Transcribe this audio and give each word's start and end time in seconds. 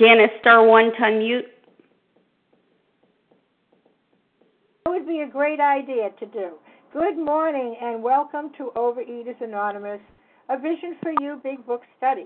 Janice, 0.00 0.30
star 0.40 0.66
one 0.66 0.92
to 0.92 0.98
unmute. 0.98 1.42
That 4.86 4.92
would 4.92 5.06
be 5.06 5.20
a 5.20 5.28
great 5.28 5.60
idea 5.60 6.08
to 6.18 6.24
do. 6.24 6.52
Good 6.90 7.18
morning 7.18 7.76
and 7.82 8.02
welcome 8.02 8.50
to 8.56 8.72
Overeaters 8.76 9.38
Anonymous, 9.42 10.00
a 10.48 10.58
Vision 10.58 10.96
for 11.02 11.12
You 11.20 11.38
Big 11.44 11.66
Book 11.66 11.82
study. 11.98 12.24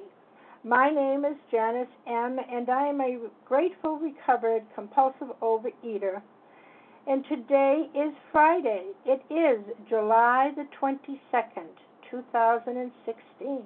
My 0.62 0.88
name 0.88 1.24
is 1.24 1.34
Janice 1.50 1.88
M., 2.06 2.38
and 2.48 2.70
I 2.70 2.86
am 2.86 3.00
a 3.00 3.18
grateful, 3.44 3.98
recovered, 3.98 4.62
compulsive 4.76 5.34
overeater. 5.42 6.22
And 7.08 7.24
today 7.28 7.88
is 7.92 8.14
Friday. 8.30 8.84
It 9.04 9.20
is 9.34 9.64
July 9.88 10.52
the 10.54 10.68
22nd, 10.80 11.74
2016. 12.08 13.62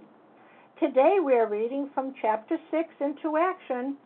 Today 0.81 1.17
we 1.25 1.35
are 1.35 1.49
reading 1.49 1.91
from 1.93 2.15
Chapter 2.23 2.57
6 2.71 2.89
into 3.01 3.37
Action, 3.37 3.97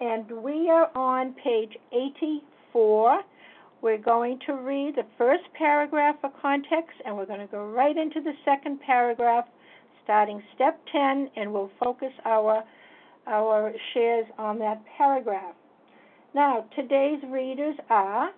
and 0.00 0.30
we 0.42 0.70
are 0.70 0.90
on 0.96 1.34
page 1.34 1.76
84. 1.92 3.20
We're 3.82 3.98
going 3.98 4.38
to 4.46 4.54
read 4.54 4.94
the 4.96 5.04
first 5.18 5.42
paragraph 5.52 6.16
for 6.22 6.32
context, 6.40 6.96
and 7.04 7.14
we're 7.14 7.26
going 7.26 7.40
to 7.40 7.46
go 7.46 7.66
right 7.66 7.94
into 7.94 8.22
the 8.22 8.32
second 8.42 8.80
paragraph 8.80 9.44
starting 10.02 10.42
step 10.54 10.80
10, 10.90 11.30
and 11.36 11.52
we'll 11.52 11.70
focus 11.78 12.12
our, 12.24 12.64
our 13.26 13.74
shares 13.92 14.24
on 14.38 14.58
that 14.60 14.82
paragraph. 14.96 15.54
Now, 16.34 16.64
today's 16.74 17.22
readers 17.28 17.76
are 17.90 18.30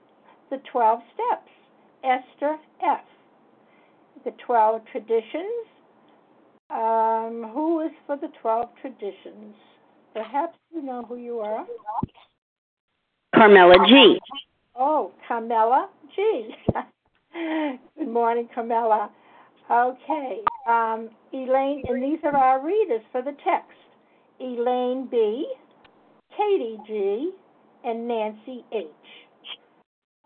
the 0.50 0.60
12 0.72 1.00
steps, 1.14 1.50
Esther 2.02 2.56
F., 2.84 3.04
the 4.24 4.32
12 4.44 4.82
traditions. 4.90 5.75
Um, 6.68 7.50
who 7.54 7.80
is 7.80 7.92
for 8.06 8.16
the 8.16 8.28
12 8.42 8.68
traditions? 8.80 9.54
Perhaps 10.12 10.58
you 10.74 10.82
know 10.82 11.04
who 11.08 11.16
you 11.16 11.38
are. 11.38 11.64
Carmela 13.34 13.76
G. 13.86 14.18
Oh, 14.74 15.12
Carmela 15.28 15.88
G. 16.14 16.50
Good 17.98 18.08
morning, 18.08 18.48
Carmela. 18.54 19.10
Okay. 19.70 20.40
Um, 20.68 21.10
Elaine, 21.32 21.82
and 21.88 22.02
these 22.02 22.18
are 22.24 22.36
our 22.36 22.64
readers 22.64 23.02
for 23.12 23.22
the 23.22 23.36
text 23.44 23.76
Elaine 24.40 25.08
B., 25.10 25.46
Katie 26.36 26.78
G., 26.86 27.30
and 27.84 28.08
Nancy 28.08 28.64
H. 28.72 28.86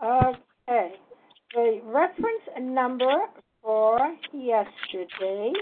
Okay. 0.02 0.92
The 1.54 1.80
reference 1.84 2.42
number 2.60 3.26
for 3.62 3.98
yesterday, 4.32 5.52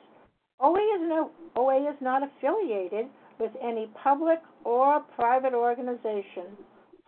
OA 0.60 0.78
is, 0.78 1.00
no, 1.02 1.30
OA 1.56 1.90
is 1.90 1.96
not 2.00 2.22
affiliated 2.22 3.06
with 3.38 3.52
any 3.62 3.90
public 4.02 4.40
or 4.64 5.00
private 5.14 5.54
organization, 5.54 6.56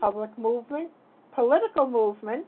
public 0.01 0.37
movement, 0.39 0.91
political 1.35 1.89
movement, 1.89 2.47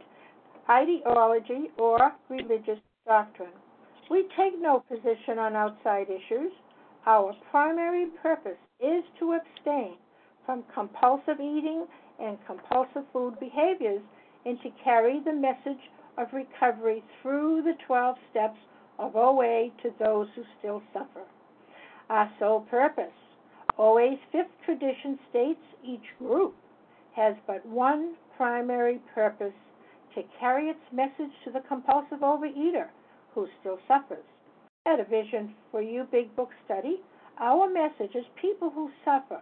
ideology, 0.68 1.70
or 1.78 2.12
religious 2.28 2.78
doctrine. 3.06 3.52
We 4.10 4.22
take 4.36 4.58
no 4.58 4.84
position 4.88 5.38
on 5.38 5.54
outside 5.54 6.06
issues. 6.08 6.52
Our 7.06 7.34
primary 7.50 8.06
purpose 8.22 8.58
is 8.82 9.04
to 9.18 9.32
abstain 9.32 9.96
from 10.46 10.64
compulsive 10.74 11.40
eating 11.40 11.86
and 12.20 12.38
compulsive 12.46 13.04
food 13.12 13.38
behaviors 13.38 14.02
and 14.44 14.58
to 14.62 14.70
carry 14.82 15.20
the 15.24 15.32
message 15.32 15.80
of 16.18 16.28
recovery 16.32 17.02
through 17.22 17.62
the 17.62 17.74
12 17.86 18.16
steps 18.30 18.58
of 18.98 19.16
OA 19.16 19.70
to 19.82 19.90
those 19.98 20.28
who 20.34 20.42
still 20.58 20.82
suffer. 20.92 21.24
Our 22.08 22.30
sole 22.38 22.60
purpose 22.70 23.12
OA's 23.78 24.18
fifth 24.30 24.52
tradition 24.64 25.18
states 25.30 25.60
each 25.82 26.04
group 26.18 26.54
has 27.16 27.34
but 27.46 27.64
one 27.64 28.14
primary 28.36 29.00
purpose 29.14 29.54
to 30.14 30.22
carry 30.38 30.66
its 30.68 30.80
message 30.92 31.32
to 31.44 31.50
the 31.50 31.60
compulsive 31.68 32.20
overeater 32.20 32.88
who 33.34 33.46
still 33.60 33.78
suffers. 33.86 34.24
At 34.86 35.00
a 35.00 35.04
Vision 35.04 35.54
for 35.70 35.80
You 35.80 36.06
Big 36.10 36.34
Book 36.36 36.50
study, 36.64 37.00
our 37.40 37.68
message 37.68 38.14
is 38.14 38.24
people 38.40 38.70
who 38.70 38.90
suffer 39.04 39.40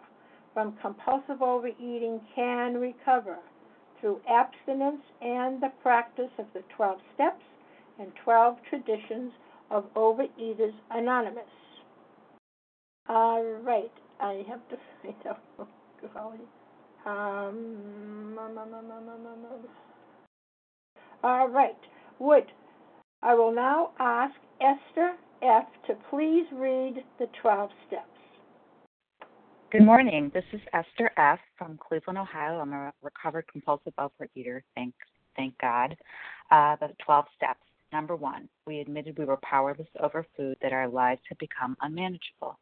from 0.54 0.74
compulsive 0.80 1.42
overeating 1.42 2.20
can 2.34 2.74
recover 2.74 3.38
through 4.00 4.20
abstinence 4.28 5.02
and 5.20 5.60
the 5.60 5.72
practice 5.82 6.30
of 6.38 6.46
the 6.54 6.62
12 6.76 6.98
steps 7.14 7.42
and 7.98 8.12
12 8.24 8.56
traditions 8.70 9.32
of 9.70 9.84
Overeaters 9.94 10.74
Anonymous. 10.90 11.44
All 13.08 13.42
right, 13.62 13.90
I 14.20 14.44
have 14.48 14.60
to 14.68 14.76
find 15.02 15.14
out. 15.26 15.40
Um, 17.06 18.38
all 21.24 21.48
right, 21.48 21.76
Would 22.18 22.46
I 23.22 23.34
will 23.34 23.52
now 23.52 23.90
ask 23.98 24.34
Esther 24.60 25.14
F. 25.42 25.66
to 25.86 25.94
please 26.10 26.46
read 26.52 27.04
the 27.18 27.26
12 27.40 27.70
steps. 27.86 28.02
Good 29.70 29.84
morning. 29.84 30.30
This 30.34 30.44
is 30.52 30.60
Esther 30.72 31.10
F. 31.16 31.38
from 31.56 31.78
Cleveland, 31.78 32.18
Ohio. 32.18 32.58
I'm 32.58 32.72
a 32.72 32.92
recovered 33.02 33.44
compulsive 33.52 33.92
overeater. 33.98 34.62
Thank, 34.74 34.94
thank 35.36 35.56
God. 35.58 35.96
Uh, 36.50 36.76
the 36.76 36.88
12 37.04 37.26
steps. 37.36 37.60
Number 37.92 38.16
one, 38.16 38.48
we 38.66 38.80
admitted 38.80 39.16
we 39.16 39.24
were 39.24 39.38
powerless 39.42 39.88
over 40.00 40.26
food, 40.36 40.56
that 40.60 40.72
our 40.72 40.88
lives 40.88 41.22
had 41.28 41.38
become 41.38 41.76
unmanageable. 41.80 42.58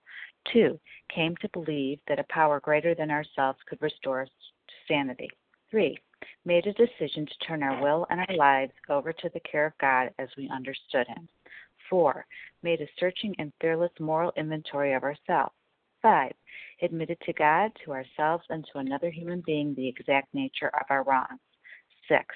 Two, 0.52 0.78
came 1.12 1.34
to 1.40 1.48
believe 1.52 1.98
that 2.06 2.20
a 2.20 2.26
power 2.28 2.60
greater 2.60 2.94
than 2.94 3.10
ourselves 3.10 3.58
could 3.68 3.80
restore 3.82 4.22
us 4.22 4.28
to 4.28 4.74
sanity. 4.86 5.28
Three, 5.70 5.98
made 6.44 6.66
a 6.66 6.72
decision 6.72 7.26
to 7.26 7.46
turn 7.46 7.62
our 7.62 7.82
will 7.82 8.06
and 8.10 8.20
our 8.20 8.36
lives 8.36 8.72
over 8.88 9.12
to 9.12 9.30
the 9.32 9.40
care 9.40 9.66
of 9.66 9.78
God 9.80 10.10
as 10.18 10.28
we 10.36 10.48
understood 10.48 11.06
Him. 11.08 11.28
Four, 11.88 12.26
made 12.62 12.80
a 12.80 12.88
searching 12.98 13.34
and 13.38 13.52
fearless 13.60 13.92
moral 14.00 14.32
inventory 14.36 14.92
of 14.94 15.02
ourselves. 15.02 15.54
Five, 16.02 16.32
admitted 16.82 17.18
to 17.22 17.32
God, 17.32 17.72
to 17.84 17.92
ourselves, 17.92 18.44
and 18.50 18.66
to 18.72 18.78
another 18.78 19.10
human 19.10 19.42
being 19.46 19.74
the 19.74 19.88
exact 19.88 20.32
nature 20.34 20.68
of 20.68 20.86
our 20.90 21.02
wrongs. 21.04 21.40
Six, 22.08 22.26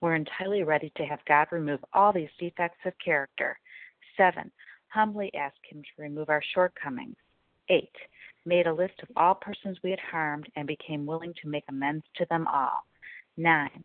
we're 0.00 0.14
entirely 0.14 0.62
ready 0.62 0.92
to 0.96 1.04
have 1.04 1.24
God 1.26 1.46
remove 1.50 1.80
all 1.92 2.12
these 2.12 2.28
defects 2.38 2.80
of 2.84 2.92
character. 3.02 3.58
Seven, 4.16 4.50
humbly 4.88 5.30
ask 5.34 5.56
Him 5.68 5.82
to 5.82 6.02
remove 6.02 6.28
our 6.28 6.42
shortcomings. 6.54 7.16
Eight, 7.68 7.94
made 8.44 8.66
a 8.66 8.72
list 8.72 8.94
of 9.02 9.08
all 9.16 9.34
persons 9.34 9.78
we 9.82 9.90
had 9.90 10.00
harmed 10.00 10.46
and 10.56 10.66
became 10.66 11.06
willing 11.06 11.32
to 11.42 11.48
make 11.48 11.64
amends 11.68 12.04
to 12.16 12.26
them 12.30 12.46
all. 12.46 12.84
Nine, 13.36 13.82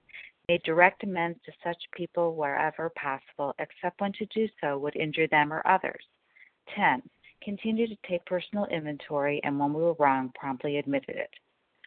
made 0.49 0.61
direct 0.63 1.03
amends 1.03 1.39
to 1.45 1.51
such 1.63 1.77
people 1.95 2.35
wherever 2.35 2.89
possible, 2.89 3.55
except 3.59 4.01
when 4.01 4.11
to 4.13 4.25
do 4.25 4.49
so 4.59 4.77
would 4.77 4.95
injure 4.97 5.27
them 5.27 5.53
or 5.53 5.65
others. 5.65 6.03
Ten, 6.75 7.01
Continue 7.41 7.87
to 7.87 7.95
take 8.07 8.25
personal 8.25 8.65
inventory 8.65 9.39
and 9.43 9.57
when 9.57 9.73
we 9.73 9.81
were 9.81 9.93
wrong, 9.93 10.31
promptly 10.35 10.77
admitted 10.77 11.15
it. 11.15 11.29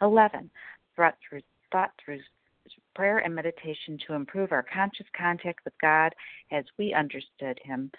Eleven, 0.01 0.51
thought 0.97 1.17
through, 1.29 1.43
thought 1.71 1.91
through 2.03 2.21
prayer 2.95 3.19
and 3.19 3.35
meditation 3.35 3.99
to 4.07 4.15
improve 4.15 4.53
our 4.53 4.65
conscious 4.73 5.07
contact 5.17 5.61
with 5.65 5.75
God 5.81 6.15
as 6.51 6.65
we 6.79 6.95
understood 6.95 7.61
Him, 7.65 7.91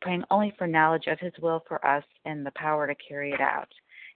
praying 0.00 0.24
only 0.30 0.54
for 0.56 0.66
knowledge 0.66 1.06
of 1.06 1.20
His 1.20 1.32
will 1.40 1.62
for 1.68 1.84
us 1.86 2.04
and 2.24 2.46
the 2.46 2.52
power 2.52 2.86
to 2.86 2.94
carry 2.94 3.32
it 3.32 3.40
out. 3.40 3.68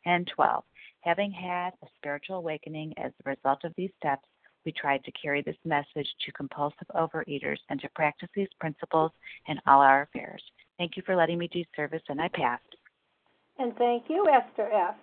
And 0.06 0.26
12. 0.34 0.64
Having 1.00 1.32
had 1.32 1.70
a 1.82 1.86
spiritual 1.96 2.36
awakening 2.36 2.94
as 2.96 3.12
a 3.24 3.30
result 3.30 3.64
of 3.64 3.74
these 3.76 3.90
steps, 3.98 4.26
we 4.66 4.72
tried 4.72 5.02
to 5.04 5.12
carry 5.12 5.40
this 5.40 5.56
message 5.64 6.08
to 6.26 6.32
compulsive 6.32 6.88
overeaters 6.94 7.58
and 7.70 7.80
to 7.80 7.88
practice 7.94 8.28
these 8.34 8.48
principles 8.60 9.12
in 9.46 9.58
all 9.66 9.80
our 9.80 10.02
affairs. 10.02 10.42
Thank 10.76 10.96
you 10.96 11.02
for 11.06 11.16
letting 11.16 11.38
me 11.38 11.48
do 11.48 11.62
service, 11.74 12.02
and 12.08 12.20
I 12.20 12.28
passed. 12.28 12.62
And 13.58 13.74
thank 13.76 14.04
you, 14.08 14.26
Esther 14.28 14.70
F. 14.70 14.96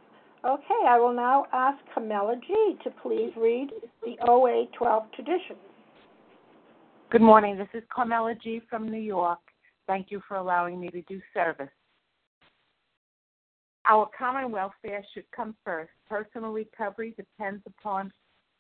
Okay, 0.45 0.85
I 0.87 0.99
will 0.99 1.13
now 1.13 1.45
ask 1.53 1.77
Camilla 1.93 2.35
G. 2.45 2.75
to 2.83 2.91
please 3.01 3.31
read 3.37 3.69
the 4.03 4.15
OA 4.27 4.67
12 4.77 5.03
traditions. 5.15 5.59
Good 7.09 7.21
morning. 7.21 7.57
This 7.57 7.69
is 7.73 7.83
Carmela 7.93 8.35
G. 8.43 8.61
from 8.69 8.89
New 8.89 8.99
York. 8.99 9.39
Thank 9.87 10.11
you 10.11 10.21
for 10.27 10.35
allowing 10.35 10.79
me 10.79 10.89
to 10.89 11.01
do 11.03 11.21
service. 11.33 11.69
Our 13.85 14.09
common 14.17 14.51
welfare 14.51 15.03
should 15.13 15.25
come 15.35 15.55
first. 15.63 15.91
Personal 16.09 16.51
recovery 16.51 17.13
depends 17.17 17.63
upon 17.65 18.11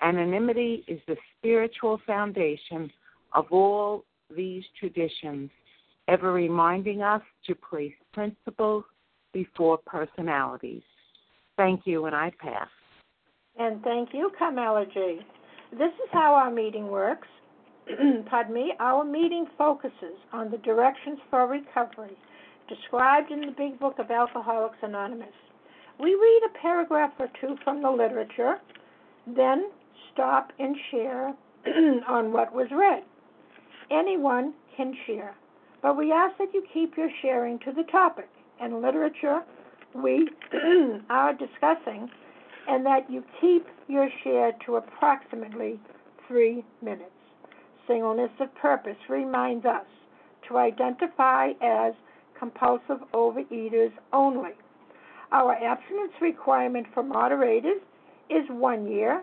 Anonymity 0.00 0.84
is 0.86 1.00
the 1.06 1.16
spiritual 1.38 2.00
foundation 2.06 2.90
of 3.34 3.46
all 3.50 4.04
these 4.34 4.64
traditions, 4.78 5.50
ever 6.06 6.32
reminding 6.32 7.02
us 7.02 7.22
to 7.46 7.54
place 7.54 7.94
principles 8.12 8.84
before 9.32 9.78
personalities. 9.86 10.82
Thank 11.56 11.82
you, 11.84 12.06
and 12.06 12.14
I 12.14 12.32
pass. 12.38 12.68
And 13.58 13.82
thank 13.82 14.10
you, 14.12 14.30
Carmela 14.38 14.86
G. 14.86 15.20
This 15.72 15.92
is 16.02 16.08
how 16.12 16.34
our 16.34 16.50
meeting 16.50 16.88
works. 16.88 17.28
Pardon 18.30 18.54
me. 18.54 18.72
Our 18.78 19.04
meeting 19.04 19.46
focuses 19.56 20.16
on 20.32 20.50
the 20.50 20.58
directions 20.58 21.18
for 21.30 21.46
recovery 21.46 22.16
described 22.68 23.32
in 23.32 23.40
the 23.40 23.54
Big 23.56 23.78
Book 23.80 23.98
of 23.98 24.10
Alcoholics 24.10 24.76
Anonymous. 24.82 25.28
We 25.98 26.10
read 26.10 26.42
a 26.46 26.58
paragraph 26.60 27.12
or 27.18 27.28
two 27.40 27.56
from 27.64 27.82
the 27.82 27.90
literature, 27.90 28.58
then 29.26 29.70
stop 30.18 30.52
and 30.58 30.76
share 30.90 31.32
on 32.08 32.32
what 32.32 32.52
was 32.52 32.66
read. 32.72 33.04
Anyone 33.88 34.52
can 34.76 34.92
share, 35.06 35.34
but 35.80 35.96
we 35.96 36.10
ask 36.10 36.36
that 36.38 36.52
you 36.52 36.64
keep 36.74 36.96
your 36.96 37.08
sharing 37.22 37.60
to 37.60 37.72
the 37.72 37.84
topic 37.84 38.28
and 38.60 38.82
literature 38.82 39.42
we 39.94 40.28
are 41.10 41.32
discussing 41.34 42.10
and 42.68 42.84
that 42.84 43.08
you 43.08 43.22
keep 43.40 43.66
your 43.86 44.08
share 44.24 44.52
to 44.66 44.76
approximately 44.76 45.78
three 46.26 46.64
minutes. 46.82 47.10
Singleness 47.86 48.30
of 48.40 48.52
purpose 48.56 48.98
reminds 49.08 49.64
us 49.64 49.86
to 50.48 50.58
identify 50.58 51.50
as 51.62 51.94
compulsive 52.36 52.98
overeaters 53.14 53.92
only. 54.12 54.50
Our 55.30 55.54
abstinence 55.54 56.12
requirement 56.20 56.88
for 56.92 57.04
moderators 57.04 57.80
is 58.28 58.44
one 58.50 58.90
year, 58.90 59.22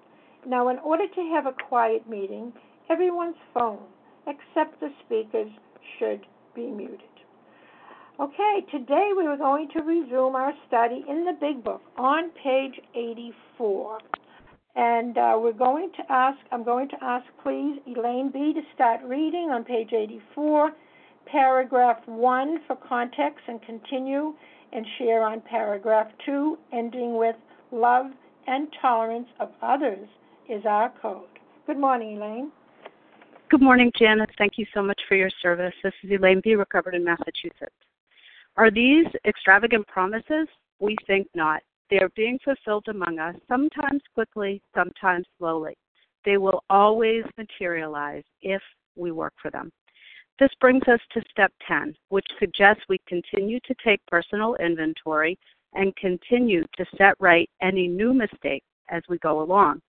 Now, 0.47 0.69
in 0.69 0.79
order 0.79 1.07
to 1.07 1.21
have 1.35 1.45
a 1.45 1.51
quiet 1.51 2.09
meeting, 2.09 2.51
everyone's 2.89 3.35
phone, 3.53 3.85
except 4.25 4.79
the 4.79 4.89
speakers, 5.05 5.51
should 5.99 6.25
be 6.55 6.65
muted. 6.65 6.99
Okay, 8.19 8.65
today 8.71 9.11
we 9.15 9.27
are 9.27 9.37
going 9.37 9.69
to 9.69 9.83
resume 9.83 10.35
our 10.35 10.53
study 10.67 11.05
in 11.07 11.25
the 11.25 11.37
Big 11.39 11.63
Book 11.63 11.81
on 11.95 12.31
page 12.43 12.73
84. 12.95 13.99
And 14.75 15.15
uh, 15.15 15.37
we're 15.39 15.53
going 15.53 15.91
to 15.97 16.11
ask, 16.11 16.39
I'm 16.51 16.63
going 16.63 16.89
to 16.89 17.03
ask, 17.03 17.25
please, 17.43 17.79
Elaine 17.85 18.31
B. 18.31 18.53
to 18.53 18.61
start 18.73 19.01
reading 19.03 19.51
on 19.51 19.63
page 19.63 19.93
84 19.93 20.71
paragraph 21.27 21.99
1 22.07 22.57
for 22.65 22.75
context 22.77 23.41
and 23.47 23.61
continue 23.61 24.33
and 24.73 24.85
share 24.97 25.21
on 25.23 25.41
paragraph 25.41 26.07
2, 26.25 26.57
ending 26.73 27.15
with 27.15 27.35
love 27.71 28.07
and 28.47 28.67
tolerance 28.81 29.27
of 29.39 29.49
others 29.61 30.07
is 30.51 30.65
our 30.65 30.91
code. 31.01 31.23
Good 31.65 31.79
morning, 31.79 32.17
Elaine. 32.17 32.51
Good 33.49 33.61
morning, 33.61 33.89
Janice. 33.97 34.29
Thank 34.37 34.57
you 34.57 34.65
so 34.73 34.83
much 34.83 34.99
for 35.07 35.15
your 35.15 35.29
service. 35.41 35.73
This 35.81 35.93
is 36.03 36.11
Elaine 36.11 36.41
B., 36.43 36.55
recovered 36.55 36.93
in 36.93 37.05
Massachusetts. 37.05 37.75
Are 38.57 38.69
these 38.69 39.05
extravagant 39.25 39.87
promises? 39.87 40.47
We 40.79 40.97
think 41.07 41.27
not. 41.35 41.61
They 41.89 41.99
are 41.99 42.09
being 42.17 42.37
fulfilled 42.43 42.85
among 42.89 43.19
us, 43.19 43.35
sometimes 43.47 44.01
quickly, 44.13 44.61
sometimes 44.75 45.25
slowly. 45.37 45.77
They 46.25 46.37
will 46.37 46.63
always 46.69 47.23
materialize 47.37 48.23
if 48.41 48.61
we 48.97 49.11
work 49.11 49.33
for 49.41 49.51
them. 49.51 49.71
This 50.37 50.51
brings 50.59 50.83
us 50.87 50.99
to 51.13 51.21
step 51.29 51.53
10, 51.67 51.95
which 52.09 52.27
suggests 52.39 52.83
we 52.89 52.99
continue 53.07 53.59
to 53.61 53.75
take 53.85 54.01
personal 54.07 54.55
inventory 54.55 55.37
and 55.73 55.95
continue 55.95 56.63
to 56.75 56.85
set 56.97 57.13
right 57.19 57.49
any 57.61 57.87
new 57.87 58.13
mistakes 58.13 58.65
as 58.89 59.01
we 59.07 59.17
go 59.19 59.41
along. 59.41 59.81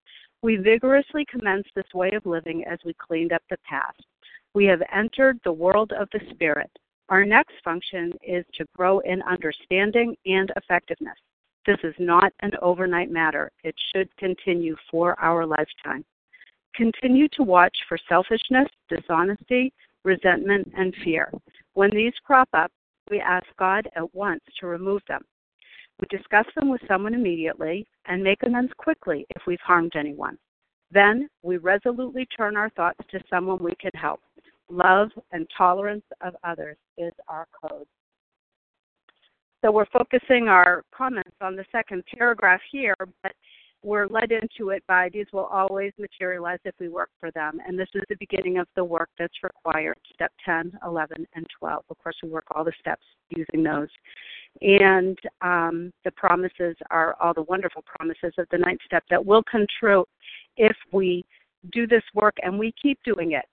We 0.42 0.56
vigorously 0.56 1.24
commence 1.30 1.66
this 1.74 1.86
way 1.94 2.10
of 2.12 2.26
living 2.26 2.64
as 2.64 2.80
we 2.84 2.94
cleaned 2.94 3.32
up 3.32 3.42
the 3.48 3.58
past. 3.58 4.04
We 4.54 4.64
have 4.66 4.82
entered 4.92 5.38
the 5.44 5.52
world 5.52 5.92
of 5.92 6.08
the 6.12 6.20
Spirit. 6.30 6.70
Our 7.08 7.24
next 7.24 7.54
function 7.64 8.12
is 8.22 8.44
to 8.54 8.66
grow 8.76 8.98
in 9.00 9.22
understanding 9.22 10.16
and 10.26 10.50
effectiveness. 10.56 11.16
This 11.64 11.78
is 11.84 11.94
not 11.98 12.32
an 12.40 12.52
overnight 12.60 13.10
matter. 13.10 13.52
It 13.62 13.74
should 13.94 14.14
continue 14.16 14.74
for 14.90 15.18
our 15.20 15.46
lifetime. 15.46 16.04
Continue 16.74 17.28
to 17.34 17.44
watch 17.44 17.76
for 17.88 17.98
selfishness, 18.08 18.66
dishonesty, 18.88 19.72
resentment, 20.04 20.72
and 20.76 20.92
fear. 21.04 21.30
When 21.74 21.90
these 21.90 22.14
crop 22.24 22.48
up, 22.52 22.72
we 23.10 23.20
ask 23.20 23.46
God 23.58 23.88
at 23.94 24.12
once 24.14 24.42
to 24.58 24.66
remove 24.66 25.02
them. 25.06 25.22
We 26.02 26.18
discuss 26.18 26.46
them 26.56 26.68
with 26.68 26.80
someone 26.88 27.14
immediately 27.14 27.86
and 28.06 28.24
make 28.24 28.42
amends 28.44 28.72
quickly 28.76 29.24
if 29.36 29.42
we've 29.46 29.60
harmed 29.64 29.92
anyone. 29.94 30.36
Then 30.90 31.28
we 31.42 31.58
resolutely 31.58 32.26
turn 32.36 32.56
our 32.56 32.70
thoughts 32.70 32.98
to 33.12 33.20
someone 33.30 33.62
we 33.62 33.76
can 33.80 33.92
help. 33.94 34.20
Love 34.68 35.10
and 35.30 35.46
tolerance 35.56 36.02
of 36.20 36.34
others 36.42 36.76
is 36.98 37.12
our 37.28 37.46
code. 37.62 37.86
So 39.64 39.70
we're 39.70 39.86
focusing 39.92 40.48
our 40.48 40.82
comments 40.92 41.36
on 41.40 41.54
the 41.54 41.64
second 41.70 42.02
paragraph 42.18 42.60
here, 42.72 42.96
but 43.22 43.32
we're 43.82 44.06
led 44.06 44.30
into 44.30 44.70
it 44.70 44.82
by 44.86 45.08
these 45.12 45.26
will 45.32 45.46
always 45.46 45.92
materialize 45.98 46.58
if 46.64 46.74
we 46.78 46.88
work 46.88 47.10
for 47.18 47.30
them. 47.32 47.58
And 47.66 47.78
this 47.78 47.88
is 47.94 48.02
the 48.08 48.16
beginning 48.20 48.58
of 48.58 48.68
the 48.76 48.84
work 48.84 49.08
that's 49.18 49.42
required 49.42 49.98
step 50.14 50.32
10, 50.44 50.78
11, 50.86 51.26
and 51.34 51.46
12. 51.58 51.84
Of 51.90 51.98
course, 51.98 52.16
we 52.22 52.28
work 52.28 52.44
all 52.54 52.64
the 52.64 52.72
steps 52.78 53.04
using 53.30 53.62
those. 53.62 53.88
And 54.60 55.18
um, 55.40 55.92
the 56.04 56.12
promises 56.12 56.76
are 56.90 57.16
all 57.20 57.34
the 57.34 57.42
wonderful 57.42 57.82
promises 57.82 58.32
of 58.38 58.46
the 58.50 58.58
ninth 58.58 58.80
step 58.86 59.02
that 59.10 59.24
will 59.24 59.42
come 59.50 59.66
true 59.80 60.04
if 60.56 60.76
we 60.92 61.24
do 61.72 61.86
this 61.86 62.02
work 62.14 62.34
and 62.42 62.58
we 62.58 62.72
keep 62.80 62.98
doing 63.04 63.32
it 63.32 63.44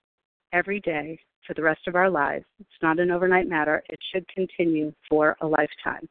every 0.52 0.80
day 0.80 1.18
for 1.46 1.54
the 1.54 1.62
rest 1.62 1.80
of 1.86 1.96
our 1.96 2.10
lives. 2.10 2.44
It's 2.60 2.70
not 2.82 2.98
an 2.98 3.10
overnight 3.10 3.48
matter, 3.48 3.82
it 3.88 3.98
should 4.12 4.26
continue 4.28 4.92
for 5.08 5.36
a 5.40 5.46
lifetime. 5.46 6.08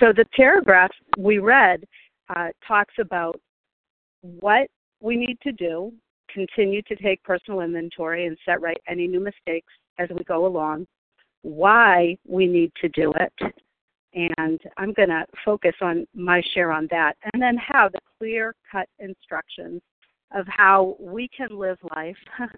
So 0.00 0.12
the 0.12 0.24
paragraph 0.36 0.90
we 1.18 1.38
read 1.38 1.84
uh, 2.34 2.48
talks 2.66 2.94
about 2.98 3.40
what 4.20 4.68
we 5.00 5.16
need 5.16 5.38
to 5.42 5.52
do, 5.52 5.92
continue 6.28 6.82
to 6.82 6.96
take 6.96 7.22
personal 7.22 7.60
inventory 7.60 8.26
and 8.26 8.36
set 8.44 8.60
right 8.60 8.80
any 8.88 9.06
new 9.06 9.20
mistakes 9.20 9.72
as 9.98 10.08
we 10.10 10.24
go 10.24 10.46
along, 10.46 10.86
why 11.42 12.16
we 12.26 12.46
need 12.46 12.72
to 12.80 12.88
do 12.88 13.12
it, 13.20 13.54
and 14.14 14.60
I'm 14.76 14.92
going 14.92 15.10
to 15.10 15.24
focus 15.44 15.74
on 15.80 16.06
my 16.14 16.42
share 16.54 16.72
on 16.72 16.88
that, 16.90 17.16
and 17.32 17.42
then 17.42 17.56
have 17.56 17.92
the 17.92 18.00
clear 18.18 18.54
cut 18.70 18.88
instructions 18.98 19.82
of 20.34 20.46
how 20.48 20.96
we 20.98 21.28
can 21.36 21.48
live 21.50 21.78
life 21.94 22.16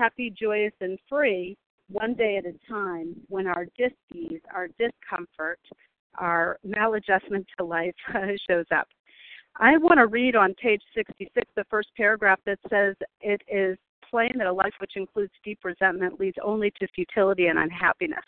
happy, 0.00 0.30
joyous, 0.30 0.72
and 0.80 0.98
free 1.08 1.56
one 1.90 2.14
day 2.14 2.36
at 2.38 2.46
a 2.46 2.54
time 2.72 3.14
when 3.28 3.46
our 3.46 3.66
dis-ease, 3.76 4.40
our 4.54 4.68
discomfort, 4.78 5.58
our 6.16 6.58
maladjustment 6.66 7.44
to 7.58 7.64
life 7.64 7.94
shows 8.48 8.66
up. 8.74 8.88
I 9.56 9.76
want 9.76 9.98
to 9.98 10.06
read 10.06 10.36
on 10.36 10.54
page 10.54 10.82
66 10.94 11.46
the 11.56 11.64
first 11.70 11.88
paragraph 11.96 12.40
that 12.46 12.58
says 12.68 12.94
it 13.20 13.42
is 13.48 13.76
plain 14.08 14.32
that 14.38 14.46
a 14.46 14.52
life 14.52 14.72
which 14.80 14.96
includes 14.96 15.32
deep 15.44 15.58
resentment 15.64 16.18
leads 16.18 16.36
only 16.42 16.72
to 16.80 16.88
futility 16.88 17.46
and 17.46 17.58
unhappiness. 17.58 18.24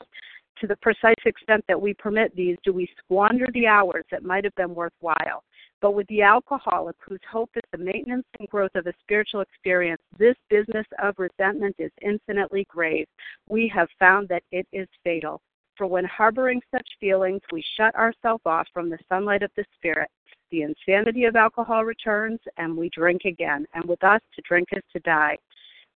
To 0.60 0.66
the 0.66 0.76
precise 0.76 1.14
extent 1.24 1.64
that 1.66 1.80
we 1.80 1.94
permit 1.94 2.34
these, 2.36 2.56
do 2.64 2.72
we 2.72 2.88
squander 2.98 3.46
the 3.52 3.66
hours 3.66 4.04
that 4.10 4.22
might 4.22 4.44
have 4.44 4.54
been 4.54 4.74
worthwhile. 4.74 5.42
But 5.80 5.94
with 5.94 6.06
the 6.06 6.22
alcoholic, 6.22 6.94
whose 7.00 7.20
hope 7.28 7.50
is 7.56 7.62
the 7.72 7.78
maintenance 7.78 8.26
and 8.38 8.48
growth 8.48 8.70
of 8.76 8.86
a 8.86 8.92
spiritual 9.00 9.40
experience, 9.40 10.00
this 10.16 10.36
business 10.48 10.86
of 11.02 11.18
resentment 11.18 11.74
is 11.80 11.90
infinitely 12.00 12.64
grave. 12.68 13.08
We 13.48 13.66
have 13.74 13.88
found 13.98 14.28
that 14.28 14.44
it 14.52 14.68
is 14.72 14.86
fatal. 15.02 15.42
For 15.76 15.86
when 15.86 16.04
harboring 16.04 16.60
such 16.70 16.86
feelings, 17.00 17.40
we 17.52 17.64
shut 17.76 17.94
ourselves 17.94 18.42
off 18.44 18.66
from 18.72 18.90
the 18.90 18.98
sunlight 19.08 19.42
of 19.42 19.50
the 19.56 19.64
Spirit. 19.76 20.10
The 20.50 20.62
insanity 20.62 21.24
of 21.24 21.34
alcohol 21.34 21.84
returns, 21.84 22.40
and 22.58 22.76
we 22.76 22.90
drink 22.90 23.22
again. 23.24 23.66
And 23.74 23.84
with 23.86 24.04
us, 24.04 24.20
to 24.34 24.42
drink 24.46 24.68
is 24.72 24.82
to 24.92 25.00
die. 25.00 25.38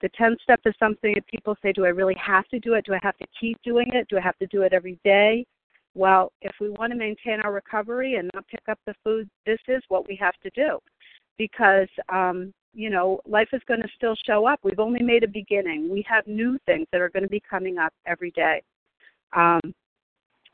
The 0.01 0.09
10 0.11 0.37
step 0.43 0.61
is 0.65 0.75
something 0.79 1.13
that 1.15 1.27
people 1.27 1.57
say, 1.63 1.73
Do 1.73 1.85
I 1.85 1.91
really 1.91 2.17
have 2.17 2.47
to 2.49 2.59
do 2.59 2.75
it? 2.75 2.85
Do 2.87 2.95
I 2.95 3.01
have 3.03 3.17
to 3.19 3.27
keep 3.39 3.59
doing 3.63 3.89
it? 3.93 4.09
Do 4.09 4.17
I 4.17 4.23
have 4.23 4.39
to 4.39 4.47
do 4.47 4.63
it 4.63 4.73
every 4.73 4.99
day? 5.05 5.45
Well, 5.95 6.33
if 6.43 6.53
we 6.61 6.69
want 6.71 6.93
to 6.93 6.99
maintain 6.99 7.41
our 7.41 7.53
recovery 7.53 8.17
and 8.17 8.31
not 8.35 8.47
pick 8.49 8.61
up 8.69 8.79
the 8.87 8.95
food, 9.03 9.29
this 9.47 9.61
is 9.69 9.83
what 9.89 10.07
we 10.07 10.17
have 10.17 10.35
to 10.43 10.51
do 10.51 10.79
because, 11.39 11.89
um, 12.11 12.53
you 12.75 12.91
know, 12.91 13.21
life 13.27 13.49
is 13.53 13.63
going 13.67 13.81
to 13.81 13.89
still 13.97 14.15
show 14.27 14.47
up. 14.47 14.61
We've 14.63 14.79
only 14.79 15.03
made 15.03 15.25
a 15.25 15.29
beginning. 15.29 15.89
We 15.91 16.05
have 16.09 16.27
new 16.27 16.59
things 16.67 16.87
that 16.93 17.01
are 17.01 17.09
going 17.09 17.23
to 17.23 17.29
be 17.29 17.43
coming 17.49 17.79
up 17.79 17.93
every 18.07 18.31
day. 18.33 18.63
Um, 19.35 19.61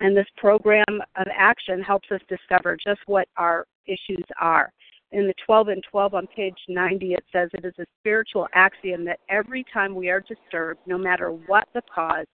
and 0.01 0.17
this 0.17 0.27
program 0.37 1.01
of 1.17 1.27
action 1.33 1.81
helps 1.81 2.11
us 2.11 2.21
discover 2.29 2.77
just 2.83 3.01
what 3.07 3.29
our 3.37 3.67
issues 3.87 4.25
are. 4.41 4.73
In 5.13 5.27
the 5.27 5.35
12 5.45 5.69
and 5.69 5.85
12 5.91 6.15
on 6.15 6.27
page 6.29 6.57
90, 6.69 7.15
it 7.15 7.25
says 7.31 7.51
it 7.53 7.65
is 7.65 7.75
a 7.79 7.85
spiritual 8.01 8.49
axiom 8.55 9.05
that 9.05 9.21
every 9.29 9.65
time 9.73 9.95
we 9.95 10.09
are 10.09 10.21
disturbed, 10.21 10.81
no 10.87 10.97
matter 10.97 11.31
what 11.31 11.69
the 11.75 11.83
cause, 11.95 12.27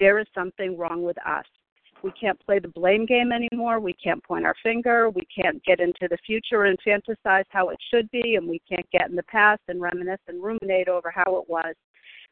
there 0.00 0.18
is 0.18 0.26
something 0.34 0.76
wrong 0.76 1.02
with 1.02 1.16
us. 1.24 1.44
We 2.02 2.12
can't 2.20 2.38
play 2.44 2.58
the 2.58 2.68
blame 2.68 3.06
game 3.06 3.32
anymore. 3.32 3.80
We 3.80 3.94
can't 3.94 4.22
point 4.22 4.44
our 4.44 4.54
finger. 4.62 5.08
We 5.08 5.26
can't 5.34 5.64
get 5.64 5.80
into 5.80 6.06
the 6.10 6.18
future 6.26 6.64
and 6.64 6.78
fantasize 6.86 7.44
how 7.48 7.70
it 7.70 7.78
should 7.90 8.10
be. 8.10 8.34
And 8.34 8.46
we 8.46 8.60
can't 8.68 8.86
get 8.90 9.08
in 9.08 9.16
the 9.16 9.22
past 9.22 9.62
and 9.68 9.80
reminisce 9.80 10.20
and 10.28 10.42
ruminate 10.42 10.88
over 10.88 11.10
how 11.10 11.36
it 11.38 11.48
was. 11.48 11.74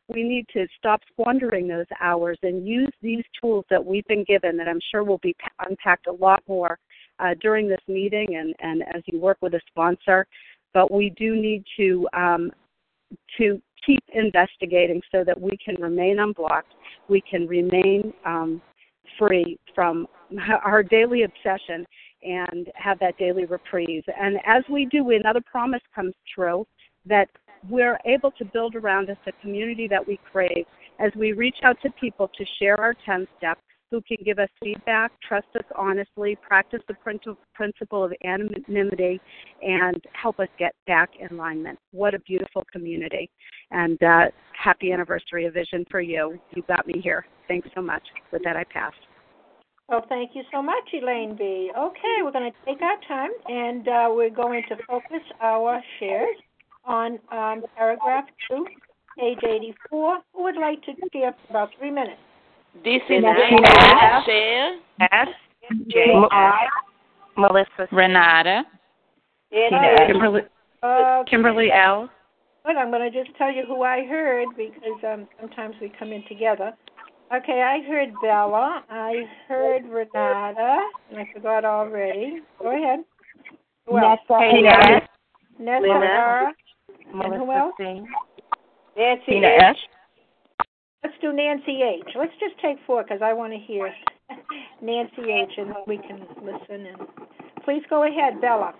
We 0.09 0.23
need 0.25 0.47
to 0.53 0.67
stop 0.79 1.01
squandering 1.13 1.69
those 1.69 1.87
hours 2.01 2.39
and 2.43 2.67
use 2.67 2.91
these 3.01 3.25
tools 3.41 3.65
that 3.71 3.85
we've 3.85 4.07
been 4.07 4.25
given, 4.25 4.57
that 4.57 4.69
I'm 4.69 4.81
sure 4.91 5.05
will 5.05 5.19
be 5.19 5.35
unpacked 5.67 6.07
a 6.07 6.13
lot 6.13 6.43
more 6.49 6.79
uh, 7.19 7.35
during 7.41 7.69
this 7.69 7.81
meeting 7.89 8.37
and, 8.37 8.55
and 8.61 8.83
as 8.95 9.03
you 9.07 9.21
work 9.21 9.39
with 9.41 9.55
a 9.55 9.61
sponsor. 9.69 10.27
But 10.75 10.91
we 10.91 11.11
do 11.11 11.37
need 11.37 11.65
to 11.77 12.09
um, 12.15 12.51
to 13.39 13.61
keep 13.85 14.03
investigating 14.15 15.01
so 15.11 15.25
that 15.25 15.39
we 15.39 15.57
can 15.63 15.75
remain 15.81 16.19
unblocked, 16.21 16.73
we 17.09 17.21
can 17.21 17.47
remain 17.47 18.13
um, 18.25 18.63
free 19.19 19.59
from 19.75 20.07
our 20.65 20.83
daily 20.83 21.23
obsession 21.23 21.85
and 22.23 22.69
have 22.75 22.99
that 23.01 23.19
daily 23.19 23.45
reprieve. 23.45 24.05
And 24.19 24.37
as 24.47 24.63
we 24.71 24.87
do, 24.87 25.11
another 25.11 25.41
promise 25.41 25.83
comes 25.95 26.15
true 26.33 26.67
that 27.07 27.29
we're 27.69 27.99
able 28.05 28.31
to 28.33 28.45
build 28.45 28.75
around 28.75 29.11
us 29.11 29.17
a 29.27 29.33
community 29.41 29.87
that 29.89 30.07
we 30.07 30.19
crave 30.31 30.65
as 30.99 31.13
we 31.17 31.33
reach 31.33 31.57
out 31.63 31.77
to 31.83 31.91
people 32.01 32.29
to 32.37 32.45
share 32.59 32.81
our 32.81 32.95
10 33.07 33.27
steps 33.39 33.61
who 33.93 34.01
can 34.01 34.17
give 34.25 34.39
us 34.39 34.49
feedback, 34.65 35.13
trust 35.27 35.47
us 35.55 35.65
honestly, 35.77 36.37
practice 36.41 36.81
the 36.89 36.97
principle 37.55 38.03
of 38.03 38.13
anonymity, 38.25 39.21
and 39.61 40.03
help 40.15 40.41
us 40.41 40.49
get 40.59 40.75
back 40.87 41.11
in 41.21 41.37
alignment. 41.37 41.79
What 41.91 42.15
a 42.15 42.19
beautiful 42.21 42.65
community. 42.73 43.31
And 43.71 44.03
uh, 44.03 44.25
happy 44.59 44.93
anniversary 44.93 45.45
of 45.45 45.53
Vision 45.53 45.85
for 45.91 46.01
you. 46.01 46.41
You 46.57 46.63
got 46.67 46.87
me 46.87 47.01
here. 47.03 47.27
Thanks 47.49 47.69
so 47.75 47.83
much. 47.83 48.03
With 48.33 48.43
that, 48.45 48.57
I 48.57 48.65
pass. 48.65 48.95
Well, 49.91 50.07
thank 50.09 50.31
you 50.35 50.43
so 50.51 50.63
much, 50.63 50.89
Elaine 50.95 51.37
B. 51.37 51.71
Okay, 51.77 52.17
we're 52.23 52.33
going 52.33 52.51
to 52.51 52.59
take 52.65 52.81
our 52.81 52.97
time 53.07 53.31
and 53.47 53.87
uh, 53.87 54.07
we're 54.09 54.31
going 54.31 54.63
to 54.71 54.77
focus 54.89 55.21
our 55.43 55.83
shares 56.01 56.37
on 56.85 57.19
um, 57.31 57.65
paragraph 57.77 58.25
2, 58.51 58.67
page 59.19 59.39
84. 59.43 60.19
Who 60.35 60.43
would 60.43 60.57
like 60.57 60.83
to 60.83 60.93
share 61.13 61.35
for 61.47 61.51
about 61.51 61.71
three 61.79 61.91
minutes? 61.91 62.21
This 62.85 63.03
is 63.09 63.23
Tina 63.23 64.23
Share. 64.25 64.77
S. 65.13 65.29
J. 65.89 66.15
Melissa. 67.37 67.89
Renata. 67.93 68.63
Kimberly. 70.07 70.43
Uh, 70.83 71.23
Kimberly 71.29 71.71
L. 71.71 72.09
Good. 72.65 72.77
I'm 72.77 72.91
going 72.91 73.11
to 73.11 73.25
just 73.25 73.37
tell 73.37 73.53
you 73.53 73.65
who 73.67 73.83
I 73.83 74.05
heard 74.05 74.49
because 74.57 74.99
um, 75.07 75.29
sometimes 75.41 75.75
we 75.81 75.93
come 75.99 76.13
in 76.13 76.25
together. 76.29 76.73
Okay, 77.35 77.63
I 77.63 77.87
heard 77.89 78.13
Bella. 78.23 78.85
I 78.91 79.25
heard 79.49 79.85
Renata, 79.85 80.81
and 81.11 81.19
I 81.21 81.27
forgot 81.33 81.65
already. 81.65 82.41
Go 82.59 82.69
ahead. 82.69 83.01
Who 83.87 83.99
else? 83.99 84.21
Nessa. 84.29 85.07
Nessa. 85.59 85.87
Nessa. 85.87 86.53
And 87.13 87.35
who 87.35 87.53
else? 87.53 87.75
Nancy 87.79 89.23
Tina 89.27 89.49
H. 89.71 89.77
Let's 91.03 91.17
do 91.21 91.33
Nancy 91.33 91.83
H. 91.83 92.15
Let's 92.17 92.33
just 92.39 92.59
take 92.61 92.79
four 92.87 93.03
because 93.03 93.21
I 93.23 93.33
want 93.33 93.53
to 93.53 93.59
hear 93.59 93.93
Nancy 94.83 95.31
H. 95.31 95.53
and 95.59 95.75
we 95.87 95.99
can 95.99 96.27
listen. 96.43 96.87
And 96.87 96.97
please 97.65 97.83
go 97.91 98.05
ahead, 98.05 98.41
Bella. 98.41 98.75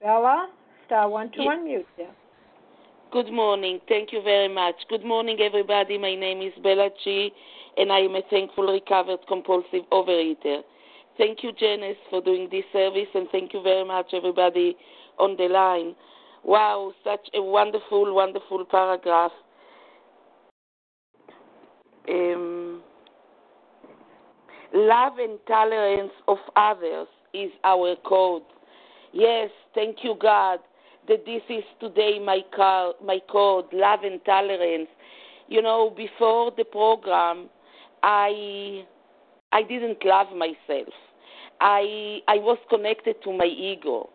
Bella, 0.00 0.48
star 0.86 1.08
one 1.08 1.30
to 1.32 1.42
yeah. 1.42 1.56
unmute 1.56 1.84
you. 1.98 2.06
Good 3.10 3.32
morning. 3.32 3.80
Thank 3.88 4.12
you 4.12 4.22
very 4.22 4.52
much. 4.52 4.76
Good 4.88 5.04
morning, 5.04 5.38
everybody. 5.40 5.98
My 5.98 6.14
name 6.14 6.42
is 6.42 6.52
Bella 6.62 6.90
G, 7.02 7.30
and 7.78 7.90
I 7.90 8.00
am 8.00 8.14
a 8.14 8.20
thankful 8.30 8.70
recovered 8.70 9.20
compulsive 9.26 9.82
overeater. 9.90 10.60
Thank 11.18 11.42
you, 11.42 11.52
Janice, 11.52 11.96
for 12.08 12.20
doing 12.22 12.48
this 12.50 12.64
service, 12.72 13.08
and 13.14 13.28
thank 13.30 13.52
you 13.52 13.62
very 13.62 13.84
much, 13.84 14.06
everybody 14.14 14.76
on 15.18 15.36
the 15.36 15.48
line. 15.48 15.94
Wow, 16.44 16.92
such 17.04 17.28
a 17.34 17.42
wonderful, 17.42 18.14
wonderful 18.14 18.64
paragraph. 18.64 19.32
Um, 22.08 22.82
love 24.72 25.18
and 25.18 25.38
tolerance 25.46 26.12
of 26.28 26.38
others 26.56 27.08
is 27.34 27.50
our 27.64 27.96
code. 28.06 28.42
Yes, 29.12 29.50
thank 29.74 29.98
you, 30.04 30.14
God 30.20 30.60
that 31.08 31.24
this 31.24 31.42
is 31.48 31.64
today 31.80 32.18
my 32.18 32.40
my 33.04 33.18
code, 33.30 33.64
love 33.72 34.00
and 34.04 34.22
tolerance. 34.24 34.88
You 35.48 35.62
know, 35.62 35.92
before 35.96 36.52
the 36.56 36.64
program, 36.64 37.48
I 38.02 38.84
I 39.52 39.62
didn't 39.62 40.04
love 40.04 40.28
myself. 40.36 40.92
I 41.60 42.20
I 42.28 42.36
was 42.36 42.58
connected 42.68 43.22
to 43.24 43.32
my 43.32 43.46
ego. 43.46 44.10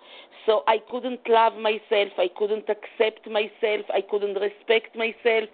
So 0.46 0.64
I 0.68 0.80
couldn't 0.92 1.22
love 1.28 1.54
myself, 1.56 2.12
I 2.18 2.30
couldn't 2.38 2.66
accept 2.70 3.30
myself, 3.30 3.86
I 3.94 4.02
couldn't 4.02 4.36
respect 4.36 4.94
myself, 4.96 5.50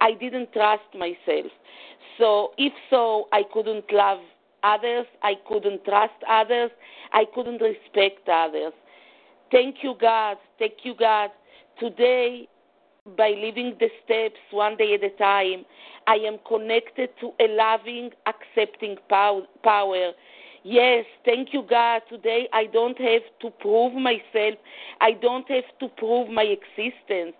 I 0.00 0.14
didn't 0.14 0.52
trust 0.52 0.82
myself. 0.94 1.52
So 2.18 2.52
if 2.58 2.72
so, 2.90 3.28
I 3.32 3.42
couldn't 3.52 3.92
love 3.92 4.18
others, 4.64 5.06
I 5.22 5.34
couldn't 5.48 5.84
trust 5.84 6.14
others, 6.28 6.70
I 7.12 7.24
couldn't 7.32 7.60
respect 7.60 8.28
others. 8.28 8.72
Thank 9.52 9.76
you, 9.82 9.94
God. 10.00 10.38
Thank 10.58 10.84
you, 10.84 10.94
God. 10.98 11.30
Today, 11.78 12.48
by 13.16 13.30
living 13.30 13.76
the 13.78 13.88
steps 14.04 14.40
one 14.50 14.76
day 14.76 14.94
at 14.94 15.04
a 15.04 15.10
time, 15.16 15.64
I 16.06 16.14
am 16.14 16.38
connected 16.46 17.10
to 17.20 17.32
a 17.38 17.48
loving, 17.48 18.10
accepting 18.26 18.96
power. 19.08 20.12
Yes, 20.64 21.06
thank 21.24 21.52
you, 21.52 21.64
God. 21.68 22.02
Today 22.08 22.48
I 22.52 22.66
don't 22.66 22.98
have 22.98 23.22
to 23.40 23.50
prove 23.50 23.94
myself. 23.94 24.54
I 25.00 25.12
don't 25.12 25.48
have 25.50 25.64
to 25.80 25.88
prove 25.88 26.30
my 26.30 26.44
existence. 26.44 27.34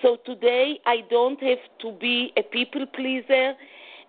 So 0.00 0.18
today 0.24 0.78
I 0.86 0.98
don't 1.10 1.42
have 1.42 1.58
to 1.80 1.92
be 1.92 2.32
a 2.36 2.42
people 2.42 2.86
pleaser. 2.86 3.54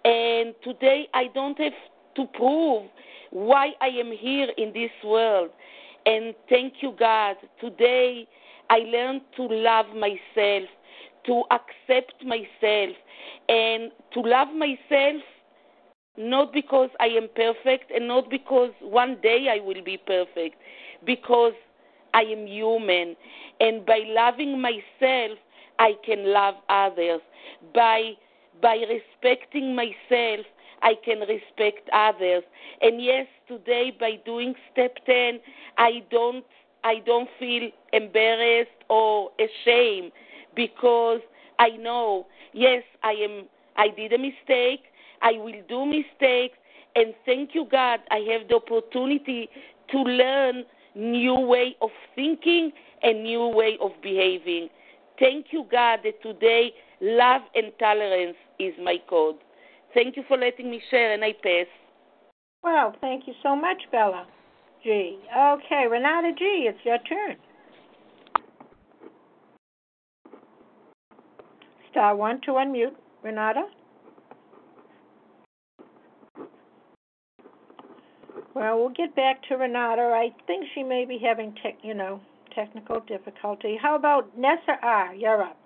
And 0.05 0.53
today 0.63 1.07
I 1.15 1.27
don't 1.33 1.57
have 1.57 1.73
to 2.15 2.25
prove 2.27 2.83
why 3.31 3.71
I 3.81 3.88
am 3.88 4.11
here 4.11 4.49
in 4.57 4.71
this 4.73 4.91
world. 5.03 5.49
And 6.05 6.35
thank 6.47 6.75
you, 6.81 6.93
God. 6.97 7.38
Today 7.59 8.27
I 8.69 8.79
learned 8.79 9.21
to 9.38 9.47
love 9.47 9.88
myself, 9.95 10.69
to 11.25 11.43
accept 11.49 12.23
myself, 12.23 12.95
and 13.47 13.91
to 14.13 14.21
love 14.21 14.49
myself 14.55 15.23
not 16.19 16.53
because 16.53 16.89
I 16.99 17.07
am 17.07 17.29
perfect 17.35 17.91
and 17.91 18.07
not 18.07 18.29
because 18.29 18.71
one 18.81 19.17
day 19.23 19.47
I 19.49 19.63
will 19.65 19.81
be 19.83 19.97
perfect, 19.97 20.57
because 21.05 21.53
I 22.13 22.21
am 22.23 22.45
human. 22.45 23.15
And 23.59 23.85
by 23.85 24.01
loving 24.05 24.61
myself, 24.61 25.39
I 25.79 25.93
can 26.05 26.31
love 26.33 26.55
others. 26.69 27.21
By 27.73 28.13
by 28.61 28.75
respecting 28.89 29.73
myself, 29.73 30.45
I 30.81 30.95
can 31.05 31.19
respect 31.21 31.89
others. 31.93 32.43
And 32.81 33.01
yes, 33.01 33.27
today 33.47 33.95
by 33.97 34.19
doing 34.25 34.55
step 34.71 34.97
10, 35.05 35.39
I 35.77 36.03
don't 36.11 36.45
I 36.83 36.95
don't 37.05 37.29
feel 37.39 37.69
embarrassed 37.93 38.69
or 38.89 39.31
ashamed 39.39 40.11
because 40.55 41.21
I 41.59 41.69
know, 41.69 42.27
yes, 42.53 42.83
I 43.03 43.11
am 43.11 43.45
I 43.77 43.88
did 43.89 44.11
a 44.13 44.17
mistake. 44.17 44.83
I 45.21 45.33
will 45.33 45.61
do 45.67 45.85
mistakes 45.85 46.57
and 46.95 47.13
thank 47.25 47.51
you 47.53 47.65
God 47.69 47.99
I 48.11 48.25
have 48.31 48.47
the 48.47 48.55
opportunity 48.55 49.49
to 49.91 49.97
learn 49.97 50.63
new 50.95 51.39
way 51.39 51.75
of 51.81 51.89
thinking 52.15 52.71
and 53.01 53.23
new 53.23 53.47
way 53.47 53.77
of 53.81 53.91
behaving. 54.01 54.69
Thank 55.19 55.47
you 55.51 55.65
God 55.71 55.99
that 56.03 56.21
today 56.21 56.71
love 57.01 57.41
and 57.55 57.71
tolerance 57.79 58.38
is 58.59 58.73
my 58.81 58.97
code. 59.09 59.35
Thank 59.93 60.17
you 60.17 60.23
for 60.27 60.38
letting 60.38 60.69
me 60.69 60.81
share, 60.91 61.13
and 61.13 61.23
I 61.23 61.33
pass. 61.33 61.65
Well, 62.63 62.95
thank 63.01 63.27
you 63.27 63.33
so 63.41 63.55
much, 63.55 63.77
Bella 63.91 64.27
G. 64.83 65.17
Okay, 65.35 65.86
Renata 65.89 66.32
G, 66.38 66.69
it's 66.69 66.79
your 66.84 66.97
turn. 66.99 67.38
Star 71.91 72.15
one 72.15 72.39
to 72.41 72.51
unmute. 72.51 72.95
Renata? 73.23 73.63
Well, 78.60 78.78
we'll 78.78 78.89
get 78.89 79.15
back 79.15 79.41
to 79.48 79.56
Renata. 79.56 80.02
I 80.02 80.36
think 80.45 80.65
she 80.76 80.84
may 80.84 81.06
be 81.06 81.17
having 81.17 81.56
tech, 81.63 81.78
you 81.82 81.93
know, 81.93 82.19
technical 82.54 83.00
difficulty. 83.00 83.80
How 83.82 83.95
about 83.95 84.38
Nessa 84.38 84.78
R? 84.84 85.15
You're 85.15 85.43
up. 85.43 85.58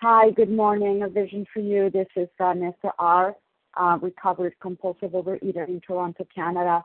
Hi, 0.00 0.30
good 0.30 0.50
morning. 0.50 1.02
A 1.02 1.10
vision 1.10 1.44
for 1.52 1.60
you. 1.60 1.90
This 1.90 2.06
is 2.16 2.28
uh, 2.40 2.54
Nessa 2.54 2.92
R., 2.98 3.36
uh, 3.78 3.98
recovered 4.00 4.54
compulsive 4.62 5.10
overeater 5.10 5.68
in 5.68 5.82
Toronto, 5.86 6.26
Canada. 6.34 6.82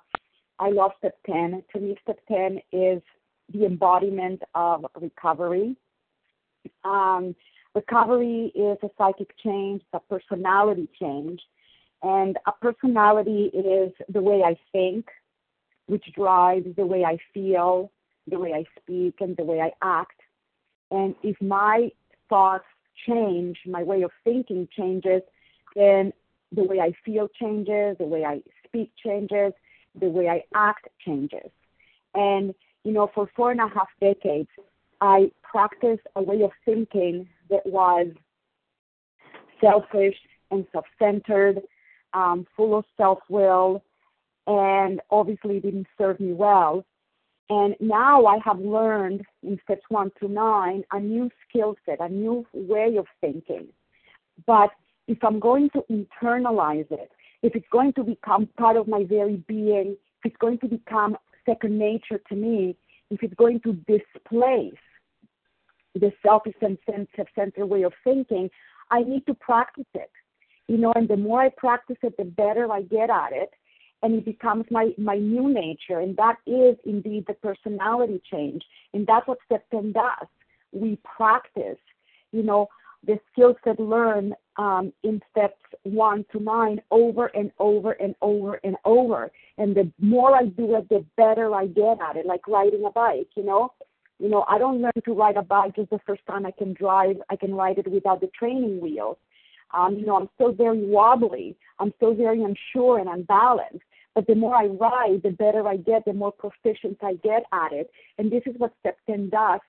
I 0.59 0.71
love 0.71 0.91
step 0.97 1.15
10. 1.27 1.63
To 1.71 1.79
me, 1.79 1.95
step 2.03 2.19
10 2.27 2.59
is 2.73 3.01
the 3.53 3.65
embodiment 3.65 4.41
of 4.55 4.85
recovery. 4.99 5.77
Um, 6.83 7.33
recovery 7.73 8.51
is 8.53 8.77
a 8.83 8.89
psychic 8.97 9.29
change, 9.41 9.83
a 9.93 10.01
personality 10.01 10.89
change. 10.99 11.39
And 12.03 12.37
a 12.47 12.51
personality 12.51 13.51
is 13.53 13.91
the 14.09 14.21
way 14.21 14.41
I 14.43 14.57
think, 14.71 15.07
which 15.85 16.05
drives 16.15 16.67
the 16.75 16.85
way 16.85 17.03
I 17.03 17.17
feel, 17.33 17.91
the 18.27 18.39
way 18.39 18.53
I 18.53 18.65
speak, 18.81 19.15
and 19.19 19.37
the 19.37 19.43
way 19.43 19.61
I 19.61 19.71
act. 19.81 20.19
And 20.89 21.15
if 21.21 21.39
my 21.41 21.91
thoughts 22.29 22.65
change, 23.07 23.57
my 23.65 23.83
way 23.83 24.01
of 24.03 24.11
thinking 24.23 24.67
changes, 24.75 25.21
then 25.75 26.11
the 26.51 26.63
way 26.63 26.79
I 26.79 26.93
feel 27.05 27.27
changes, 27.27 27.97
the 27.97 28.05
way 28.05 28.25
I 28.25 28.41
speak 28.65 28.91
changes, 29.03 29.53
the 29.99 30.07
way 30.07 30.27
I 30.27 30.43
act 30.55 30.87
changes. 31.05 31.49
And, 32.13 32.53
you 32.83 32.91
know, 32.91 33.09
for 33.13 33.29
four 33.35 33.51
and 33.51 33.59
a 33.59 33.67
half 33.67 33.87
decades, 33.99 34.49
I 35.01 35.31
practiced 35.43 36.05
a 36.15 36.21
way 36.21 36.41
of 36.41 36.51
thinking 36.65 37.27
that 37.49 37.65
was 37.65 38.07
selfish 39.59 40.15
and 40.51 40.65
self 40.71 40.85
centered, 40.99 41.61
um, 42.13 42.45
full 42.55 42.77
of 42.77 42.85
self 42.97 43.19
will, 43.29 43.83
and 44.47 45.01
obviously 45.09 45.59
didn't 45.59 45.87
serve 45.97 46.19
me 46.19 46.33
well. 46.33 46.85
And 47.49 47.75
now 47.79 48.25
I 48.25 48.37
have 48.45 48.59
learned 48.59 49.23
in 49.43 49.59
steps 49.63 49.83
one 49.89 50.11
to 50.21 50.27
nine 50.27 50.83
a 50.91 50.99
new 50.99 51.29
skill 51.47 51.75
set, 51.85 51.99
a 51.99 52.07
new 52.07 52.45
way 52.53 52.95
of 52.97 53.07
thinking. 53.19 53.67
But 54.47 54.69
if 55.07 55.17
I'm 55.23 55.39
going 55.39 55.69
to 55.71 55.83
internalize 55.91 56.89
it, 56.91 57.11
if 57.43 57.55
it's 57.55 57.67
going 57.71 57.93
to 57.93 58.03
become 58.03 58.47
part 58.57 58.77
of 58.77 58.87
my 58.87 59.03
very 59.03 59.43
being, 59.47 59.97
if 60.19 60.25
it's 60.25 60.37
going 60.37 60.59
to 60.59 60.67
become 60.67 61.17
second 61.45 61.77
nature 61.77 62.21
to 62.29 62.35
me, 62.35 62.77
if 63.09 63.21
it's 63.23 63.33
going 63.33 63.59
to 63.61 63.73
displace 63.73 64.79
the 65.93 66.13
selfish 66.25 66.55
and 66.61 66.77
self-centered 66.87 67.65
way 67.65 67.83
of 67.83 67.93
thinking, 68.03 68.49
I 68.91 69.01
need 69.01 69.25
to 69.25 69.33
practice 69.33 69.91
it. 69.93 70.11
You 70.67 70.77
know, 70.77 70.93
and 70.95 71.07
the 71.07 71.17
more 71.17 71.41
I 71.41 71.49
practice 71.49 71.97
it, 72.01 72.15
the 72.17 72.23
better 72.23 72.71
I 72.71 72.83
get 72.83 73.09
at 73.09 73.33
it 73.33 73.51
and 74.03 74.15
it 74.15 74.25
becomes 74.25 74.65
my 74.71 74.91
my 74.97 75.17
new 75.17 75.53
nature 75.53 75.99
and 75.99 76.15
that 76.17 76.37
is 76.47 76.75
indeed 76.85 77.25
the 77.27 77.33
personality 77.33 78.21
change 78.31 78.63
and 78.93 79.05
that's 79.05 79.27
what 79.27 79.37
step 79.45 79.63
10 79.71 79.91
does. 79.91 80.27
We 80.71 80.97
practice 81.03 81.77
you 82.31 82.43
know 82.43 82.67
the 83.05 83.19
skills 83.31 83.55
that 83.65 83.79
learn 83.79 84.33
um, 84.57 84.93
in 85.03 85.21
steps 85.31 85.61
one 85.83 86.23
to 86.31 86.39
nine 86.39 86.81
over 86.91 87.27
and 87.27 87.51
over 87.57 87.93
and 87.93 88.15
over 88.21 88.59
and 88.63 88.75
over 88.85 89.31
and 89.57 89.75
the 89.75 89.91
more 89.99 90.35
i 90.35 90.45
do 90.45 90.75
it 90.75 90.87
the 90.89 91.03
better 91.17 91.53
i 91.55 91.65
get 91.65 91.97
at 92.01 92.15
it 92.15 92.25
like 92.25 92.47
riding 92.47 92.83
a 92.85 92.91
bike 92.91 93.29
you 93.35 93.43
know? 93.43 93.71
You 94.19 94.29
know 94.29 94.45
i 94.47 94.57
don't 94.57 94.81
learn 94.81 94.91
to 95.05 95.13
ride 95.13 95.37
a 95.37 95.41
bike 95.41 95.75
just 95.75 95.89
the 95.89 95.99
first 96.05 96.21
time 96.27 96.45
i 96.45 96.51
can 96.51 96.73
drive 96.73 97.17
i 97.29 97.35
can 97.35 97.55
ride 97.55 97.79
it 97.79 97.89
without 97.89 98.21
the 98.21 98.27
training 98.27 98.79
wheels 98.81 99.17
um, 99.73 99.97
you 99.97 100.05
know, 100.05 100.17
I'm 100.17 100.29
still 100.35 100.51
very 100.51 100.85
wobbly. 100.85 101.55
I'm 101.79 101.93
still 101.97 102.13
very 102.13 102.43
unsure 102.43 102.99
and 102.99 103.09
unbalanced. 103.09 103.83
But 104.13 104.27
the 104.27 104.35
more 104.35 104.55
I 104.55 104.65
ride, 104.65 105.21
the 105.23 105.31
better 105.31 105.67
I 105.67 105.77
get, 105.77 106.05
the 106.05 106.13
more 106.13 106.31
proficient 106.31 106.97
I 107.01 107.13
get 107.23 107.43
at 107.53 107.71
it. 107.71 107.89
And 108.17 108.31
this 108.31 108.43
is 108.45 108.55
what 108.57 108.73
step 108.79 108.97
10 109.07 109.29
does 109.29 109.61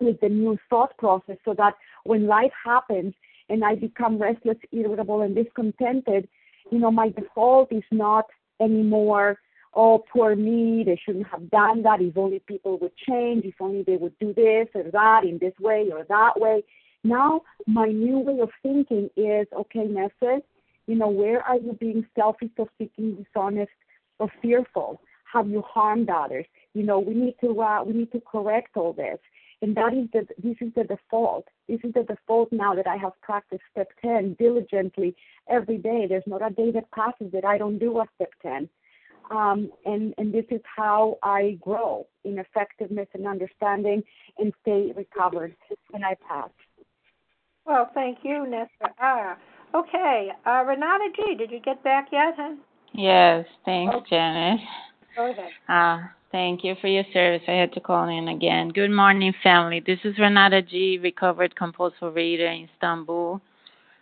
with 0.00 0.20
the 0.20 0.28
new 0.28 0.58
thought 0.68 0.96
process 0.98 1.36
so 1.44 1.54
that 1.54 1.74
when 2.04 2.26
life 2.26 2.52
happens 2.64 3.14
and 3.48 3.64
I 3.64 3.76
become 3.76 4.18
restless, 4.18 4.58
irritable, 4.72 5.22
and 5.22 5.34
discontented, 5.34 6.28
you 6.70 6.78
know, 6.78 6.90
my 6.90 7.10
default 7.10 7.72
is 7.72 7.84
not 7.92 8.26
anymore, 8.60 9.38
oh, 9.74 10.04
poor 10.12 10.34
me, 10.34 10.82
they 10.84 11.00
shouldn't 11.04 11.28
have 11.28 11.48
done 11.50 11.82
that. 11.82 12.00
If 12.00 12.16
only 12.16 12.40
people 12.40 12.78
would 12.78 12.96
change, 12.96 13.44
if 13.44 13.54
only 13.60 13.84
they 13.84 13.96
would 13.96 14.18
do 14.18 14.34
this 14.34 14.68
or 14.74 14.90
that 14.90 15.24
in 15.24 15.38
this 15.38 15.52
way 15.60 15.90
or 15.92 16.04
that 16.08 16.40
way. 16.40 16.64
Now, 17.06 17.42
my 17.68 17.86
new 17.86 18.18
way 18.18 18.40
of 18.40 18.50
thinking 18.64 19.08
is 19.16 19.46
okay, 19.56 19.84
Nessa, 19.84 20.42
you 20.88 20.96
know, 20.96 21.06
where 21.08 21.40
are 21.40 21.56
you 21.56 21.72
being 21.80 22.04
selfish 22.16 22.50
or 22.58 22.66
speaking 22.74 23.14
dishonest 23.14 23.70
or 24.18 24.28
fearful? 24.42 25.00
Have 25.32 25.48
you 25.48 25.62
harmed 25.62 26.10
others? 26.10 26.46
You 26.74 26.82
know, 26.82 26.98
we 26.98 27.14
need 27.14 27.36
to 27.42 27.62
uh, 27.62 27.84
we 27.84 27.92
need 27.92 28.10
to 28.10 28.20
correct 28.20 28.76
all 28.76 28.92
this. 28.92 29.18
And 29.62 29.76
that 29.76 29.94
is 29.94 30.08
the 30.12 30.26
this 30.42 30.56
is 30.60 30.74
the 30.74 30.82
default. 30.82 31.46
This 31.68 31.78
is 31.84 31.94
the 31.94 32.02
default 32.02 32.50
now 32.50 32.74
that 32.74 32.88
I 32.88 32.96
have 32.96 33.12
practiced 33.22 33.62
step 33.70 33.88
ten 34.02 34.34
diligently 34.36 35.14
every 35.48 35.78
day. 35.78 36.06
There's 36.08 36.26
not 36.26 36.44
a 36.44 36.52
day 36.52 36.72
that 36.72 36.90
passes 36.90 37.30
that 37.32 37.44
I 37.44 37.56
don't 37.56 37.78
do 37.78 38.00
a 38.00 38.06
step 38.16 38.32
ten. 38.42 38.68
Um, 39.30 39.70
and, 39.84 40.12
and 40.18 40.32
this 40.32 40.44
is 40.50 40.60
how 40.64 41.18
I 41.22 41.58
grow 41.60 42.06
in 42.24 42.38
effectiveness 42.38 43.08
and 43.14 43.26
understanding 43.26 44.02
and 44.38 44.52
stay 44.62 44.92
recovered. 44.96 45.56
when 45.90 46.04
I 46.04 46.14
pass. 46.28 46.50
Well, 47.66 47.90
thank 47.94 48.18
you, 48.22 48.46
Nessa. 48.48 48.94
Ah, 49.00 49.36
okay. 49.74 50.30
Uh, 50.46 50.64
Renata 50.64 51.08
G., 51.16 51.34
did 51.34 51.50
you 51.50 51.60
get 51.60 51.82
back 51.82 52.08
yet, 52.12 52.34
huh? 52.36 52.54
Yes, 52.92 53.44
thanks, 53.64 53.94
Okay. 53.94 54.08
Janet. 54.10 54.60
Go 55.16 55.30
ahead. 55.30 55.50
Uh, 55.68 56.06
thank 56.30 56.62
you 56.62 56.74
for 56.80 56.86
your 56.86 57.04
service. 57.12 57.42
I 57.48 57.52
had 57.52 57.72
to 57.72 57.80
call 57.80 58.08
in 58.08 58.28
again. 58.28 58.68
Good 58.68 58.90
morning, 58.90 59.34
family. 59.42 59.82
This 59.84 59.98
is 60.04 60.16
Renata 60.18 60.62
G., 60.62 60.98
recovered 61.02 61.56
compulsive 61.56 62.14
reader 62.14 62.46
in 62.46 62.68
Istanbul. 62.72 63.40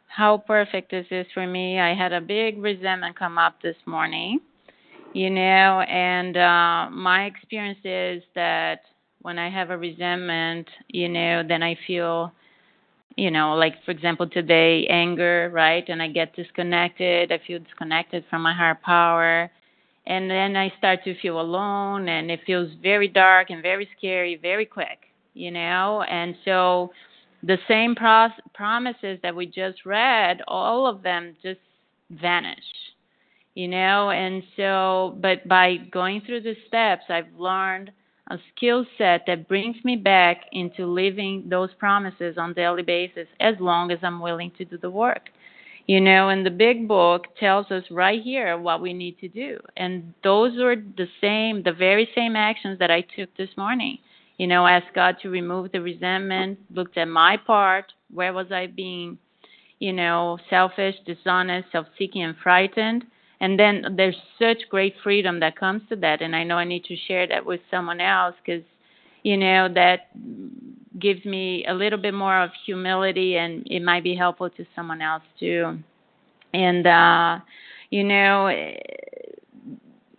How 0.09 0.39
perfect 0.39 0.93
is 0.93 1.07
this 1.09 1.27
for 1.33 1.47
me? 1.47 1.81
I 1.81 1.95
had 1.95 2.13
a 2.13 2.21
big 2.21 2.63
resentment 2.63 3.19
come 3.19 3.39
up 3.39 3.61
this 3.63 3.77
morning, 3.87 4.41
you 5.13 5.31
know, 5.31 5.81
and 5.81 6.37
uh, 6.37 6.91
my 6.91 7.25
experience 7.25 7.81
is 7.85 8.23
that 8.35 8.83
when 9.23 9.39
I 9.39 9.49
have 9.51 9.71
a 9.71 9.79
resentment, 9.79 10.69
you 10.89 11.09
know, 11.09 11.43
then 11.49 11.63
I 11.63 11.77
feel 11.87 12.33
you 13.17 13.31
know, 13.31 13.55
like 13.55 13.75
for 13.85 13.91
example 13.91 14.29
today, 14.29 14.87
anger, 14.89 15.51
right? 15.53 15.85
And 15.89 16.03
I 16.03 16.09
get 16.09 16.35
disconnected. 16.37 17.33
I 17.33 17.39
feel 17.47 17.59
disconnected 17.61 18.25
from 18.31 18.43
my 18.43 18.53
higher 18.55 18.79
power. 18.85 19.51
And 20.07 20.31
then 20.31 20.57
I 20.57 20.73
start 20.79 21.01
to 21.05 21.19
feel 21.21 21.41
alone 21.41 22.09
and 22.09 22.31
it 22.31 22.41
feels 22.47 22.71
very 22.83 23.09
dark 23.09 23.51
and 23.51 23.63
very 23.63 23.89
scary 23.97 24.37
very 24.37 24.67
quick, 24.67 24.99
you 25.35 25.51
know? 25.51 26.03
And 26.09 26.35
so 26.45 26.91
the 27.43 27.59
same 27.69 27.95
pros- 27.95 28.31
promises 28.55 29.19
that 29.23 29.35
we 29.37 29.47
just 29.47 29.85
read, 29.87 30.43
all 30.49 30.87
of 30.87 31.03
them 31.03 31.37
just 31.43 31.61
vanish, 32.11 32.65
you 33.55 33.69
know? 33.69 34.11
And 34.11 34.43
so, 34.57 35.17
but 35.21 35.47
by 35.49 35.77
going 35.77 36.23
through 36.27 36.43
the 36.43 36.55
steps, 36.69 37.05
I've 37.09 37.33
learned 37.39 37.91
a 38.31 38.39
skill 38.55 38.87
set 38.97 39.23
that 39.27 39.49
brings 39.49 39.77
me 39.85 39.97
back 39.97 40.45
into 40.53 40.87
living 40.87 41.45
those 41.49 41.71
promises 41.75 42.37
on 42.39 42.55
daily 42.55 42.83
basis 42.83 43.29
as 43.41 43.55
long 43.61 43.91
as 43.91 43.99
I'm 44.03 44.21
willing 44.21 44.51
to 44.59 44.65
do 44.65 44.79
the 44.79 44.91
work. 44.91 45.29
You 45.87 46.01
know, 46.01 46.31
and 46.31 46.47
the 46.47 46.51
big 46.51 46.89
book 46.89 47.27
tells 47.39 47.71
us 47.71 47.85
right 47.91 48.23
here 48.23 48.57
what 48.57 48.81
we 48.81 48.95
need 48.95 49.19
to 49.19 49.29
do. 49.29 49.59
And 49.77 50.15
those 50.23 50.59
are 50.59 50.77
the 50.77 51.09
same, 51.21 51.63
the 51.63 51.75
very 51.75 52.09
same 52.15 52.37
actions 52.37 52.79
that 52.79 52.91
I 52.91 53.03
took 53.03 53.37
this 53.37 53.51
morning. 53.59 53.99
You 54.39 54.47
know, 54.47 54.67
asked 54.67 54.95
God 54.95 55.17
to 55.23 55.29
remove 55.29 55.73
the 55.73 55.83
resentment, 55.83 56.59
looked 56.71 56.97
at 56.97 57.07
my 57.07 57.37
part, 57.37 57.93
where 58.11 58.33
was 58.33 58.51
I 58.51 58.67
being, 58.69 59.19
you 59.79 59.93
know, 59.93 60.39
selfish, 60.49 60.95
dishonest, 61.05 61.71
self 61.71 61.87
seeking, 61.99 62.23
and 62.23 62.35
frightened 62.43 63.05
and 63.41 63.59
then 63.59 63.95
there's 63.97 64.17
such 64.39 64.69
great 64.71 64.95
freedom 65.03 65.41
that 65.41 65.57
comes 65.57 65.83
to 65.89 65.97
that. 65.97 66.23
And 66.23 66.35
i 66.37 66.45
know 66.45 66.57
i 66.57 66.65
need 66.65 66.85
to 66.85 66.97
share 67.09 67.27
that 67.29 67.45
with 67.45 67.61
someone 67.71 68.01
else 68.01 68.35
because 68.45 68.65
you 69.23 69.37
know 69.37 69.69
that 69.75 70.09
gives 70.99 71.25
me 71.25 71.65
a 71.67 71.75
little 71.75 71.99
bit 71.99 72.15
more 72.15 72.43
of 72.43 72.51
humility 72.67 73.37
and 73.37 73.67
it 73.67 73.83
might 73.83 74.05
be 74.05 74.15
helpful 74.15 74.51
to 74.51 74.65
someone 74.77 75.03
else 75.03 75.23
too. 75.41 75.79
And 76.53 76.87
uh 76.87 77.39
you 77.91 78.05
know 78.05 78.51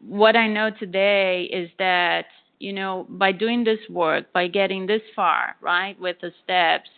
what 0.08 0.36
i 0.36 0.48
know 0.48 0.70
today 0.80 1.44
is 1.52 1.70
that 1.80 2.26
you 2.60 2.72
know 2.74 3.06
by 3.10 3.32
doing 3.32 3.64
this 3.64 3.80
work 3.90 4.32
by 4.34 4.48
getting 4.48 4.86
this 4.86 5.02
far 5.16 5.56
right 5.62 6.00
with 6.00 6.18
the 6.22 6.32
steps 6.44 6.90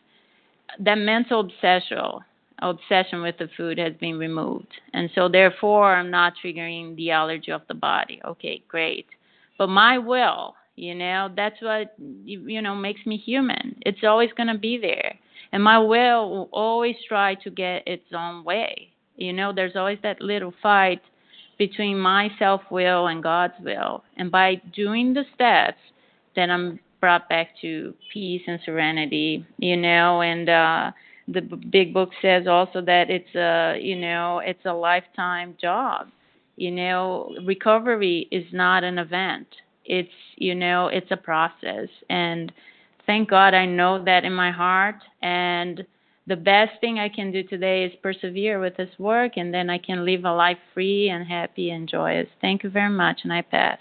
that 0.80 0.96
mental 0.96 1.40
obsession 1.40 2.20
obsession 2.60 3.22
with 3.22 3.38
the 3.38 3.50
food 3.56 3.78
has 3.78 3.94
been 4.00 4.18
removed. 4.18 4.74
And 4.94 5.10
so, 5.14 5.30
therefore, 5.30 5.96
I'm 5.96 6.12
not 6.12 6.34
triggering 6.44 6.96
the 6.96 7.12
allergy 7.12 7.52
of 7.52 7.62
the 7.68 7.74
body. 7.74 8.22
Okay, 8.26 8.64
great. 8.68 9.08
But 9.58 9.68
my 9.68 9.98
will, 9.98 10.56
you 10.76 10.94
know, 10.96 11.30
that's 11.36 11.62
what, 11.62 11.96
you 11.98 12.62
know, 12.62 12.76
makes 12.76 13.06
me 13.06 13.18
human. 13.18 13.78
It's 13.82 14.04
always 14.04 14.30
going 14.38 14.48
to 14.48 14.58
be 14.58 14.78
there. 14.78 15.16
And 15.52 15.64
my 15.64 15.80
will 15.80 16.30
will 16.30 16.50
always 16.52 16.96
try 17.08 17.36
to 17.36 17.50
get 17.50 17.88
its 17.88 18.06
own 18.14 18.44
way. 18.44 18.90
You 19.16 19.34
know, 19.34 19.52
there's 19.54 19.76
always 19.76 19.98
that 20.04 20.22
little 20.22 20.54
fight 20.62 21.02
between 21.58 21.98
my 21.98 22.30
self 22.38 22.62
will 22.70 23.08
and 23.08 23.24
God's 23.24 23.56
will. 23.62 24.04
And 24.18 24.32
by 24.32 24.62
doing 24.76 25.14
the 25.14 25.24
steps, 25.34 25.80
then 26.36 26.52
I'm 26.52 26.80
brought 27.00 27.28
back 27.30 27.50
to 27.62 27.94
peace 28.14 28.42
and 28.48 28.60
serenity, 28.64 29.46
you 29.58 29.78
know, 29.78 30.22
and, 30.22 30.50
uh, 30.50 30.92
the 31.28 31.42
big 31.42 31.94
book 31.94 32.10
says 32.22 32.48
also 32.48 32.82
that 32.82 33.10
it's 33.10 33.36
a 33.36 33.78
you 33.82 33.96
know 33.96 34.40
it's 34.40 34.66
a 34.66 34.74
lifetime 34.74 35.56
job. 35.60 36.08
You 36.56 36.72
know 36.72 37.36
recovery 37.46 38.28
is 38.32 38.46
not 38.54 38.84
an 38.84 38.98
event. 38.98 39.48
It's 39.86 40.10
you 40.36 40.56
know 40.56 40.88
it's 40.88 41.12
a 41.12 41.18
process. 41.18 41.90
And 42.10 42.52
thank 43.06 43.30
god 43.30 43.54
i 43.54 43.66
know 43.66 44.04
that 44.04 44.24
in 44.24 44.34
my 44.34 44.52
heart. 44.52 44.96
And 45.22 45.86
the 46.28 46.36
best 46.36 46.72
thing 46.82 47.00
i 47.00 47.10
can 47.10 47.32
do 47.32 47.44
today 47.44 47.84
is 47.84 47.92
persevere 48.02 48.60
with 48.60 48.78
this 48.78 48.90
work 48.98 49.34
and 49.38 49.54
then 49.54 49.70
i 49.70 49.78
can 49.78 50.06
live 50.06 50.26
a 50.26 50.34
life 50.34 50.58
free 50.74 51.10
and 51.10 51.28
happy 51.28 51.70
and 51.72 51.90
joyous. 51.90 52.28
Thank 52.42 52.64
you 52.64 52.70
very 52.70 52.90
much 52.90 53.20
and 53.24 53.34
i 53.34 53.42
pass. 53.42 53.80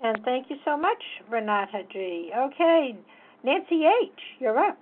And 0.00 0.18
thank 0.24 0.50
you 0.50 0.56
so 0.64 0.76
much 0.76 1.02
renata 1.30 1.82
g. 1.92 2.30
Okay 2.36 2.96
nancy 3.44 3.84
h. 3.84 4.20
you're 4.40 4.58
up 4.58 4.78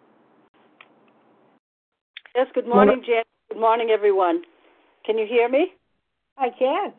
Yes, 2.34 2.48
good 2.52 2.66
morning, 2.66 3.00
Jan. 3.06 3.22
Good 3.48 3.60
morning, 3.60 3.90
everyone. 3.90 4.42
Can 5.06 5.18
you 5.18 5.24
hear 5.24 5.48
me? 5.48 5.72
I 6.36 6.48
can. 6.58 6.92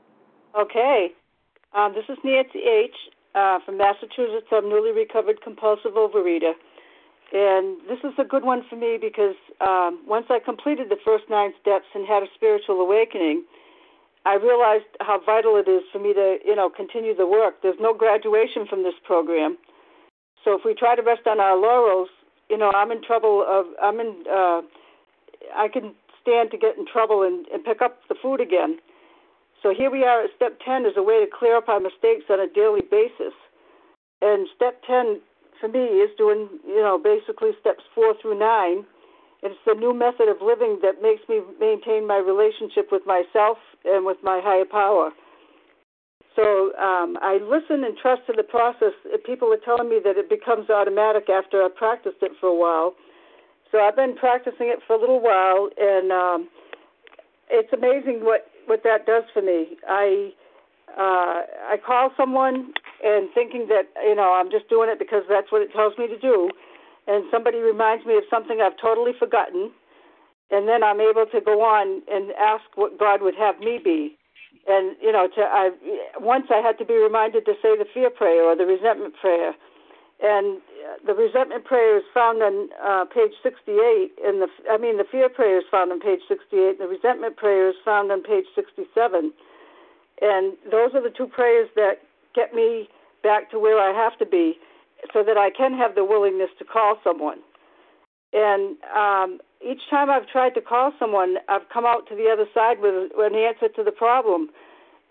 Okay. 0.57 1.09
Um, 1.73 1.93
this 1.93 2.05
is 2.07 2.17
Nancy 2.23 2.59
H. 2.59 2.95
Uh, 3.35 3.59
from 3.65 3.77
Massachusetts. 3.77 4.47
I'm 4.49 4.69
newly 4.69 4.93
recovered 4.93 5.41
compulsive 5.41 5.91
overeater. 5.91 6.53
And 7.33 7.81
this 7.89 7.99
is 8.05 8.13
a 8.17 8.23
good 8.23 8.45
one 8.45 8.63
for 8.69 8.77
me 8.77 8.97
because 9.01 9.35
um, 9.59 9.99
once 10.07 10.27
I 10.29 10.39
completed 10.39 10.87
the 10.87 10.95
first 11.03 11.25
nine 11.29 11.51
steps 11.59 11.85
and 11.93 12.07
had 12.07 12.23
a 12.23 12.27
spiritual 12.33 12.79
awakening, 12.79 13.43
I 14.25 14.35
realized 14.35 14.87
how 15.01 15.19
vital 15.19 15.57
it 15.57 15.69
is 15.69 15.83
for 15.91 15.99
me 15.99 16.13
to, 16.13 16.37
you 16.45 16.55
know, 16.55 16.69
continue 16.69 17.13
the 17.13 17.27
work. 17.27 17.55
There's 17.61 17.75
no 17.81 17.93
graduation 17.93 18.65
from 18.69 18.83
this 18.83 18.95
program. 19.03 19.57
So 20.45 20.53
if 20.53 20.61
we 20.63 20.73
try 20.73 20.95
to 20.95 21.01
rest 21.01 21.27
on 21.27 21.41
our 21.41 21.57
laurels, 21.57 22.07
you 22.49 22.57
know, 22.57 22.71
I'm 22.73 22.91
in 22.91 23.03
trouble 23.03 23.43
of, 23.45 23.65
I'm 23.83 23.99
in, 23.99 24.23
uh, 24.31 24.61
I 25.55 25.67
can 25.67 25.93
stand 26.21 26.51
to 26.51 26.57
get 26.57 26.77
in 26.77 26.85
trouble 26.85 27.23
and, 27.23 27.45
and 27.53 27.63
pick 27.63 27.81
up 27.81 27.99
the 28.09 28.15
food 28.21 28.41
again. 28.41 28.79
So 29.61 29.73
here 29.73 29.89
we 29.89 30.03
are 30.03 30.23
at 30.23 30.29
step 30.35 30.59
10 30.63 30.85
as 30.85 30.93
a 30.97 31.03
way 31.03 31.25
to 31.25 31.27
clear 31.27 31.57
up 31.57 31.69
our 31.69 31.79
mistakes 31.79 32.25
on 32.29 32.39
a 32.39 32.47
daily 32.47 32.81
basis. 32.81 33.33
And 34.21 34.47
step 34.55 34.81
10 34.87 35.21
for 35.59 35.67
me 35.69 36.01
is 36.01 36.09
doing, 36.17 36.49
you 36.67 36.81
know, 36.81 36.99
basically 37.01 37.51
steps 37.59 37.83
4 37.93 38.15
through 38.21 38.39
9. 38.39 38.85
It's 39.43 39.59
the 39.65 39.73
new 39.73 39.93
method 39.93 40.29
of 40.29 40.37
living 40.41 40.79
that 40.81 41.01
makes 41.01 41.21
me 41.29 41.41
maintain 41.59 42.07
my 42.07 42.17
relationship 42.17 42.89
with 42.91 43.03
myself 43.05 43.57
and 43.85 44.05
with 44.05 44.17
my 44.23 44.41
higher 44.43 44.65
power. 44.65 45.11
So 46.35 46.75
um, 46.75 47.17
I 47.21 47.39
listen 47.39 47.83
and 47.85 47.95
trust 47.97 48.23
in 48.27 48.35
the 48.35 48.43
process. 48.43 48.91
People 49.25 49.53
are 49.53 49.61
telling 49.63 49.89
me 49.89 49.99
that 50.03 50.17
it 50.17 50.29
becomes 50.29 50.69
automatic 50.69 51.29
after 51.29 51.63
I've 51.63 51.75
practiced 51.75 52.21
it 52.21 52.33
for 52.39 52.47
a 52.47 52.55
while. 52.55 52.93
So 53.71 53.79
I've 53.79 53.95
been 53.95 54.15
practicing 54.15 54.67
it 54.67 54.79
for 54.85 54.95
a 54.95 54.99
little 54.99 55.21
while, 55.21 55.69
and 55.77 56.11
um, 56.11 56.49
it's 57.49 57.71
amazing 57.73 58.23
what 58.23 58.47
what 58.65 58.81
that 58.83 59.05
does 59.05 59.23
for 59.33 59.41
me. 59.41 59.77
I 59.87 60.31
uh, 60.97 61.73
I 61.73 61.77
call 61.85 62.11
someone 62.15 62.73
and 63.03 63.29
thinking 63.33 63.67
that 63.67 63.89
you 64.03 64.15
know 64.15 64.33
I'm 64.33 64.49
just 64.51 64.69
doing 64.69 64.89
it 64.89 64.99
because 64.99 65.23
that's 65.29 65.51
what 65.51 65.61
it 65.61 65.71
tells 65.73 65.97
me 65.97 66.07
to 66.07 66.17
do, 66.17 66.49
and 67.07 67.25
somebody 67.31 67.59
reminds 67.59 68.05
me 68.05 68.17
of 68.17 68.23
something 68.29 68.61
I've 68.61 68.77
totally 68.81 69.11
forgotten, 69.17 69.71
and 70.51 70.67
then 70.67 70.83
I'm 70.83 71.01
able 71.01 71.25
to 71.25 71.41
go 71.41 71.61
on 71.61 72.01
and 72.07 72.31
ask 72.39 72.63
what 72.75 72.99
God 72.99 73.21
would 73.21 73.35
have 73.35 73.59
me 73.59 73.79
be. 73.83 74.17
And 74.67 74.95
you 75.01 75.11
know, 75.11 75.27
to 75.35 75.41
I 75.41 75.69
once 76.19 76.47
I 76.49 76.61
had 76.61 76.77
to 76.79 76.85
be 76.85 76.95
reminded 76.95 77.45
to 77.45 77.53
say 77.61 77.77
the 77.77 77.85
fear 77.93 78.09
prayer 78.09 78.43
or 78.43 78.55
the 78.55 78.65
resentment 78.65 79.13
prayer, 79.19 79.53
and 80.21 80.61
the 81.05 81.13
resentment 81.13 81.65
prayer 81.65 81.97
is 81.97 82.03
found 82.13 82.41
on 82.41 82.69
uh, 82.83 83.05
page 83.05 83.33
68, 83.43 84.11
and 84.23 84.41
the 84.41 84.47
I 84.69 84.77
mean 84.77 84.97
the 84.97 85.05
fear 85.09 85.29
prayer 85.29 85.57
is 85.57 85.65
found 85.69 85.91
on 85.91 85.99
page 85.99 86.21
68, 86.27 86.77
and 86.77 86.79
the 86.79 86.87
resentment 86.87 87.37
prayer 87.37 87.69
is 87.69 87.75
found 87.83 88.11
on 88.11 88.23
page 88.23 88.45
67. 88.55 89.31
And 90.21 90.53
those 90.71 90.95
are 90.95 91.03
the 91.03 91.13
two 91.15 91.27
prayers 91.27 91.69
that 91.75 91.99
get 92.33 92.53
me 92.53 92.89
back 93.23 93.51
to 93.51 93.59
where 93.59 93.79
I 93.79 93.91
have 93.93 94.17
to 94.19 94.25
be, 94.25 94.57
so 95.13 95.23
that 95.23 95.37
I 95.37 95.49
can 95.49 95.73
have 95.77 95.95
the 95.95 96.05
willingness 96.05 96.49
to 96.59 96.65
call 96.65 96.97
someone. 97.03 97.39
And 98.33 98.77
um, 98.95 99.39
each 99.65 99.81
time 99.89 100.09
I've 100.09 100.27
tried 100.27 100.53
to 100.55 100.61
call 100.61 100.91
someone, 100.99 101.37
I've 101.47 101.67
come 101.71 101.85
out 101.85 102.07
to 102.09 102.15
the 102.15 102.29
other 102.31 102.45
side 102.53 102.79
with 102.79 103.11
an 103.17 103.35
answer 103.35 103.69
to 103.75 103.83
the 103.83 103.91
problem. 103.91 104.49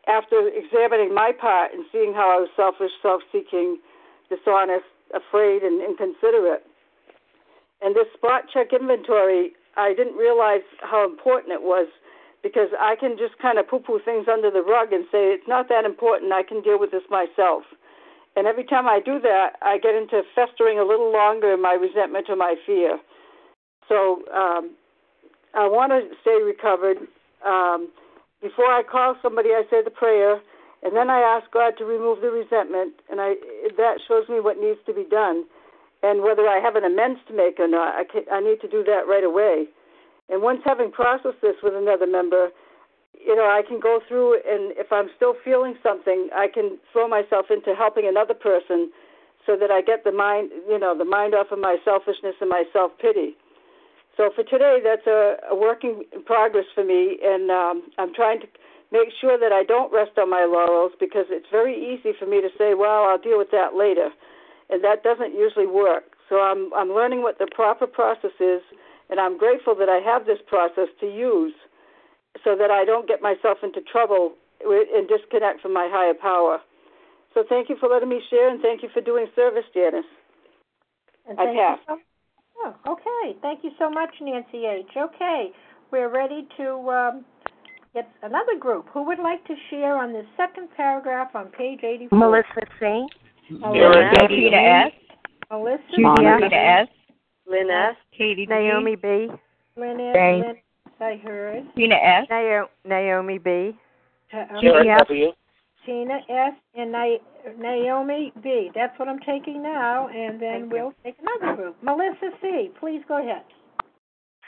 After 0.06 0.48
examining 0.48 1.14
my 1.14 1.32
part 1.32 1.72
and 1.72 1.86
seeing 1.90 2.12
how 2.12 2.28
I 2.36 2.40
was 2.40 2.50
selfish, 2.54 2.92
self-seeking, 3.00 3.78
dishonest, 4.28 4.84
afraid 5.12 5.62
and 5.62 5.82
inconsiderate. 5.82 6.64
And 7.82 7.94
this 7.94 8.06
spot 8.14 8.48
check 8.52 8.72
inventory, 8.72 9.52
I 9.76 9.92
didn't 9.94 10.16
realize 10.16 10.64
how 10.80 11.04
important 11.04 11.52
it 11.52 11.62
was 11.62 11.88
because 12.42 12.68
I 12.78 12.94
can 12.96 13.16
just 13.18 13.38
kind 13.40 13.58
of 13.58 13.68
poo 13.68 13.80
poo 13.80 14.00
things 14.04 14.26
under 14.30 14.50
the 14.50 14.62
rug 14.62 14.92
and 14.92 15.04
say 15.10 15.32
it's 15.32 15.48
not 15.48 15.68
that 15.68 15.84
important. 15.84 16.32
I 16.32 16.42
can 16.42 16.62
deal 16.62 16.78
with 16.78 16.90
this 16.92 17.04
myself. 17.10 17.64
And 18.36 18.46
every 18.46 18.64
time 18.64 18.86
I 18.86 19.00
do 19.04 19.20
that, 19.20 19.56
I 19.62 19.78
get 19.78 19.94
into 19.94 20.22
festering 20.34 20.78
a 20.78 20.84
little 20.84 21.12
longer 21.12 21.54
in 21.54 21.62
my 21.62 21.72
resentment 21.72 22.26
or 22.28 22.36
my 22.36 22.56
fear. 22.66 22.98
So 23.88 24.22
um, 24.34 24.74
I 25.54 25.68
want 25.68 25.92
to 25.92 26.08
stay 26.20 26.42
recovered. 26.42 26.98
Um, 27.46 27.88
before 28.42 28.66
I 28.66 28.82
call 28.82 29.16
somebody, 29.22 29.50
I 29.50 29.62
say 29.70 29.82
the 29.84 29.90
prayer, 29.90 30.40
and 30.84 30.94
then 30.94 31.10
I 31.10 31.20
ask 31.20 31.50
God 31.50 31.74
to 31.78 31.84
remove 31.84 32.20
the 32.20 32.30
resentment, 32.30 32.94
and 33.10 33.20
I 33.20 33.34
that 33.76 33.98
shows 34.06 34.28
me 34.28 34.40
what 34.40 34.60
needs 34.60 34.78
to 34.86 34.94
be 34.94 35.04
done, 35.04 35.44
and 36.02 36.22
whether 36.22 36.46
I 36.46 36.60
have 36.60 36.76
an 36.76 36.84
amends 36.84 37.20
to 37.28 37.34
make 37.34 37.58
or 37.58 37.68
not. 37.68 37.94
I 37.96 38.04
can, 38.04 38.22
I 38.30 38.40
need 38.40 38.60
to 38.60 38.68
do 38.68 38.84
that 38.84 39.08
right 39.08 39.24
away. 39.24 39.66
And 40.28 40.42
once 40.42 40.60
having 40.64 40.90
processed 40.90 41.40
this 41.42 41.56
with 41.62 41.74
another 41.74 42.06
member, 42.06 42.48
you 43.12 43.34
know, 43.36 43.44
I 43.44 43.62
can 43.66 43.80
go 43.80 44.00
through 44.06 44.40
and 44.40 44.72
if 44.76 44.92
I'm 44.92 45.08
still 45.16 45.34
feeling 45.44 45.76
something, 45.82 46.28
I 46.34 46.48
can 46.52 46.78
throw 46.92 47.08
myself 47.08 47.46
into 47.50 47.74
helping 47.74 48.06
another 48.06 48.34
person 48.34 48.90
so 49.46 49.56
that 49.56 49.70
I 49.70 49.82
get 49.82 50.04
the 50.04 50.12
mind, 50.12 50.50
you 50.68 50.78
know, 50.78 50.96
the 50.96 51.04
mind 51.04 51.34
off 51.34 51.52
of 51.52 51.58
my 51.58 51.76
selfishness 51.84 52.34
and 52.40 52.48
my 52.48 52.64
self-pity. 52.72 53.36
So 54.16 54.30
for 54.34 54.44
today, 54.44 54.78
that's 54.82 55.06
a, 55.06 55.36
a 55.50 55.56
working 55.56 56.04
in 56.12 56.22
progress 56.22 56.66
for 56.74 56.84
me, 56.84 57.18
and 57.22 57.50
um, 57.50 57.82
I'm 57.98 58.14
trying 58.14 58.40
to 58.40 58.46
make 58.94 59.10
sure 59.20 59.34
that 59.36 59.50
I 59.50 59.66
don't 59.66 59.92
rest 59.92 60.14
on 60.16 60.30
my 60.30 60.46
laurels 60.46 60.92
because 61.02 61.26
it's 61.28 61.50
very 61.50 61.74
easy 61.74 62.14
for 62.14 62.26
me 62.30 62.40
to 62.40 62.48
say, 62.56 62.74
"Well, 62.78 63.10
I'll 63.10 63.18
deal 63.18 63.36
with 63.36 63.50
that 63.50 63.74
later," 63.74 64.14
and 64.70 64.84
that 64.86 65.02
doesn't 65.02 65.34
usually 65.34 65.66
work. 65.66 66.14
So 66.28 66.38
I'm 66.40 66.72
I'm 66.72 66.94
learning 66.94 67.22
what 67.26 67.38
the 67.42 67.50
proper 67.50 67.86
process 67.86 68.38
is, 68.38 68.62
and 69.10 69.18
I'm 69.18 69.36
grateful 69.36 69.74
that 69.74 69.90
I 69.90 69.98
have 69.98 70.26
this 70.26 70.38
process 70.46 70.88
to 71.00 71.06
use 71.10 71.54
so 72.42 72.54
that 72.56 72.70
I 72.70 72.84
don't 72.84 73.06
get 73.06 73.20
myself 73.20 73.58
into 73.62 73.80
trouble 73.82 74.34
and 74.62 75.08
disconnect 75.08 75.60
from 75.60 75.72
my 75.72 75.88
higher 75.90 76.14
power. 76.14 76.60
So 77.34 77.42
thank 77.48 77.68
you 77.68 77.76
for 77.78 77.88
letting 77.88 78.08
me 78.08 78.22
share, 78.30 78.48
and 78.48 78.62
thank 78.62 78.82
you 78.82 78.88
for 78.94 79.00
doing 79.00 79.26
service, 79.34 79.66
Janice. 79.74 80.06
And 81.28 81.38
I 81.38 81.44
thank 81.44 81.58
pass. 81.58 81.78
You 81.88 81.96
so, 81.96 82.72
oh, 82.86 82.92
okay. 82.94 83.36
Thank 83.42 83.64
you 83.64 83.72
so 83.78 83.90
much, 83.90 84.10
Nancy 84.20 84.66
H. 84.66 84.94
Okay, 84.96 85.50
we're 85.90 86.12
ready 86.12 86.46
to 86.56 86.66
um, 86.90 87.24
get 87.94 88.10
another 88.22 88.58
group. 88.58 88.86
Who 88.92 89.06
would 89.06 89.18
like 89.18 89.44
to 89.46 89.54
share 89.70 89.96
on 89.96 90.12
the 90.12 90.22
second 90.36 90.68
paragraph 90.76 91.34
on 91.34 91.46
page 91.46 91.80
84? 91.82 92.18
Melissa 92.18 92.46
C. 92.78 93.06
Melissa. 93.50 94.26
Rita 94.28 94.56
S. 94.56 94.92
Melissa. 95.50 95.80
Rita 95.96 96.54
S. 96.54 96.88
Lynn 97.46 97.70
S. 97.70 97.96
Katie 98.16 98.46
Naomi 98.46 98.96
B. 98.96 99.28
Lynn 99.76 100.00
S. 100.00 100.14
Lynn, 100.14 100.54
I 101.00 101.16
heard. 101.24 101.64
Tina 101.76 101.94
S. 101.94 102.26
Naomi 102.84 103.38
B. 103.38 103.72
Uh, 104.32 104.38
um, 104.38 104.60
Judy 104.60 104.88
F. 104.88 105.06
Tina 105.86 106.18
S. 106.28 106.52
and 106.74 106.92
Naomi 107.58 108.32
B. 108.42 108.70
That's 108.74 108.98
what 108.98 109.08
I'm 109.08 109.18
taking 109.20 109.62
now, 109.62 110.08
and 110.08 110.40
then 110.40 110.70
we'll 110.70 110.94
take 111.04 111.16
another 111.20 111.56
group. 111.56 111.76
Melissa 111.82 112.30
C. 112.40 112.70
Please 112.80 113.02
go 113.06 113.22
ahead. 113.22 113.44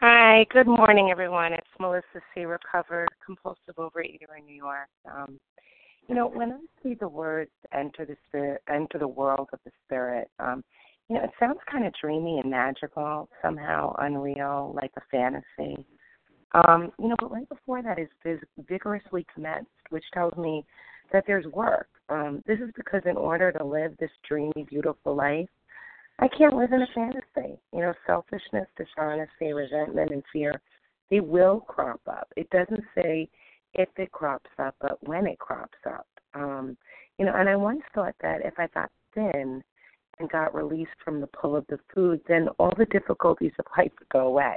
Hi, 0.00 0.44
good 0.50 0.66
morning, 0.66 1.08
everyone. 1.10 1.54
It's 1.54 1.66
Melissa 1.80 2.20
C. 2.34 2.44
Recovered 2.44 3.08
compulsive 3.24 3.76
overeater 3.78 4.38
in 4.38 4.44
New 4.44 4.54
York. 4.54 4.88
Um, 5.10 5.40
you 6.06 6.14
know, 6.14 6.26
when 6.26 6.52
I 6.52 6.58
see 6.82 6.92
the 6.92 7.08
words 7.08 7.50
"enter 7.72 8.04
the 8.04 8.16
spirit," 8.28 8.60
"enter 8.68 8.98
the 8.98 9.08
world 9.08 9.48
of 9.54 9.58
the 9.64 9.70
spirit," 9.86 10.30
um, 10.38 10.62
you 11.08 11.16
know, 11.16 11.24
it 11.24 11.30
sounds 11.40 11.60
kind 11.72 11.86
of 11.86 11.94
dreamy 11.98 12.40
and 12.40 12.50
magical, 12.50 13.30
somehow 13.40 13.96
unreal, 14.00 14.74
like 14.76 14.90
a 14.98 15.00
fantasy. 15.10 15.82
Um, 16.52 16.92
you 16.98 17.08
know, 17.08 17.16
but 17.18 17.32
right 17.32 17.48
before 17.48 17.82
that 17.82 17.98
is 17.98 18.08
vis- 18.22 18.66
vigorously 18.68 19.26
commenced, 19.34 19.70
which 19.88 20.04
tells 20.12 20.36
me 20.36 20.66
that 21.10 21.24
there's 21.26 21.46
work. 21.46 21.88
Um, 22.10 22.42
this 22.46 22.58
is 22.58 22.68
because 22.76 23.00
in 23.06 23.16
order 23.16 23.50
to 23.50 23.64
live 23.64 23.96
this 23.96 24.12
dreamy, 24.28 24.66
beautiful 24.68 25.16
life, 25.16 25.48
I 26.18 26.28
can't 26.28 26.56
live 26.56 26.72
in 26.72 26.82
a 26.82 26.86
fantasy. 26.94 27.58
You 27.72 27.80
know, 27.80 27.94
selfishness, 28.06 28.66
dishonesty, 28.76 29.52
resentment, 29.52 30.10
and 30.10 30.22
fear, 30.32 30.60
they 31.10 31.20
will 31.20 31.60
crop 31.60 32.00
up. 32.08 32.32
It 32.36 32.48
doesn't 32.50 32.84
say 32.94 33.28
if 33.74 33.88
it 33.96 34.12
crops 34.12 34.50
up, 34.58 34.74
but 34.80 34.98
when 35.06 35.26
it 35.26 35.38
crops 35.38 35.78
up. 35.86 36.06
Um, 36.34 36.76
you 37.18 37.24
know, 37.24 37.34
and 37.34 37.48
I 37.48 37.56
once 37.56 37.82
thought 37.94 38.14
that 38.22 38.44
if 38.44 38.54
I 38.58 38.68
got 38.68 38.90
thin 39.14 39.62
and 40.18 40.30
got 40.30 40.54
released 40.54 40.90
from 41.04 41.20
the 41.20 41.26
pull 41.28 41.54
of 41.54 41.66
the 41.68 41.78
food, 41.94 42.20
then 42.26 42.48
all 42.58 42.72
the 42.76 42.86
difficulties 42.86 43.52
of 43.58 43.66
life 43.76 43.92
would 43.98 44.08
go 44.08 44.26
away. 44.26 44.56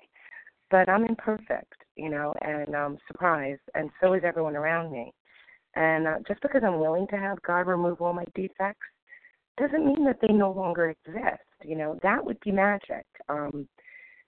But 0.71 0.87
I'm 0.87 1.05
imperfect, 1.05 1.75
you 1.95 2.09
know, 2.09 2.33
and 2.41 2.75
I'm 2.75 2.97
surprised, 3.07 3.61
and 3.75 3.89
so 4.01 4.13
is 4.13 4.23
everyone 4.23 4.55
around 4.55 4.91
me. 4.91 5.13
And 5.75 6.07
uh, 6.07 6.15
just 6.27 6.41
because 6.41 6.61
I'm 6.65 6.79
willing 6.79 7.07
to 7.07 7.17
have 7.17 7.41
God 7.41 7.67
remove 7.67 8.01
all 8.01 8.13
my 8.13 8.25
defects 8.35 8.85
doesn't 9.59 9.85
mean 9.85 10.05
that 10.05 10.17
they 10.21 10.33
no 10.33 10.51
longer 10.51 10.89
exist. 10.89 11.43
You 11.63 11.75
know, 11.75 11.99
that 12.01 12.23
would 12.23 12.39
be 12.39 12.51
magic. 12.51 13.05
Um, 13.27 13.67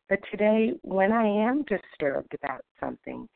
but 0.09 0.19
today, 0.29 0.73
when 0.81 1.11
I 1.11 1.25
am 1.25 1.63
disturbed 1.63 2.33
about 2.43 2.65
something, 2.79 3.27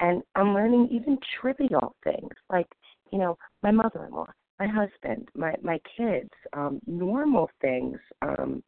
and 0.00 0.22
I'm 0.34 0.54
learning 0.54 0.88
even 0.90 1.18
trivial 1.40 1.94
things 2.02 2.32
like, 2.50 2.66
you 3.12 3.18
know, 3.18 3.36
my 3.62 3.70
mother-in-law, 3.70 4.26
my 4.58 4.66
husband, 4.66 5.28
my 5.36 5.54
my 5.62 5.78
kids, 5.96 6.30
um, 6.54 6.80
normal 6.86 7.50
things. 7.60 7.98
Um, 8.22 8.62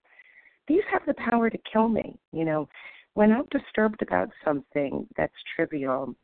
these 0.69 0.83
have 0.93 1.03
the 1.07 1.15
power 1.15 1.51
to 1.51 1.59
kill 1.71 1.89
me. 1.89 2.19
You 2.33 2.45
know, 2.45 2.69
when 3.15 3.33
I'm 3.33 3.47
disturbed 3.51 4.03
about 4.03 4.29
something 4.45 5.07
that's 5.17 5.33
trivial, 5.57 6.15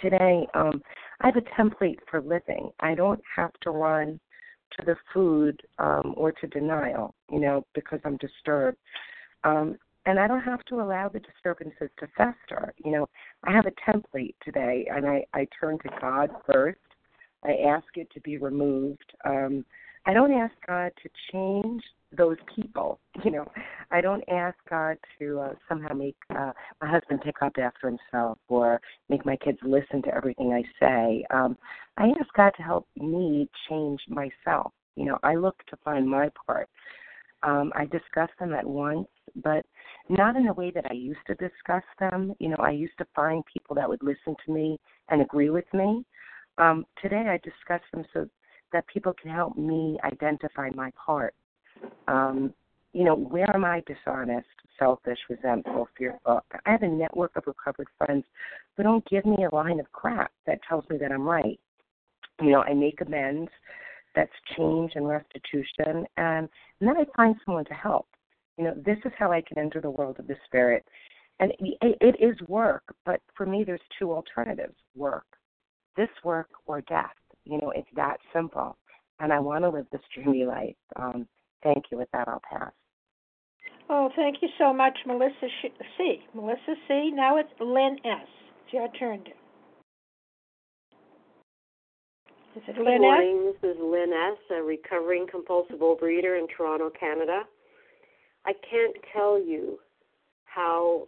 today 0.00 0.46
um, 0.54 0.82
I 1.20 1.26
have 1.26 1.36
a 1.36 1.60
template 1.60 1.98
for 2.10 2.20
living. 2.20 2.70
I 2.80 2.94
don't 2.94 3.20
have 3.34 3.52
to 3.62 3.70
run 3.70 4.18
to 4.78 4.84
the 4.84 4.96
food 5.12 5.60
um, 5.78 6.14
or 6.16 6.32
to 6.32 6.46
denial, 6.46 7.14
you 7.30 7.40
know, 7.40 7.66
because 7.74 8.00
I'm 8.04 8.16
disturbed. 8.18 8.78
Um, 9.44 9.76
and 10.06 10.20
I 10.20 10.28
don't 10.28 10.42
have 10.42 10.64
to 10.66 10.80
allow 10.80 11.08
the 11.08 11.20
disturbances 11.20 11.90
to 11.98 12.06
fester. 12.16 12.72
You 12.84 12.92
know, 12.92 13.08
I 13.44 13.52
have 13.52 13.66
a 13.66 13.90
template 13.90 14.34
today, 14.44 14.86
and 14.90 15.06
I, 15.06 15.24
I 15.34 15.48
turn 15.58 15.78
to 15.78 15.88
God 16.00 16.30
first. 16.50 16.78
I 17.44 17.56
ask 17.68 17.86
it 17.96 18.08
to 18.14 18.20
be 18.20 18.38
removed. 18.38 19.12
Um, 19.24 19.64
I 20.06 20.14
don't 20.14 20.32
ask 20.32 20.54
God 20.66 20.92
to 21.02 21.10
change 21.32 21.82
those 22.16 22.36
people. 22.54 23.00
You 23.24 23.30
know, 23.32 23.46
I 23.90 24.02
don't 24.02 24.22
ask 24.28 24.56
God 24.68 24.98
to 25.18 25.40
uh, 25.40 25.52
somehow 25.68 25.94
make 25.94 26.16
uh, 26.30 26.52
my 26.82 26.88
husband 26.88 27.22
pick 27.24 27.36
up 27.42 27.54
after 27.58 27.88
himself 27.88 28.38
or 28.48 28.78
make 29.08 29.24
my 29.24 29.36
kids 29.36 29.58
listen 29.62 30.02
to 30.02 30.14
everything 30.14 30.52
I 30.52 30.62
say. 30.78 31.24
Um, 31.30 31.56
I 31.96 32.08
ask 32.20 32.32
God 32.36 32.52
to 32.58 32.62
help 32.62 32.86
me 32.96 33.48
change 33.68 34.00
myself. 34.08 34.72
You 34.96 35.06
know, 35.06 35.18
I 35.22 35.34
look 35.34 35.56
to 35.70 35.76
find 35.82 36.08
my 36.08 36.30
part. 36.46 36.68
Um, 37.42 37.72
I 37.74 37.86
discuss 37.86 38.28
them 38.38 38.52
at 38.52 38.66
once, 38.66 39.08
but 39.42 39.64
not 40.10 40.36
in 40.36 40.44
the 40.44 40.52
way 40.52 40.70
that 40.72 40.86
I 40.88 40.94
used 40.94 41.26
to 41.28 41.34
discuss 41.34 41.84
them. 41.98 42.34
You 42.38 42.50
know, 42.50 42.58
I 42.60 42.70
used 42.70 42.98
to 42.98 43.06
find 43.16 43.42
people 43.52 43.74
that 43.76 43.88
would 43.88 44.02
listen 44.02 44.36
to 44.44 44.52
me 44.52 44.78
and 45.08 45.22
agree 45.22 45.50
with 45.50 45.72
me. 45.72 46.04
Um, 46.58 46.86
today, 47.02 47.26
I 47.28 47.38
discuss 47.38 47.80
them 47.92 48.04
so 48.12 48.28
that 48.72 48.86
people 48.86 49.14
can 49.20 49.30
help 49.30 49.56
me 49.56 49.98
identify 50.04 50.70
my 50.74 50.90
part. 50.92 51.34
Um, 52.08 52.54
you 52.92 53.04
know, 53.04 53.14
where 53.14 53.54
am 53.54 53.64
I 53.64 53.82
dishonest, 53.86 54.46
selfish, 54.78 55.18
resentful, 55.28 55.88
fearful? 55.96 56.40
I 56.64 56.70
have 56.70 56.82
a 56.82 56.88
network 56.88 57.32
of 57.36 57.44
recovered 57.46 57.88
friends 57.98 58.24
who 58.76 58.82
don't 58.82 59.06
give 59.08 59.26
me 59.26 59.44
a 59.44 59.54
line 59.54 59.80
of 59.80 59.90
crap 59.92 60.32
that 60.46 60.60
tells 60.68 60.88
me 60.88 60.96
that 60.98 61.12
I'm 61.12 61.28
right. 61.28 61.60
You 62.40 62.50
know, 62.50 62.62
I 62.62 62.74
make 62.74 63.00
amends. 63.00 63.50
That's 64.14 64.32
change 64.56 64.92
and 64.94 65.06
restitution, 65.06 66.06
and, 66.16 66.48
and 66.80 66.88
then 66.88 66.96
I 66.96 67.04
find 67.14 67.36
someone 67.44 67.66
to 67.66 67.74
help. 67.74 68.08
You 68.56 68.64
know, 68.64 68.74
this 68.74 68.96
is 69.04 69.12
how 69.18 69.30
I 69.30 69.42
can 69.42 69.58
enter 69.58 69.82
the 69.82 69.90
world 69.90 70.18
of 70.18 70.26
the 70.26 70.36
spirit. 70.46 70.86
And 71.38 71.52
it, 71.58 71.98
it 72.00 72.16
is 72.18 72.34
work, 72.48 72.82
but 73.04 73.20
for 73.34 73.44
me, 73.44 73.62
there's 73.62 73.78
two 73.98 74.12
alternatives 74.12 74.74
work, 74.94 75.26
this 75.98 76.08
work, 76.24 76.48
or 76.64 76.80
death. 76.80 77.12
You 77.46 77.58
know, 77.60 77.72
it's 77.74 77.88
that 77.94 78.18
simple. 78.34 78.76
And 79.20 79.32
I 79.32 79.38
want 79.38 79.64
to 79.64 79.70
live 79.70 79.86
this 79.90 80.02
dreamy 80.14 80.44
life. 80.44 80.76
Um, 80.96 81.26
thank 81.62 81.84
you. 81.90 81.96
With 81.96 82.10
that, 82.12 82.28
I'll 82.28 82.42
pass. 82.50 82.72
Oh, 83.88 84.10
thank 84.16 84.42
you 84.42 84.48
so 84.58 84.72
much, 84.74 84.98
Melissa 85.06 85.48
C. 85.96 86.18
Melissa 86.34 86.74
C. 86.88 87.12
Now 87.14 87.38
it's 87.38 87.48
Lynn 87.60 87.96
S. 88.04 88.26
It's 88.64 88.72
your 88.72 88.88
turn. 88.98 89.22
Dear. 89.24 89.34
Is 92.56 92.62
it 92.66 92.76
Good 92.76 92.84
Lynn 92.84 92.94
S? 92.94 93.00
morning. 93.00 93.52
This 93.62 93.70
is 93.70 93.76
Lynn 93.80 94.12
S., 94.12 94.38
a 94.50 94.62
recovering 94.62 95.26
compulsive 95.30 95.78
overeater 95.78 96.38
in 96.38 96.48
Toronto, 96.54 96.90
Canada. 96.98 97.42
I 98.44 98.52
can't 98.68 98.96
tell 99.12 99.38
you 99.40 99.78
how 100.46 101.06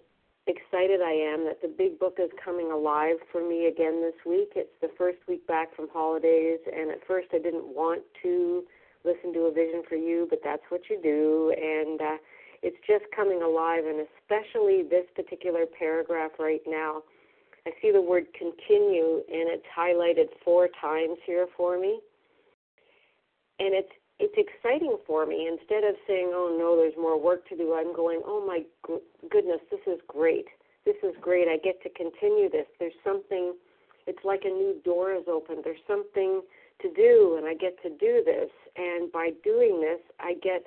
excited 0.48 1.00
I 1.00 1.12
am 1.12 1.44
that 1.44 1.60
the 1.62 1.68
big 1.68 1.98
book 1.98 2.16
is 2.18 2.30
coming 2.42 2.72
alive 2.72 3.16
for 3.30 3.46
me 3.46 3.66
again 3.66 4.00
this 4.00 4.16
week. 4.26 4.52
It's 4.56 4.72
the 4.80 4.90
first 4.96 5.18
week 5.28 5.46
back 5.46 5.74
from 5.76 5.88
holidays, 5.92 6.58
and 6.66 6.90
at 6.90 7.06
first 7.06 7.28
I 7.32 7.38
didn't 7.38 7.68
want 7.68 8.02
to 8.22 8.64
listen 9.04 9.32
to 9.34 9.40
a 9.40 9.52
vision 9.52 9.82
for 9.88 9.96
you, 9.96 10.26
but 10.28 10.40
that's 10.42 10.62
what 10.70 10.82
you 10.90 11.00
do, 11.02 11.54
and 11.56 12.00
uh, 12.00 12.16
it's 12.62 12.76
just 12.86 13.04
coming 13.14 13.42
alive, 13.42 13.84
and 13.86 14.06
especially 14.18 14.82
this 14.82 15.06
particular 15.14 15.64
paragraph 15.66 16.32
right 16.38 16.62
now. 16.66 17.02
I 17.66 17.70
see 17.82 17.92
the 17.92 18.00
word 18.00 18.26
continue, 18.32 19.22
and 19.28 19.48
it's 19.52 19.66
highlighted 19.76 20.28
four 20.44 20.68
times 20.80 21.18
here 21.26 21.46
for 21.56 21.78
me. 21.78 22.00
And 23.60 23.74
it's 23.74 23.92
it's 24.18 24.34
exciting 24.36 24.96
for 25.06 25.26
me. 25.26 25.46
Instead 25.46 25.84
of 25.84 25.94
saying, 26.06 26.30
"Oh 26.32 26.56
no, 26.58 26.76
there's 26.76 26.96
more 26.96 27.18
work 27.18 27.46
to 27.48 27.56
do," 27.56 27.74
I'm 27.74 27.92
going, 27.92 28.22
"Oh 28.24 28.44
my 28.44 28.64
goodness, 29.28 29.60
this 29.70 29.80
is 29.86 30.00
great. 30.06 30.46
This 30.84 30.96
is 31.02 31.14
great. 31.20 31.48
I 31.48 31.56
get 31.58 31.82
to 31.82 31.90
continue 31.90 32.48
this. 32.48 32.66
There's 32.78 32.98
something. 33.04 33.54
It's 34.06 34.24
like 34.24 34.44
a 34.44 34.48
new 34.48 34.80
door 34.84 35.12
is 35.12 35.28
open. 35.28 35.62
There's 35.62 35.84
something 35.86 36.42
to 36.80 36.92
do, 36.92 37.36
and 37.36 37.46
I 37.46 37.54
get 37.54 37.80
to 37.82 37.90
do 37.90 38.22
this. 38.24 38.50
And 38.76 39.10
by 39.12 39.30
doing 39.44 39.80
this, 39.80 40.00
I 40.18 40.34
get 40.34 40.66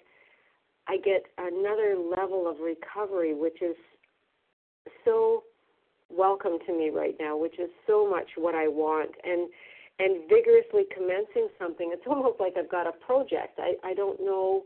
I 0.87 0.97
get 0.97 1.25
another 1.37 1.95
level 1.95 2.47
of 2.49 2.59
recovery, 2.59 3.33
which 3.33 3.61
is 3.61 3.75
so 5.05 5.43
welcome 6.09 6.57
to 6.65 6.73
me 6.73 6.89
right 6.89 7.15
now, 7.19 7.37
which 7.37 7.59
is 7.59 7.69
so 7.87 8.09
much 8.09 8.31
what 8.35 8.55
I 8.55 8.67
want. 8.67 9.11
And 9.23 9.49
and 10.01 10.27
vigorously 10.27 10.85
commencing 10.91 11.47
something, 11.59 11.91
it's 11.93 12.07
almost 12.07 12.39
like 12.39 12.53
I've 12.57 12.71
got 12.71 12.87
a 12.87 12.91
project. 12.91 13.59
I, 13.59 13.75
I 13.83 13.93
don't 13.93 14.19
know 14.19 14.63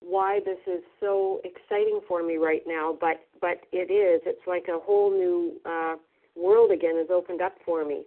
why 0.00 0.40
this 0.44 0.58
is 0.66 0.82
so 1.00 1.40
exciting 1.44 2.00
for 2.06 2.22
me 2.22 2.36
right 2.36 2.62
now, 2.66 2.96
but 3.00 3.24
but 3.40 3.64
it 3.72 3.90
is. 3.90 4.20
It's 4.26 4.46
like 4.46 4.66
a 4.68 4.78
whole 4.78 5.10
new 5.10 5.52
uh, 5.64 5.96
world 6.36 6.70
again 6.70 6.96
has 6.98 7.08
opened 7.10 7.40
up 7.40 7.54
for 7.64 7.84
me. 7.84 8.04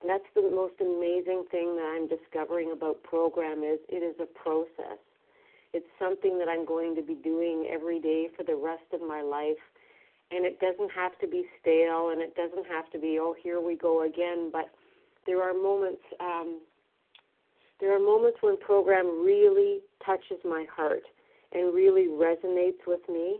And 0.00 0.08
that's 0.08 0.30
the 0.36 0.42
most 0.42 0.74
amazing 0.80 1.44
thing 1.50 1.74
that 1.74 1.92
I'm 1.96 2.06
discovering 2.06 2.70
about 2.70 3.02
program 3.02 3.64
is 3.64 3.80
it 3.88 4.02
is 4.06 4.14
a 4.20 4.26
process. 4.26 5.02
It's 5.72 5.90
something 5.98 6.38
that 6.38 6.48
I'm 6.48 6.64
going 6.64 6.94
to 6.94 7.02
be 7.02 7.14
doing 7.14 7.68
every 7.70 8.00
day 8.00 8.28
for 8.36 8.44
the 8.44 8.54
rest 8.54 8.86
of 8.92 9.00
my 9.00 9.22
life. 9.22 9.58
And 10.30 10.46
it 10.46 10.60
doesn't 10.60 10.92
have 10.92 11.18
to 11.18 11.26
be 11.26 11.46
stale 11.60 12.10
and 12.10 12.20
it 12.20 12.36
doesn't 12.36 12.66
have 12.66 12.88
to 12.92 12.98
be, 12.98 13.18
oh, 13.20 13.34
here 13.42 13.60
we 13.60 13.76
go 13.76 14.04
again. 14.04 14.50
But 14.52 14.70
there 15.26 15.42
are 15.42 15.54
moments, 15.54 16.02
um, 16.20 16.60
there 17.80 17.94
are 17.94 17.98
moments 17.98 18.38
when 18.40 18.56
program 18.58 19.24
really 19.24 19.80
touches 20.04 20.38
my 20.44 20.66
heart 20.74 21.02
and 21.52 21.74
really 21.74 22.06
resonates 22.06 22.86
with 22.86 23.00
me. 23.08 23.38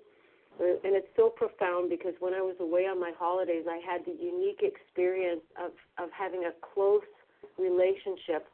And 0.60 0.96
it's 0.96 1.08
so 1.14 1.28
profound 1.28 1.88
because 1.88 2.14
when 2.18 2.34
I 2.34 2.40
was 2.40 2.56
away 2.58 2.82
on 2.82 2.98
my 2.98 3.12
holidays, 3.16 3.64
I 3.68 3.80
had 3.84 4.04
the 4.04 4.16
unique 4.20 4.60
experience 4.62 5.42
of, 5.56 5.70
of 6.02 6.10
having 6.10 6.44
a 6.44 6.52
close 6.74 7.02
relationship 7.58 8.48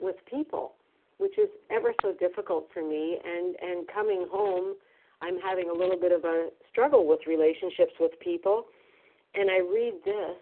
with 0.00 0.16
people 0.28 0.72
which 1.20 1.38
is 1.38 1.50
ever 1.70 1.92
so 2.00 2.14
difficult 2.18 2.68
for 2.72 2.82
me. 2.82 3.18
And 3.22 3.54
and 3.60 3.86
coming 3.92 4.26
home, 4.32 4.74
I'm 5.20 5.38
having 5.38 5.68
a 5.68 5.72
little 5.72 6.00
bit 6.00 6.12
of 6.12 6.24
a 6.24 6.48
struggle 6.72 7.06
with 7.06 7.20
relationships 7.28 7.92
with 8.00 8.12
people. 8.20 8.64
And 9.34 9.50
I 9.50 9.58
read 9.58 10.00
this, 10.04 10.36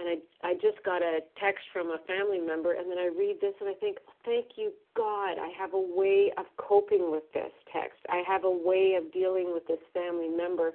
and 0.00 0.08
I 0.08 0.48
I 0.48 0.54
just 0.54 0.82
got 0.84 1.02
a 1.02 1.20
text 1.38 1.64
from 1.72 1.88
a 1.88 1.98
family 2.06 2.40
member, 2.40 2.72
and 2.72 2.90
then 2.90 2.98
I 2.98 3.10
read 3.16 3.36
this, 3.40 3.54
and 3.60 3.68
I 3.68 3.74
think, 3.74 3.98
thank 4.24 4.56
you 4.56 4.72
God, 4.96 5.38
I 5.38 5.52
have 5.58 5.74
a 5.74 5.80
way 5.80 6.32
of 6.38 6.46
coping 6.56 7.10
with 7.10 7.24
this 7.34 7.52
text. 7.72 8.00
I 8.08 8.22
have 8.26 8.44
a 8.44 8.50
way 8.50 8.94
of 8.98 9.12
dealing 9.12 9.52
with 9.52 9.66
this 9.66 9.80
family 9.92 10.28
member 10.28 10.72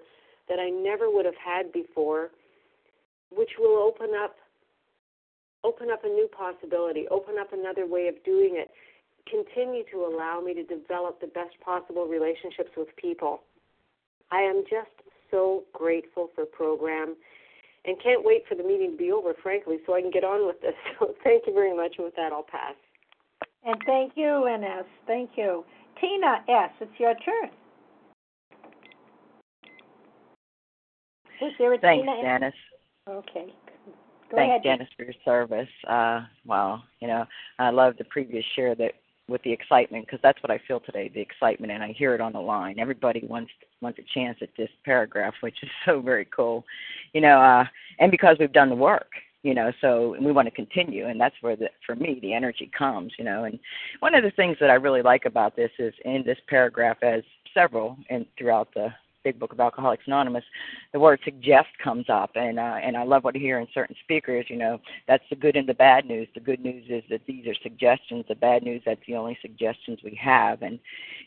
that 0.47 0.59
I 0.59 0.69
never 0.69 1.09
would 1.09 1.25
have 1.25 1.41
had 1.43 1.71
before, 1.73 2.29
which 3.31 3.51
will 3.59 3.77
open 3.77 4.11
up 4.15 4.35
open 5.63 5.89
up 5.89 6.03
a 6.03 6.07
new 6.07 6.27
possibility, 6.27 7.07
open 7.09 7.35
up 7.41 7.51
another 7.51 7.87
way 7.87 8.07
of 8.07 8.15
doing 8.23 8.53
it 8.53 8.69
continue 9.29 9.83
to 9.91 10.05
allow 10.05 10.39
me 10.39 10.53
to 10.53 10.63
develop 10.63 11.19
the 11.19 11.27
best 11.27 11.59
possible 11.63 12.07
relationships 12.07 12.69
with 12.77 12.87
people. 12.95 13.41
I 14.31 14.41
am 14.41 14.63
just 14.69 14.91
so 15.31 15.63
grateful 15.73 16.29
for 16.35 16.45
program 16.45 17.15
and 17.85 18.01
can't 18.01 18.23
wait 18.23 18.43
for 18.47 18.55
the 18.55 18.63
meeting 18.63 18.91
to 18.91 18.97
be 18.97 19.11
over, 19.11 19.33
frankly, 19.41 19.77
so 19.85 19.95
I 19.95 20.01
can 20.01 20.11
get 20.11 20.23
on 20.23 20.47
with 20.47 20.59
this. 20.61 20.73
So 20.99 21.13
thank 21.23 21.43
you 21.47 21.53
very 21.53 21.75
much. 21.75 21.95
And 21.97 22.05
with 22.05 22.15
that, 22.15 22.31
I'll 22.31 22.43
pass. 22.43 22.75
And 23.65 23.75
thank 23.85 24.13
you, 24.15 24.47
NS. 24.49 24.85
Thank 25.07 25.31
you. 25.35 25.65
Tina 25.99 26.43
S., 26.47 26.71
it's 26.81 26.91
your 26.99 27.13
turn. 27.15 27.49
Is 31.41 31.53
there 31.57 31.73
a 31.73 31.77
Thanks, 31.77 32.05
Tina 32.05 32.21
Janice. 32.21 32.53
Okay. 33.09 33.53
Go 34.31 34.37
Thanks, 34.37 34.49
ahead. 34.49 34.63
Janice, 34.63 34.89
for 34.95 35.03
your 35.03 35.13
service. 35.23 35.69
Uh, 35.87 36.21
wow, 36.45 36.83
you 37.01 37.07
know, 37.07 37.25
I 37.59 37.69
love 37.69 37.95
the 37.97 38.05
previous 38.05 38.45
share 38.55 38.75
that 38.75 38.93
with 39.27 39.41
the 39.43 39.51
excitement 39.51 40.05
because 40.05 40.19
that's 40.21 40.41
what 40.43 40.51
I 40.51 40.59
feel 40.67 40.79
today, 40.79 41.09
the 41.13 41.21
excitement, 41.21 41.71
and 41.71 41.83
I 41.83 41.93
hear 41.93 42.13
it 42.13 42.21
on 42.21 42.33
the 42.33 42.39
line. 42.39 42.79
Everybody 42.79 43.25
wants 43.27 43.51
wants 43.81 43.99
a 43.99 44.03
chance 44.13 44.37
at 44.41 44.49
this 44.57 44.69
paragraph, 44.83 45.33
which 45.41 45.63
is 45.63 45.69
so 45.85 46.01
very 46.01 46.25
cool, 46.25 46.63
you 47.13 47.21
know. 47.21 47.39
Uh, 47.39 47.65
and 47.99 48.11
because 48.11 48.37
we've 48.39 48.53
done 48.53 48.69
the 48.69 48.75
work, 48.75 49.11
you 49.43 49.53
know, 49.53 49.71
so 49.81 50.15
we 50.21 50.31
want 50.31 50.47
to 50.47 50.51
continue, 50.51 51.07
and 51.07 51.19
that's 51.19 51.35
where 51.41 51.55
the 51.55 51.69
for 51.85 51.95
me 51.95 52.19
the 52.21 52.33
energy 52.33 52.69
comes, 52.77 53.13
you 53.17 53.25
know. 53.25 53.45
And 53.45 53.59
one 53.99 54.15
of 54.15 54.23
the 54.23 54.31
things 54.31 54.57
that 54.59 54.69
I 54.69 54.75
really 54.75 55.01
like 55.01 55.25
about 55.25 55.55
this 55.55 55.71
is 55.79 55.93
in 56.03 56.23
this 56.25 56.39
paragraph, 56.47 56.97
as 57.01 57.23
several 57.53 57.97
and 58.09 58.25
throughout 58.37 58.73
the 58.73 58.89
Big 59.25 59.39
Book 59.39 59.51
of 59.51 59.59
Alcoholics 59.59 60.03
Anonymous, 60.05 60.45
the 60.93 60.99
word 60.99 61.19
suggest 61.25 61.67
comes 61.83 62.05
up, 62.09 62.31
and 62.35 62.59
uh, 62.59 62.77
and 62.81 62.95
I 62.95 63.03
love 63.03 63.23
what 63.23 63.35
I 63.35 63.39
hear 63.39 63.59
in 63.59 63.67
certain 63.73 63.95
speakers. 64.03 64.45
You 64.49 64.55
know, 64.55 64.79
that's 65.07 65.23
the 65.31 65.35
good 65.35 65.55
and 65.55 65.67
the 65.67 65.73
bad 65.73 66.05
news. 66.05 66.27
The 66.35 66.39
good 66.39 66.61
news 66.61 66.85
is 66.89 67.03
that 67.09 67.21
these 67.25 67.47
are 67.47 67.55
suggestions. 67.63 68.25
The 68.29 68.35
bad 68.35 68.61
news 68.61 68.83
that's 68.85 69.01
the 69.07 69.15
only 69.15 69.37
suggestions 69.41 69.99
we 70.03 70.17
have, 70.21 70.61
and 70.61 70.79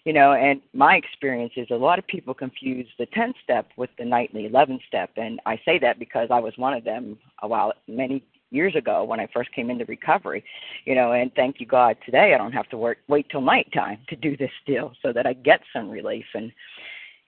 you 0.04 0.12
know, 0.12 0.32
and 0.32 0.62
my 0.72 0.94
experience 0.94 1.54
is 1.56 1.66
a 1.70 1.74
lot 1.74 1.98
of 1.98 2.06
people 2.06 2.34
confuse 2.34 2.86
the 2.98 3.06
10 3.06 3.34
step 3.42 3.68
with 3.76 3.90
the 3.98 4.04
nightly 4.04 4.46
11 4.46 4.78
step, 4.86 5.10
and 5.16 5.40
I 5.44 5.60
say 5.64 5.78
that 5.80 5.98
because 5.98 6.28
I 6.30 6.38
was 6.38 6.54
one 6.56 6.74
of 6.74 6.84
them 6.84 7.18
a 7.42 7.48
while 7.48 7.72
many 7.88 8.22
years 8.50 8.74
ago 8.74 9.04
when 9.04 9.20
I 9.20 9.28
first 9.32 9.52
came 9.52 9.70
into 9.70 9.84
recovery, 9.84 10.44
you 10.84 10.94
know, 10.94 11.12
and 11.12 11.30
thank 11.34 11.60
you 11.60 11.66
God 11.66 11.96
today 12.04 12.32
I 12.34 12.38
don't 12.38 12.52
have 12.52 12.68
to 12.70 12.78
work 12.78 12.98
wait 13.08 13.28
till 13.30 13.40
nighttime 13.40 13.98
to 14.08 14.16
do 14.16 14.36
this 14.36 14.50
still 14.62 14.92
so 15.02 15.12
that 15.12 15.26
I 15.26 15.34
get 15.34 15.60
some 15.72 15.90
relief 15.90 16.24
and 16.34 16.50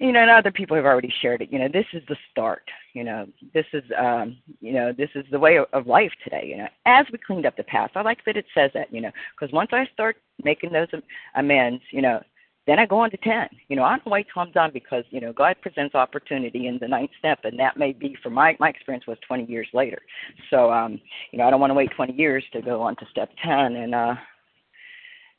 you 0.01 0.13
know, 0.13 0.21
and 0.21 0.31
other 0.31 0.51
people 0.51 0.77
have 0.77 0.87
already 0.87 1.13
shared 1.21 1.43
it. 1.43 1.53
You 1.53 1.59
know, 1.59 1.69
this 1.69 1.85
is 1.93 2.03
the 2.09 2.17
start. 2.31 2.63
You 2.95 3.05
know, 3.05 3.29
this 3.53 3.67
is, 3.75 3.85
um, 3.99 4.39
you 4.61 4.73
know, 4.73 4.93
this 4.93 5.11
is 5.15 5.27
the 5.31 5.39
way 5.39 5.59
of 5.59 5.87
life 5.87 6.13
today. 6.25 6.47
You 6.47 6.57
know, 6.57 6.69
as 6.87 7.05
we 7.13 7.19
cleaned 7.19 7.45
up 7.45 7.57
the 7.57 7.65
past, 7.65 7.93
I 7.97 8.03
like 8.03 8.25
that 8.25 8.37
it 8.37 8.47
says 8.55 8.71
that. 8.73 8.93
You 8.93 9.03
know, 9.03 9.11
because 9.39 9.53
once 9.53 9.71
I 9.73 9.87
start 9.93 10.17
making 10.43 10.73
those 10.73 10.89
amends, 11.35 11.83
you 11.91 12.01
know, 12.01 12.23
then 12.67 12.79
I 12.79 12.87
go 12.87 13.01
on 13.01 13.11
to 13.11 13.19
ten. 13.19 13.49
You 13.69 13.77
know, 13.77 13.85
I 13.85 13.99
don't 13.99 14.11
wait 14.11 14.27
till 14.33 14.41
I'm 14.41 14.53
done 14.53 14.71
because 14.73 15.05
you 15.11 15.21
know 15.21 15.35
God 15.35 15.57
presents 15.61 15.95
opportunity 15.95 16.67
in 16.67 16.79
the 16.81 16.89
ninth 16.89 17.11
step, 17.19 17.41
and 17.45 17.59
that 17.59 17.77
may 17.77 17.93
be 17.93 18.17
for 18.23 18.31
my 18.31 18.57
my 18.59 18.71
experience 18.71 19.07
was 19.07 19.19
20 19.29 19.45
years 19.45 19.69
later. 19.75 20.01
So, 20.49 20.73
um, 20.73 20.99
you 21.31 21.39
know, 21.39 21.47
I 21.47 21.51
don't 21.51 21.61
want 21.61 21.71
to 21.71 21.75
wait 21.75 21.91
20 21.95 22.15
years 22.15 22.45
to 22.55 22.63
go 22.63 22.81
on 22.81 22.97
to 22.97 23.07
step 23.11 23.31
10, 23.45 23.77
and 23.77 23.95
uh, 23.95 24.15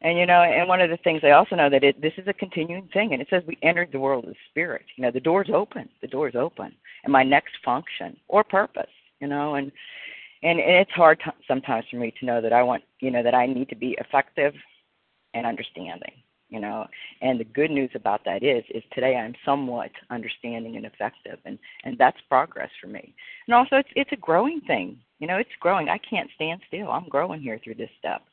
and 0.01 0.17
you 0.17 0.25
know, 0.25 0.41
and 0.41 0.67
one 0.67 0.81
of 0.81 0.89
the 0.89 0.97
things 0.97 1.21
I 1.23 1.31
also 1.31 1.55
know 1.55 1.69
that 1.69 1.83
it 1.83 2.01
this 2.01 2.13
is 2.17 2.27
a 2.27 2.33
continuing 2.33 2.89
thing, 2.91 3.13
and 3.13 3.21
it 3.21 3.27
says 3.29 3.43
we 3.45 3.57
entered 3.61 3.89
the 3.91 3.99
world 3.99 4.25
of 4.25 4.35
spirit. 4.49 4.85
You 4.95 5.03
know, 5.03 5.11
the 5.11 5.19
door's 5.19 5.49
open. 5.53 5.89
The 6.01 6.07
door's 6.07 6.35
open. 6.35 6.73
And 7.03 7.13
my 7.13 7.23
next 7.23 7.53
function 7.63 8.17
or 8.27 8.43
purpose, 8.43 8.89
you 9.19 9.27
know, 9.27 9.55
and 9.55 9.71
and, 10.43 10.59
and 10.59 10.71
it's 10.71 10.91
hard 10.91 11.19
t- 11.23 11.31
sometimes 11.47 11.85
for 11.89 11.97
me 11.97 12.13
to 12.19 12.25
know 12.25 12.41
that 12.41 12.53
I 12.53 12.63
want, 12.63 12.83
you 12.99 13.11
know, 13.11 13.21
that 13.21 13.35
I 13.35 13.45
need 13.45 13.69
to 13.69 13.75
be 13.75 13.95
effective 13.99 14.53
and 15.35 15.45
understanding, 15.45 16.13
you 16.49 16.59
know. 16.59 16.87
And 17.21 17.39
the 17.39 17.43
good 17.43 17.69
news 17.69 17.91
about 17.93 18.25
that 18.25 18.43
is, 18.43 18.63
is 18.73 18.83
today 18.91 19.15
I'm 19.15 19.35
somewhat 19.45 19.91
understanding 20.09 20.77
and 20.77 20.85
effective, 20.85 21.37
and 21.45 21.59
and 21.83 21.95
that's 21.97 22.17
progress 22.27 22.71
for 22.81 22.87
me. 22.87 23.13
And 23.47 23.53
also, 23.53 23.75
it's 23.75 23.89
it's 23.95 24.11
a 24.13 24.17
growing 24.17 24.61
thing, 24.61 24.97
you 25.19 25.27
know. 25.27 25.37
It's 25.37 25.49
growing. 25.59 25.89
I 25.89 25.99
can't 25.99 26.29
stand 26.35 26.61
still. 26.67 26.89
I'm 26.89 27.07
growing 27.07 27.39
here 27.39 27.59
through 27.63 27.75
this 27.75 27.91
step. 27.99 28.23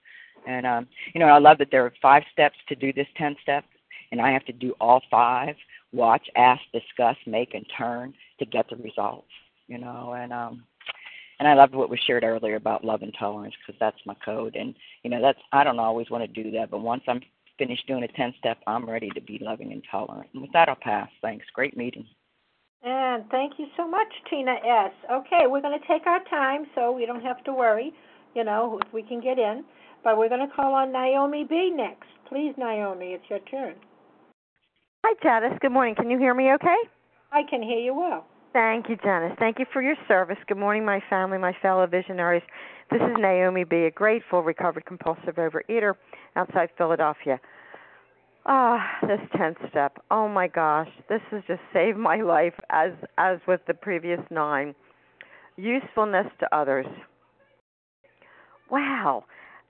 And 0.48 0.66
um, 0.66 0.88
you 1.14 1.20
know, 1.20 1.26
I 1.26 1.38
love 1.38 1.58
that 1.58 1.68
there 1.70 1.84
are 1.84 1.92
five 2.00 2.22
steps 2.32 2.56
to 2.68 2.74
do 2.74 2.90
this 2.92 3.06
ten 3.16 3.36
steps, 3.42 3.68
and 4.10 4.20
I 4.20 4.32
have 4.32 4.46
to 4.46 4.52
do 4.52 4.74
all 4.80 5.02
five: 5.10 5.54
watch, 5.92 6.26
ask, 6.36 6.62
discuss, 6.72 7.16
make, 7.26 7.52
and 7.52 7.66
turn 7.76 8.14
to 8.38 8.46
get 8.46 8.64
the 8.70 8.76
results. 8.76 9.28
You 9.66 9.76
know, 9.76 10.14
and 10.16 10.32
um, 10.32 10.64
and 11.38 11.46
I 11.46 11.52
loved 11.52 11.74
what 11.74 11.90
was 11.90 12.00
shared 12.06 12.24
earlier 12.24 12.56
about 12.56 12.82
love 12.82 13.02
and 13.02 13.14
tolerance 13.18 13.54
because 13.60 13.78
that's 13.78 13.98
my 14.06 14.14
code. 14.24 14.56
And 14.56 14.74
you 15.02 15.10
know, 15.10 15.20
that's 15.20 15.38
I 15.52 15.64
don't 15.64 15.78
always 15.78 16.08
want 16.08 16.24
to 16.24 16.42
do 16.42 16.50
that, 16.52 16.70
but 16.70 16.80
once 16.80 17.02
I'm 17.06 17.20
finished 17.58 17.86
doing 17.86 18.04
a 18.04 18.08
ten 18.08 18.32
step, 18.38 18.56
I'm 18.66 18.88
ready 18.88 19.10
to 19.10 19.20
be 19.20 19.38
loving 19.42 19.72
and 19.72 19.84
tolerant. 19.90 20.30
And 20.32 20.40
with 20.40 20.52
that, 20.52 20.70
I'll 20.70 20.76
pass. 20.76 21.10
Thanks. 21.20 21.44
Great 21.52 21.76
meeting. 21.76 22.06
And 22.82 23.28
thank 23.30 23.54
you 23.58 23.66
so 23.76 23.86
much, 23.86 24.08
Tina 24.30 24.52
S. 24.52 24.92
Okay, 25.12 25.44
we're 25.46 25.60
going 25.60 25.78
to 25.78 25.86
take 25.86 26.06
our 26.06 26.22
time 26.30 26.64
so 26.74 26.92
we 26.92 27.06
don't 27.06 27.22
have 27.22 27.42
to 27.44 27.52
worry, 27.52 27.92
you 28.34 28.44
know, 28.44 28.78
if 28.86 28.92
we 28.94 29.02
can 29.02 29.20
get 29.20 29.36
in. 29.36 29.64
But 30.04 30.16
we're 30.16 30.28
going 30.28 30.46
to 30.46 30.54
call 30.54 30.74
on 30.74 30.92
Naomi 30.92 31.44
B 31.48 31.70
next. 31.74 32.06
Please, 32.28 32.54
Naomi, 32.56 33.08
it's 33.08 33.24
your 33.28 33.40
turn. 33.40 33.74
Hi, 35.04 35.14
Janice. 35.22 35.58
Good 35.60 35.72
morning. 35.72 35.94
Can 35.94 36.10
you 36.10 36.18
hear 36.18 36.34
me 36.34 36.52
okay? 36.54 36.76
I 37.32 37.42
can 37.48 37.62
hear 37.62 37.78
you 37.78 37.94
well. 37.94 38.26
Thank 38.52 38.88
you, 38.88 38.96
Janice. 38.96 39.36
Thank 39.38 39.58
you 39.58 39.66
for 39.72 39.82
your 39.82 39.96
service. 40.08 40.38
Good 40.46 40.56
morning, 40.56 40.84
my 40.84 41.00
family, 41.10 41.38
my 41.38 41.52
fellow 41.60 41.86
visionaries. 41.86 42.42
This 42.90 43.00
is 43.02 43.16
Naomi 43.18 43.64
B., 43.64 43.76
a 43.84 43.90
grateful, 43.90 44.42
recovered 44.42 44.86
compulsive 44.86 45.36
overeater 45.36 45.94
outside 46.36 46.70
Philadelphia. 46.78 47.38
Ah, 48.46 48.82
this 49.02 49.20
tenth 49.36 49.58
step. 49.68 49.98
Oh 50.10 50.26
my 50.26 50.48
gosh, 50.48 50.88
this 51.10 51.20
has 51.30 51.42
just 51.46 51.60
saved 51.72 51.98
my 51.98 52.22
life 52.22 52.54
as 52.70 52.92
as 53.18 53.38
with 53.46 53.60
the 53.66 53.74
previous 53.74 54.20
nine. 54.30 54.74
usefulness 55.58 56.26
to 56.40 56.56
others. 56.56 56.86
Wow, 58.70 59.24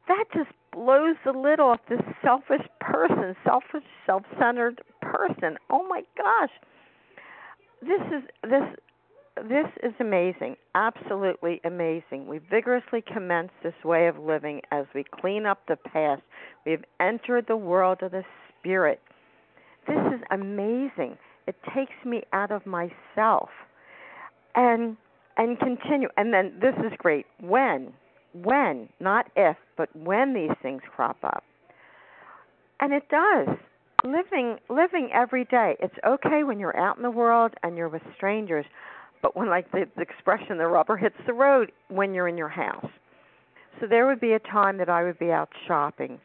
that 0.08 0.24
just 0.34 0.50
blows 0.72 1.16
the 1.24 1.32
lid 1.32 1.60
off 1.60 1.80
this 1.88 2.00
selfish 2.22 2.66
person, 2.80 3.34
selfish, 3.44 3.84
self-centered 4.06 4.80
person. 5.00 5.56
Oh 5.70 5.86
my 5.88 6.02
gosh. 6.16 6.50
This 7.80 8.00
is 8.12 8.22
this 8.42 8.62
this 9.48 9.66
is 9.84 9.92
amazing, 10.00 10.56
absolutely 10.74 11.60
amazing. 11.64 12.26
We 12.26 12.38
vigorously 12.38 13.04
commence 13.06 13.50
this 13.62 13.74
way 13.84 14.08
of 14.08 14.18
living 14.18 14.62
as 14.72 14.86
we 14.94 15.04
clean 15.04 15.46
up 15.46 15.60
the 15.68 15.76
past. 15.76 16.22
We 16.66 16.72
have 16.72 16.84
entered 16.98 17.46
the 17.46 17.56
world 17.56 17.98
of 18.02 18.10
the 18.10 18.24
spirit. 18.58 19.00
This 19.86 20.00
is 20.12 20.20
amazing. 20.32 21.18
It 21.46 21.54
takes 21.74 21.92
me 22.04 22.22
out 22.32 22.50
of 22.50 22.66
myself. 22.66 23.50
And 24.54 24.96
and 25.36 25.58
continue. 25.58 26.08
And 26.16 26.34
then 26.34 26.54
this 26.60 26.74
is 26.78 26.92
great. 26.98 27.26
When 27.40 27.92
when, 28.32 28.88
not 29.00 29.26
if, 29.36 29.56
but 29.76 29.94
when 29.94 30.34
these 30.34 30.56
things 30.62 30.82
crop 30.94 31.16
up. 31.22 31.44
And 32.80 32.92
it 32.92 33.08
does. 33.08 33.48
Living 34.04 34.58
living 34.68 35.10
every 35.12 35.44
day. 35.44 35.76
It's 35.80 35.94
okay 36.06 36.44
when 36.44 36.60
you're 36.60 36.76
out 36.76 36.96
in 36.96 37.02
the 37.02 37.10
world 37.10 37.54
and 37.64 37.76
you're 37.76 37.88
with 37.88 38.02
strangers, 38.16 38.64
but 39.22 39.36
when 39.36 39.48
like 39.48 39.70
the, 39.72 39.86
the 39.96 40.02
expression 40.02 40.58
the 40.58 40.68
rubber 40.68 40.96
hits 40.96 41.16
the 41.26 41.32
road 41.32 41.72
when 41.88 42.14
you're 42.14 42.28
in 42.28 42.38
your 42.38 42.48
house. 42.48 42.86
So 43.80 43.86
there 43.88 44.06
would 44.06 44.20
be 44.20 44.32
a 44.32 44.38
time 44.38 44.78
that 44.78 44.88
I 44.88 45.02
would 45.02 45.18
be 45.18 45.32
out 45.32 45.48
shopping 45.66 46.20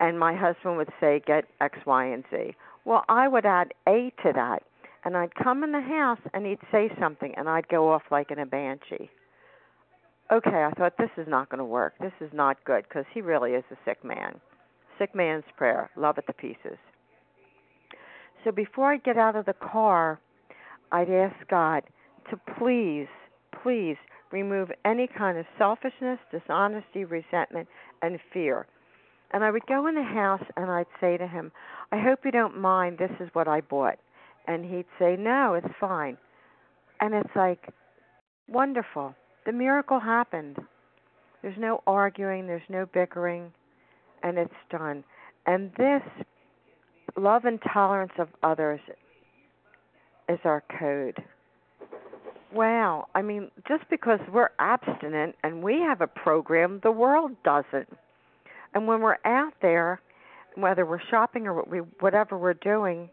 and 0.00 0.18
my 0.18 0.34
husband 0.34 0.76
would 0.78 0.90
say 1.00 1.22
get 1.24 1.44
X, 1.60 1.78
Y, 1.86 2.06
and 2.06 2.24
Z. 2.30 2.54
Well, 2.84 3.04
I 3.08 3.28
would 3.28 3.46
add 3.46 3.72
A 3.88 4.12
to 4.24 4.32
that 4.34 4.64
and 5.04 5.16
I'd 5.16 5.34
come 5.36 5.62
in 5.62 5.70
the 5.70 5.80
house 5.80 6.20
and 6.34 6.44
he'd 6.44 6.58
say 6.72 6.90
something 6.98 7.32
and 7.36 7.48
I'd 7.48 7.68
go 7.68 7.92
off 7.92 8.02
like 8.10 8.32
in 8.32 8.40
a 8.40 8.46
banshee 8.46 9.10
okay, 10.30 10.64
I 10.64 10.70
thought 10.76 10.94
this 10.98 11.10
is 11.16 11.26
not 11.28 11.48
going 11.48 11.58
to 11.58 11.64
work. 11.64 11.94
This 12.00 12.12
is 12.20 12.30
not 12.32 12.62
good 12.64 12.84
because 12.88 13.04
he 13.12 13.20
really 13.20 13.52
is 13.52 13.64
a 13.70 13.76
sick 13.84 14.04
man. 14.04 14.40
Sick 14.98 15.14
man's 15.14 15.44
prayer. 15.56 15.90
Love 15.96 16.18
it 16.18 16.26
to 16.26 16.32
pieces. 16.32 16.78
So 18.44 18.50
before 18.50 18.92
I 18.92 18.96
get 18.98 19.16
out 19.16 19.36
of 19.36 19.46
the 19.46 19.54
car, 19.54 20.20
I'd 20.90 21.10
ask 21.10 21.34
God 21.48 21.82
to 22.30 22.38
please, 22.58 23.08
please 23.62 23.96
remove 24.30 24.70
any 24.84 25.06
kind 25.06 25.38
of 25.38 25.46
selfishness, 25.58 26.18
dishonesty, 26.30 27.04
resentment, 27.04 27.68
and 28.02 28.18
fear. 28.32 28.66
And 29.32 29.44
I 29.44 29.50
would 29.50 29.66
go 29.66 29.86
in 29.86 29.94
the 29.94 30.02
house 30.02 30.42
and 30.56 30.70
I'd 30.70 30.86
say 31.00 31.16
to 31.16 31.26
him, 31.26 31.52
I 31.90 31.98
hope 31.98 32.20
you 32.24 32.30
don't 32.30 32.58
mind, 32.58 32.98
this 32.98 33.10
is 33.20 33.28
what 33.32 33.48
I 33.48 33.60
bought. 33.60 33.98
And 34.46 34.64
he'd 34.64 34.86
say, 34.98 35.16
No, 35.16 35.54
it's 35.54 35.74
fine. 35.80 36.18
And 37.00 37.14
it's 37.14 37.30
like, 37.34 37.68
wonderful 38.48 39.14
the 39.44 39.52
miracle 39.52 40.00
happened. 40.00 40.58
There's 41.42 41.58
no 41.58 41.82
arguing, 41.86 42.46
there's 42.46 42.62
no 42.68 42.86
bickering, 42.86 43.52
and 44.22 44.38
it's 44.38 44.52
done. 44.70 45.04
And 45.46 45.72
this 45.76 46.02
love 47.16 47.44
and 47.44 47.58
tolerance 47.72 48.12
of 48.18 48.28
others 48.42 48.80
is 50.28 50.38
our 50.44 50.62
code. 50.78 51.18
Wow. 52.54 53.06
I 53.14 53.22
mean, 53.22 53.50
just 53.66 53.84
because 53.90 54.20
we're 54.32 54.50
abstinent 54.58 55.34
and 55.42 55.62
we 55.62 55.80
have 55.80 56.00
a 56.00 56.06
program, 56.06 56.80
the 56.82 56.92
world 56.92 57.32
doesn't. 57.44 57.88
And 58.74 58.86
when 58.86 59.00
we're 59.00 59.18
out 59.24 59.54
there, 59.60 60.00
whether 60.54 60.86
we're 60.86 61.00
shopping 61.10 61.46
or 61.46 61.62
whatever 62.00 62.38
we're 62.38 62.54
doing, 62.54 63.10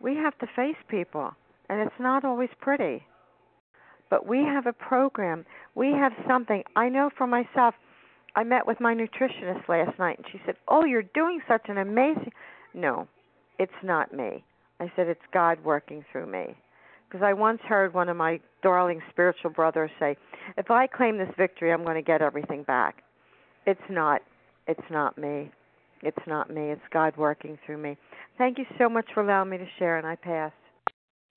we 0.00 0.16
have 0.16 0.36
to 0.40 0.46
face 0.54 0.76
people, 0.88 1.30
and 1.70 1.80
it's 1.80 1.98
not 1.98 2.24
always 2.24 2.50
pretty 2.60 3.04
but 4.10 4.26
we 4.26 4.38
have 4.38 4.66
a 4.66 4.72
program. 4.72 5.44
We 5.74 5.92
have 5.92 6.12
something. 6.26 6.62
I 6.76 6.88
know 6.88 7.10
for 7.16 7.26
myself, 7.26 7.74
I 8.36 8.44
met 8.44 8.66
with 8.66 8.80
my 8.80 8.94
nutritionist 8.94 9.68
last 9.68 9.98
night 9.98 10.18
and 10.18 10.26
she 10.30 10.40
said, 10.44 10.56
"Oh, 10.68 10.84
you're 10.84 11.02
doing 11.02 11.40
such 11.46 11.68
an 11.68 11.78
amazing." 11.78 12.32
No, 12.72 13.06
it's 13.58 13.82
not 13.82 14.12
me. 14.12 14.44
I 14.80 14.90
said 14.96 15.08
it's 15.08 15.20
God 15.32 15.62
working 15.64 16.04
through 16.10 16.26
me. 16.26 16.56
Because 17.06 17.22
I 17.22 17.32
once 17.32 17.60
heard 17.62 17.94
one 17.94 18.08
of 18.08 18.16
my 18.16 18.40
darling 18.62 19.00
spiritual 19.10 19.50
brothers 19.50 19.90
say, 20.00 20.16
"If 20.56 20.70
I 20.70 20.86
claim 20.86 21.16
this 21.16 21.32
victory, 21.36 21.72
I'm 21.72 21.84
going 21.84 21.94
to 21.94 22.02
get 22.02 22.22
everything 22.22 22.64
back." 22.64 23.02
It's 23.66 23.88
not. 23.88 24.22
It's 24.66 24.90
not 24.90 25.16
me. 25.16 25.50
It's 26.02 26.26
not 26.26 26.50
me. 26.50 26.70
It's 26.70 26.88
God 26.90 27.16
working 27.16 27.58
through 27.64 27.78
me. 27.78 27.96
Thank 28.36 28.58
you 28.58 28.66
so 28.78 28.88
much 28.88 29.06
for 29.14 29.22
allowing 29.22 29.50
me 29.50 29.58
to 29.58 29.66
share, 29.78 29.96
and 29.96 30.06
I 30.06 30.16
pass. 30.16 30.52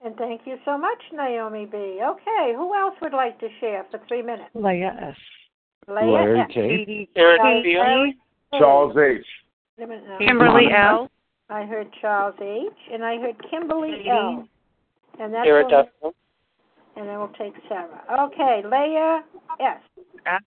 And 0.04 0.16
thank 0.16 0.42
you 0.46 0.58
so 0.64 0.78
much, 0.78 1.00
Naomi 1.12 1.66
B. 1.66 2.00
Okay, 2.04 2.54
who 2.56 2.76
else 2.76 2.96
would 3.02 3.14
like 3.14 3.40
to 3.40 3.48
share 3.60 3.86
for 3.90 4.00
three 4.08 4.22
minutes? 4.22 4.50
Leah 4.54 4.96
S. 5.02 5.18
Leah 5.88 6.12
Larry 6.12 6.40
S. 6.42 6.48
K. 6.54 7.10
Eric 7.16 7.64
B. 7.64 8.18
Charles 8.60 8.96
H. 8.96 9.26
Kimberly 10.20 10.66
L. 10.76 11.10
I 11.50 11.66
heard 11.66 11.88
Charles 12.02 12.36
H. 12.42 12.74
and 12.92 13.04
I 13.04 13.18
heard 13.20 13.36
Kimberly 13.50 14.08
L. 14.10 14.48
And 15.20 15.34
that's 15.34 15.48
Eric 15.48 15.68
what- 15.72 15.92
F. 16.04 16.14
and 16.96 17.08
then 17.08 17.18
we'll 17.18 17.30
take 17.30 17.54
Sarah. 17.68 18.04
Okay, 18.28 18.62
Leah 18.66 19.24
S. 19.60 20.42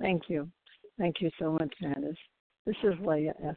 Thank 0.00 0.28
you. 0.28 0.50
Thank 0.98 1.20
you 1.20 1.30
so 1.38 1.52
much, 1.52 1.72
Janice. 1.80 2.16
This 2.64 2.76
is 2.82 2.94
Leah 3.00 3.34
S. 3.44 3.56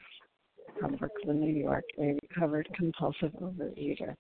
from 0.80 0.96
Brooklyn, 0.96 1.40
New 1.40 1.54
York, 1.54 1.86
a 2.00 2.18
recovered 2.22 2.68
compulsive 2.76 3.32
overeater. 3.42 4.16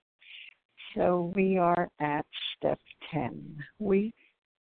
So 0.95 1.31
we 1.35 1.57
are 1.57 1.89
at 1.99 2.25
step 2.57 2.79
10. 3.11 3.63
We 3.79 4.13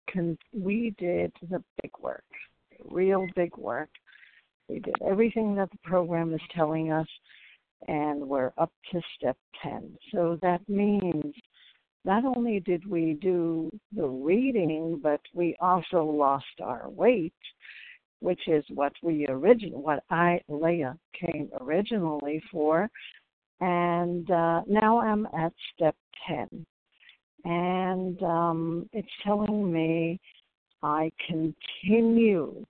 can 0.09 0.37
we 0.53 0.95
did 0.99 1.33
the 1.51 1.63
big 1.83 1.93
work, 2.01 2.25
real 2.91 3.27
big 3.37 3.57
work. 3.57 3.91
We 4.69 4.81
did 4.81 4.95
everything 5.07 5.55
that 5.57 5.71
the 5.71 5.79
program 5.85 6.35
is 6.35 6.41
telling 6.55 6.93
us 6.93 7.07
and 7.87 8.21
we're 8.21 8.53
up 8.59 8.73
to 8.93 9.01
step 9.17 9.37
10. 9.63 9.97
So 10.13 10.39
that 10.43 10.67
means 10.69 11.35
not 12.05 12.25
only 12.25 12.61
did 12.61 12.87
we 12.87 13.19
do 13.21 13.71
the 13.95 14.07
reading, 14.07 15.01
but 15.03 15.21
we 15.35 15.57
also 15.61 16.05
lost 16.05 16.47
our 16.63 16.89
weight, 16.89 17.35
which 18.21 18.49
is 18.49 18.65
what 18.75 18.93
we 19.03 19.27
original 19.29 19.81
what 19.81 20.03
I 20.11 20.41
Leah 20.49 20.97
came 21.13 21.51
originally 21.61 22.43
for, 22.51 22.89
and 23.61 24.31
uh, 24.31 24.63
now 24.67 25.01
I'm 25.01 25.27
at 25.27 25.53
step 25.75 25.97
ten, 26.27 26.67
and 27.45 28.23
um, 28.23 28.89
it's 28.93 29.09
telling 29.25 29.73
me 29.73 30.21
I 30.83 31.11
continue 31.27 32.65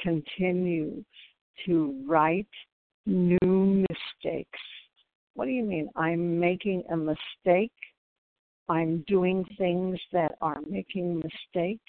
continue 0.00 1.04
to 1.66 2.04
write 2.06 2.48
new 3.06 3.84
mistakes. 3.88 4.58
What 5.34 5.46
do 5.46 5.50
you 5.50 5.64
mean? 5.64 5.88
I'm 5.96 6.38
making 6.38 6.82
a 6.90 6.96
mistake. 6.96 7.72
I'm 8.68 9.04
doing 9.06 9.44
things 9.58 9.98
that 10.12 10.36
are 10.40 10.60
making 10.68 11.16
mistake. 11.16 11.80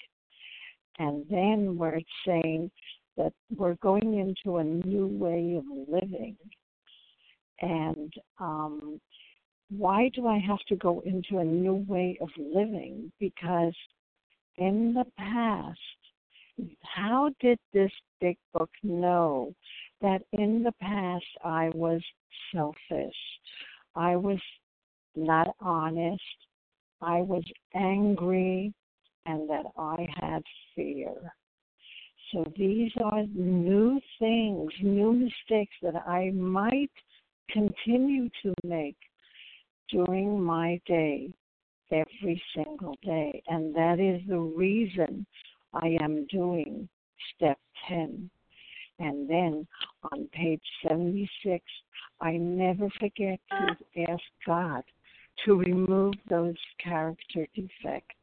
And 0.98 1.24
then 1.28 1.76
where 1.76 1.94
it's 1.96 2.08
saying 2.26 2.70
that 3.16 3.32
we're 3.56 3.76
going 3.76 4.18
into 4.18 4.58
a 4.58 4.64
new 4.64 5.06
way 5.06 5.56
of 5.56 5.64
living. 5.88 6.36
And 7.60 8.12
um, 8.38 9.00
why 9.70 10.10
do 10.14 10.26
I 10.26 10.38
have 10.38 10.58
to 10.68 10.76
go 10.76 11.02
into 11.04 11.38
a 11.38 11.44
new 11.44 11.84
way 11.88 12.18
of 12.20 12.28
living? 12.38 13.12
Because 13.20 13.74
in 14.56 14.94
the 14.94 15.06
past, 15.18 15.78
how 16.82 17.30
did 17.40 17.58
this 17.72 17.90
big 18.20 18.36
book 18.52 18.70
know 18.82 19.52
that 20.00 20.22
in 20.32 20.62
the 20.62 20.72
past 20.80 21.24
I 21.44 21.70
was 21.74 22.00
selfish? 22.52 23.16
I 23.96 24.16
was 24.16 24.40
not 25.16 25.54
honest. 25.60 26.22
I 27.00 27.20
was 27.20 27.44
angry 27.74 28.72
and 29.26 29.48
that 29.48 29.66
I 29.76 30.06
had 30.20 30.42
fear. 30.74 31.14
So 32.34 32.44
these 32.56 32.90
are 33.00 33.22
new 33.32 34.00
things, 34.18 34.72
new 34.82 35.12
mistakes 35.12 35.76
that 35.82 35.94
I 36.04 36.32
might 36.32 36.90
continue 37.48 38.28
to 38.42 38.52
make 38.64 38.96
during 39.88 40.42
my 40.42 40.80
day, 40.84 41.32
every 41.92 42.42
single 42.56 42.96
day. 43.04 43.40
And 43.46 43.72
that 43.76 44.00
is 44.00 44.20
the 44.28 44.40
reason 44.40 45.24
I 45.72 45.96
am 46.00 46.26
doing 46.26 46.88
step 47.36 47.58
10. 47.86 48.28
And 48.98 49.30
then 49.30 49.64
on 50.10 50.28
page 50.32 50.62
76, 50.88 51.64
I 52.20 52.32
never 52.32 52.90
forget 52.98 53.38
to 53.50 54.02
ask 54.10 54.22
God 54.44 54.82
to 55.44 55.54
remove 55.54 56.14
those 56.28 56.56
character 56.82 57.46
defects 57.54 58.16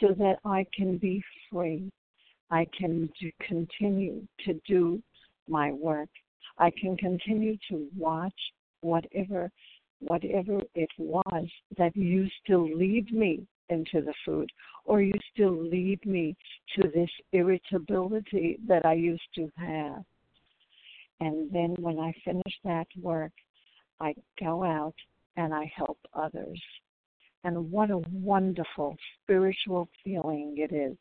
so 0.00 0.14
that 0.18 0.36
I 0.44 0.64
can 0.72 0.98
be 0.98 1.20
free. 1.50 1.90
I 2.50 2.66
can 2.76 3.10
continue 3.46 4.26
to 4.44 4.60
do 4.66 5.02
my 5.48 5.72
work. 5.72 6.08
I 6.58 6.70
can 6.70 6.96
continue 6.96 7.56
to 7.70 7.88
watch 7.96 8.34
whatever 8.80 9.50
whatever 10.00 10.62
it 10.74 10.90
was 10.96 11.48
that 11.76 11.96
used 11.96 12.40
to 12.46 12.56
lead 12.56 13.12
me 13.12 13.44
into 13.68 14.00
the 14.00 14.14
food, 14.24 14.48
or 14.84 15.02
you 15.02 15.12
still 15.34 15.60
lead 15.60 16.04
me 16.06 16.36
to 16.76 16.88
this 16.94 17.10
irritability 17.32 18.58
that 18.66 18.86
I 18.86 18.94
used 18.94 19.28
to 19.34 19.50
have. 19.56 20.04
And 21.20 21.50
then 21.52 21.74
when 21.80 21.98
I 21.98 22.14
finish 22.24 22.60
that 22.64 22.86
work, 23.02 23.32
I 24.00 24.14
go 24.38 24.62
out 24.62 24.94
and 25.36 25.52
I 25.52 25.70
help 25.76 25.98
others. 26.14 26.62
And 27.44 27.70
what 27.70 27.90
a 27.90 27.98
wonderful 28.12 28.96
spiritual 29.22 29.88
feeling 30.04 30.54
it 30.58 30.72
is 30.72 30.96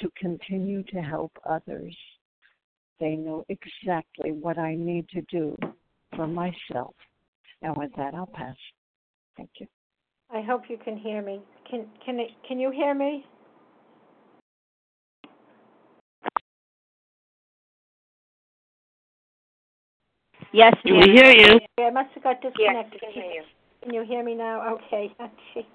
to 0.00 0.10
continue 0.16 0.82
to 0.84 1.00
help 1.00 1.32
others. 1.48 1.96
They 2.98 3.16
know 3.16 3.44
exactly 3.48 4.32
what 4.32 4.58
I 4.58 4.74
need 4.74 5.08
to 5.10 5.22
do 5.22 5.56
for 6.14 6.26
myself. 6.26 6.94
And 7.62 7.76
with 7.76 7.90
that, 7.96 8.14
I'll 8.14 8.26
pass. 8.26 8.56
Thank 9.36 9.50
you. 9.58 9.66
I 10.30 10.42
hope 10.42 10.62
you 10.68 10.78
can 10.78 10.96
hear 10.96 11.22
me. 11.22 11.40
Can 11.68 11.86
can 12.04 12.20
it, 12.20 12.30
can 12.46 12.58
you 12.58 12.70
hear 12.70 12.94
me? 12.94 13.24
Yes, 20.52 20.74
we 20.84 20.92
hear 20.92 21.30
you. 21.30 21.60
I 21.78 21.90
must 21.90 22.10
have 22.14 22.22
got 22.22 22.42
disconnected. 22.42 23.00
Yes, 23.02 23.12
can 23.12 23.22
hear 23.22 23.32
you. 23.32 23.42
Can 23.82 23.94
you 23.94 24.02
hear 24.02 24.24
me 24.24 24.34
now? 24.34 24.74
Okay. 24.74 25.14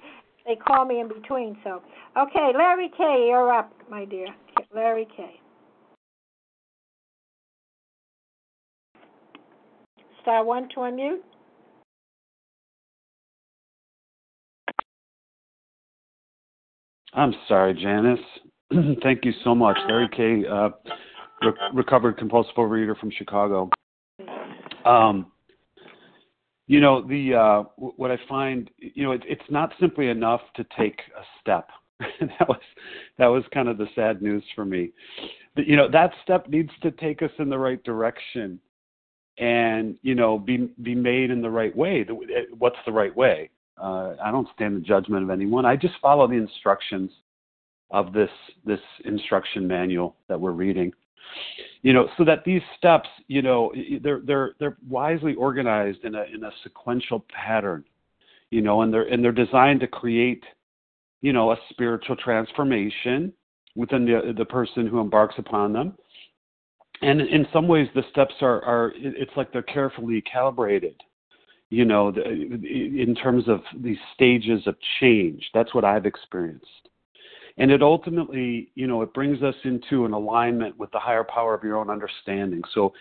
they 0.45 0.55
call 0.55 0.85
me 0.85 0.99
in 0.99 1.07
between, 1.07 1.57
so 1.63 1.81
okay. 2.17 2.51
Larry 2.57 2.89
K, 2.95 3.25
you're 3.27 3.51
up, 3.51 3.71
my 3.89 4.05
dear. 4.05 4.27
Larry 4.73 5.07
K. 5.15 5.39
Star 10.21 10.43
one 10.43 10.69
to 10.69 10.75
unmute. 10.77 11.19
I'm 17.13 17.33
sorry, 17.47 17.73
Janice. 17.73 18.19
Thank 19.03 19.23
you 19.23 19.31
so 19.43 19.55
much. 19.55 19.77
Larry 19.87 20.09
K, 20.15 20.47
uh, 20.47 20.69
re- 21.41 21.53
recovered 21.73 22.17
compulsive 22.17 22.55
overeater 22.55 22.97
from 22.99 23.11
Chicago. 23.11 23.69
Um, 24.83 25.31
you 26.67 26.79
know, 26.79 27.01
the 27.01 27.35
uh, 27.35 27.63
what 27.77 28.11
I 28.11 28.17
find, 28.27 28.69
you 28.79 29.03
know, 29.03 29.11
it, 29.11 29.21
it's 29.27 29.49
not 29.49 29.73
simply 29.79 30.07
enough 30.07 30.41
to 30.55 30.65
take 30.77 30.99
a 31.17 31.23
step. 31.39 31.69
that 31.99 32.49
was 32.49 32.59
that 33.17 33.27
was 33.27 33.43
kind 33.53 33.69
of 33.69 33.77
the 33.77 33.87
sad 33.95 34.21
news 34.21 34.43
for 34.55 34.65
me. 34.65 34.91
But, 35.55 35.67
you 35.67 35.77
know, 35.77 35.89
that 35.89 36.11
step 36.23 36.49
needs 36.49 36.71
to 36.81 36.91
take 36.91 37.21
us 37.21 37.31
in 37.39 37.49
the 37.49 37.57
right 37.57 37.81
direction, 37.83 38.59
and 39.37 39.95
you 40.01 40.15
know, 40.15 40.39
be 40.39 40.69
be 40.81 40.95
made 40.95 41.29
in 41.29 41.41
the 41.41 41.49
right 41.49 41.75
way. 41.75 42.05
What's 42.57 42.79
the 42.85 42.91
right 42.91 43.15
way? 43.15 43.49
Uh, 43.77 44.15
I 44.23 44.31
don't 44.31 44.47
stand 44.55 44.77
the 44.77 44.81
judgment 44.81 45.23
of 45.23 45.29
anyone. 45.29 45.65
I 45.65 45.75
just 45.75 45.95
follow 46.01 46.27
the 46.27 46.33
instructions 46.33 47.11
of 47.91 48.11
this 48.11 48.29
this 48.65 48.79
instruction 49.05 49.67
manual 49.67 50.15
that 50.27 50.39
we're 50.39 50.51
reading. 50.51 50.91
You 51.81 51.93
know, 51.93 52.09
so 52.17 52.25
that 52.25 52.43
these 52.45 52.61
steps, 52.77 53.09
you 53.27 53.41
know, 53.41 53.71
they're 54.01 54.21
they're 54.25 54.55
they're 54.59 54.77
wisely 54.87 55.35
organized 55.35 56.03
in 56.03 56.15
a 56.15 56.23
in 56.33 56.43
a 56.43 56.51
sequential 56.63 57.25
pattern. 57.29 57.83
You 58.51 58.61
know, 58.61 58.81
and 58.81 58.93
they're 58.93 59.07
and 59.07 59.23
they're 59.23 59.31
designed 59.31 59.81
to 59.81 59.87
create, 59.87 60.43
you 61.21 61.33
know, 61.33 61.51
a 61.51 61.57
spiritual 61.69 62.15
transformation 62.15 63.33
within 63.75 64.05
the 64.05 64.33
the 64.35 64.45
person 64.45 64.87
who 64.87 64.99
embarks 64.99 65.35
upon 65.37 65.73
them. 65.73 65.95
And 67.01 67.21
in 67.21 67.45
some 67.51 67.67
ways, 67.67 67.87
the 67.93 68.03
steps 68.09 68.33
are 68.41 68.63
are 68.63 68.93
it's 68.95 69.31
like 69.35 69.51
they're 69.51 69.61
carefully 69.61 70.21
calibrated 70.21 70.95
you 71.69 71.85
know, 71.85 72.09
in 72.09 73.15
terms 73.21 73.47
of 73.47 73.61
these 73.81 73.97
stages 74.13 74.65
of 74.67 74.75
change. 74.99 75.49
That's 75.53 75.73
what 75.73 75.83
I've 75.83 76.05
experienced. 76.05 76.89
And 77.57 77.71
it 77.71 77.81
ultimately, 77.81 78.71
you 78.75 78.85
know, 78.87 79.01
it 79.01 79.13
brings 79.13 79.41
us 79.41 79.55
into 79.63 80.05
an 80.05 80.11
alignment 80.11 80.77
with 80.77 80.91
the 80.91 80.99
higher 80.99 81.23
power 81.23 81.53
of 81.53 81.63
your 81.63 81.77
own 81.77 81.89
understanding. 81.89 82.61
So, 82.73 82.93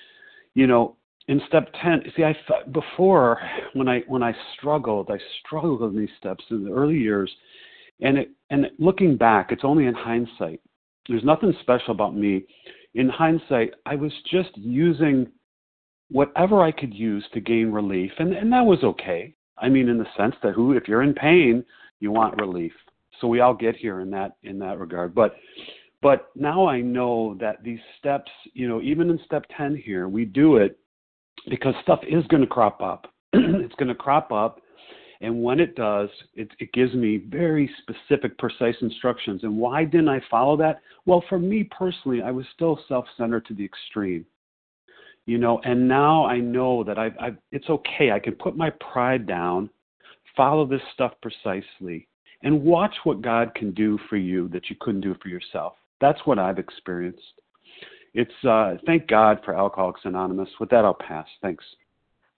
you 0.55 0.67
know, 0.67 0.97
in 1.27 1.41
step 1.49 1.73
10, 1.83 2.03
see, 2.17 2.25
I 2.25 2.37
before 2.73 3.41
when 3.73 3.89
I 3.89 4.03
when 4.07 4.23
I 4.23 4.33
struggled, 4.57 5.11
I 5.11 5.19
struggled 5.41 5.83
in 5.83 5.99
these 5.99 6.15
steps 6.19 6.45
in 6.51 6.65
the 6.65 6.73
early 6.73 6.99
years, 6.99 7.31
and 8.01 8.19
it 8.19 8.31
and 8.51 8.67
looking 8.79 9.17
back, 9.17 9.51
it's 9.51 9.65
only 9.65 9.87
in 9.87 9.95
hindsight. 9.95 10.61
There's 11.09 11.25
nothing 11.25 11.55
special 11.61 11.93
about 11.93 12.15
me. 12.15 12.45
In 12.95 13.09
hindsight, 13.09 13.73
I 13.87 13.97
was 13.97 14.13
just 14.31 14.51
using 14.55 15.27
whatever 16.11 16.63
I 16.63 16.71
could 16.71 16.95
use 16.95 17.25
to 17.33 17.41
gain 17.41 17.73
relief, 17.73 18.13
and, 18.19 18.33
and 18.35 18.53
that 18.53 18.65
was 18.65 18.85
okay. 18.85 19.35
I 19.59 19.69
mean, 19.69 19.89
in 19.89 19.99
the 19.99 20.07
sense 20.17 20.35
that 20.43 20.53
who, 20.53 20.73
if 20.73 20.87
you're 20.87 21.03
in 21.03 21.15
pain, 21.15 21.65
you 22.01 22.11
want 22.11 22.41
relief. 22.41 22.73
So 23.21 23.29
we 23.29 23.41
all 23.41 23.55
get 23.55 23.77
here 23.77 24.01
in 24.01 24.11
that 24.11 24.37
in 24.43 24.59
that 24.61 24.79
regard. 24.79 25.15
But 25.15 25.37
but 26.03 26.31
now 26.35 26.67
I 26.67 26.81
know 26.81 27.37
that 27.41 27.63
these 27.63 27.81
steps, 27.99 28.31
you 28.53 28.69
know, 28.69 28.81
even 28.83 29.11
in 29.11 29.19
step 29.25 29.45
ten 29.57 29.75
here, 29.75 30.09
we 30.09 30.25
do 30.25 30.57
it 30.57 30.79
because 31.49 31.75
stuff 31.83 32.01
is 32.09 32.27
going 32.27 32.43
to 32.43 32.47
crop 32.47 32.81
up. 32.83 33.13
it's 33.33 33.75
going 33.77 33.89
to 33.89 33.95
crop 33.95 34.33
up, 34.33 34.61
and 35.21 35.43
when 35.43 35.61
it 35.61 35.75
does, 35.77 36.09
it, 36.35 36.49
it 36.59 36.73
gives 36.73 36.95
me 36.95 37.23
very 37.29 37.71
specific, 37.83 38.37
precise 38.39 38.77
instructions. 38.83 39.43
And 39.43 39.57
why 39.57 39.85
didn't 39.85 40.09
I 40.09 40.21
follow 40.31 40.57
that? 40.59 40.81
Well, 41.07 41.25
for 41.29 41.39
me 41.39 41.69
personally, 41.77 42.23
I 42.23 42.31
was 42.31 42.47
still 42.55 42.79
self-centered 42.89 43.47
to 43.47 43.55
the 43.55 43.65
extreme 43.65 44.27
you 45.27 45.39
know 45.39 45.61
and 45.65 45.89
now 45.89 46.27
i 46.27 46.39
know 46.39 46.85
that 46.85 46.99
I've, 46.99 47.15
I've 47.21 47.37
it's 47.51 47.69
okay 47.69 48.11
i 48.11 48.19
can 48.19 48.35
put 48.35 48.57
my 48.57 48.71
pride 48.93 49.27
down 49.27 49.71
follow 50.37 50.67
this 50.67 50.81
stuff 50.93 51.13
precisely 51.23 52.09
and 52.45 52.63
watch 52.63 52.95
what 53.03 53.21
god 53.21 53.55
can 53.55 53.73
do 53.73 53.99
for 54.09 54.17
you 54.17 54.49
that 54.49 54.71
you 54.71 54.77
couldn't 54.81 55.01
do 55.01 55.15
for 55.21 55.29
yourself 55.29 55.75
that's 56.01 56.21
what 56.25 56.39
i've 56.39 56.59
experienced 56.59 57.21
it's 58.15 58.45
uh 58.49 58.75
thank 58.87 59.07
god 59.09 59.41
for 59.45 59.57
alcoholics 59.57 60.03
anonymous 60.05 60.49
with 60.61 60.71
that 60.71 60.85
i'll 60.85 60.95
pass 60.95 61.27
thanks 61.43 61.65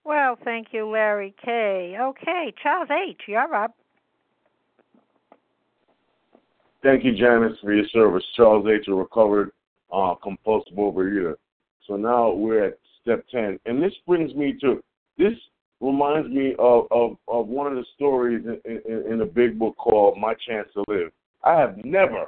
well 0.05 0.39
thank 0.45 0.69
you 0.73 0.89
larry 0.89 1.35
k 1.45 1.97
okay 2.01 2.55
charles 2.63 2.89
h 2.91 3.21
you're 3.29 3.55
up 3.55 3.75
Thank 6.87 7.05
you, 7.05 7.17
Janice, 7.17 7.59
for 7.63 7.75
your 7.75 7.89
service. 7.89 8.23
Charles 8.37 8.65
H., 8.69 8.87
a 8.87 8.95
recovered 8.95 9.51
uh, 9.93 10.15
compulsive 10.23 10.75
overeater. 10.75 11.35
So 11.89 11.97
now 11.97 12.31
we're 12.31 12.65
at 12.65 12.79
step 13.03 13.25
10. 13.33 13.59
And 13.67 13.83
this 13.83 13.93
brings 14.07 14.33
me 14.37 14.57
to, 14.61 14.81
this 15.19 15.33
reminds 15.81 16.29
me 16.29 16.55
of, 16.59 16.87
of, 16.91 17.17
of 17.29 17.49
one 17.49 17.67
of 17.67 17.75
the 17.75 17.85
stories 17.95 18.45
in, 18.45 18.61
in, 18.65 19.13
in 19.13 19.19
the 19.19 19.25
big 19.25 19.59
book 19.59 19.77
called 19.77 20.19
My 20.19 20.35
Chance 20.47 20.69
to 20.75 20.85
Live. 20.89 21.11
I 21.45 21.59
have 21.61 21.77
never 21.85 22.27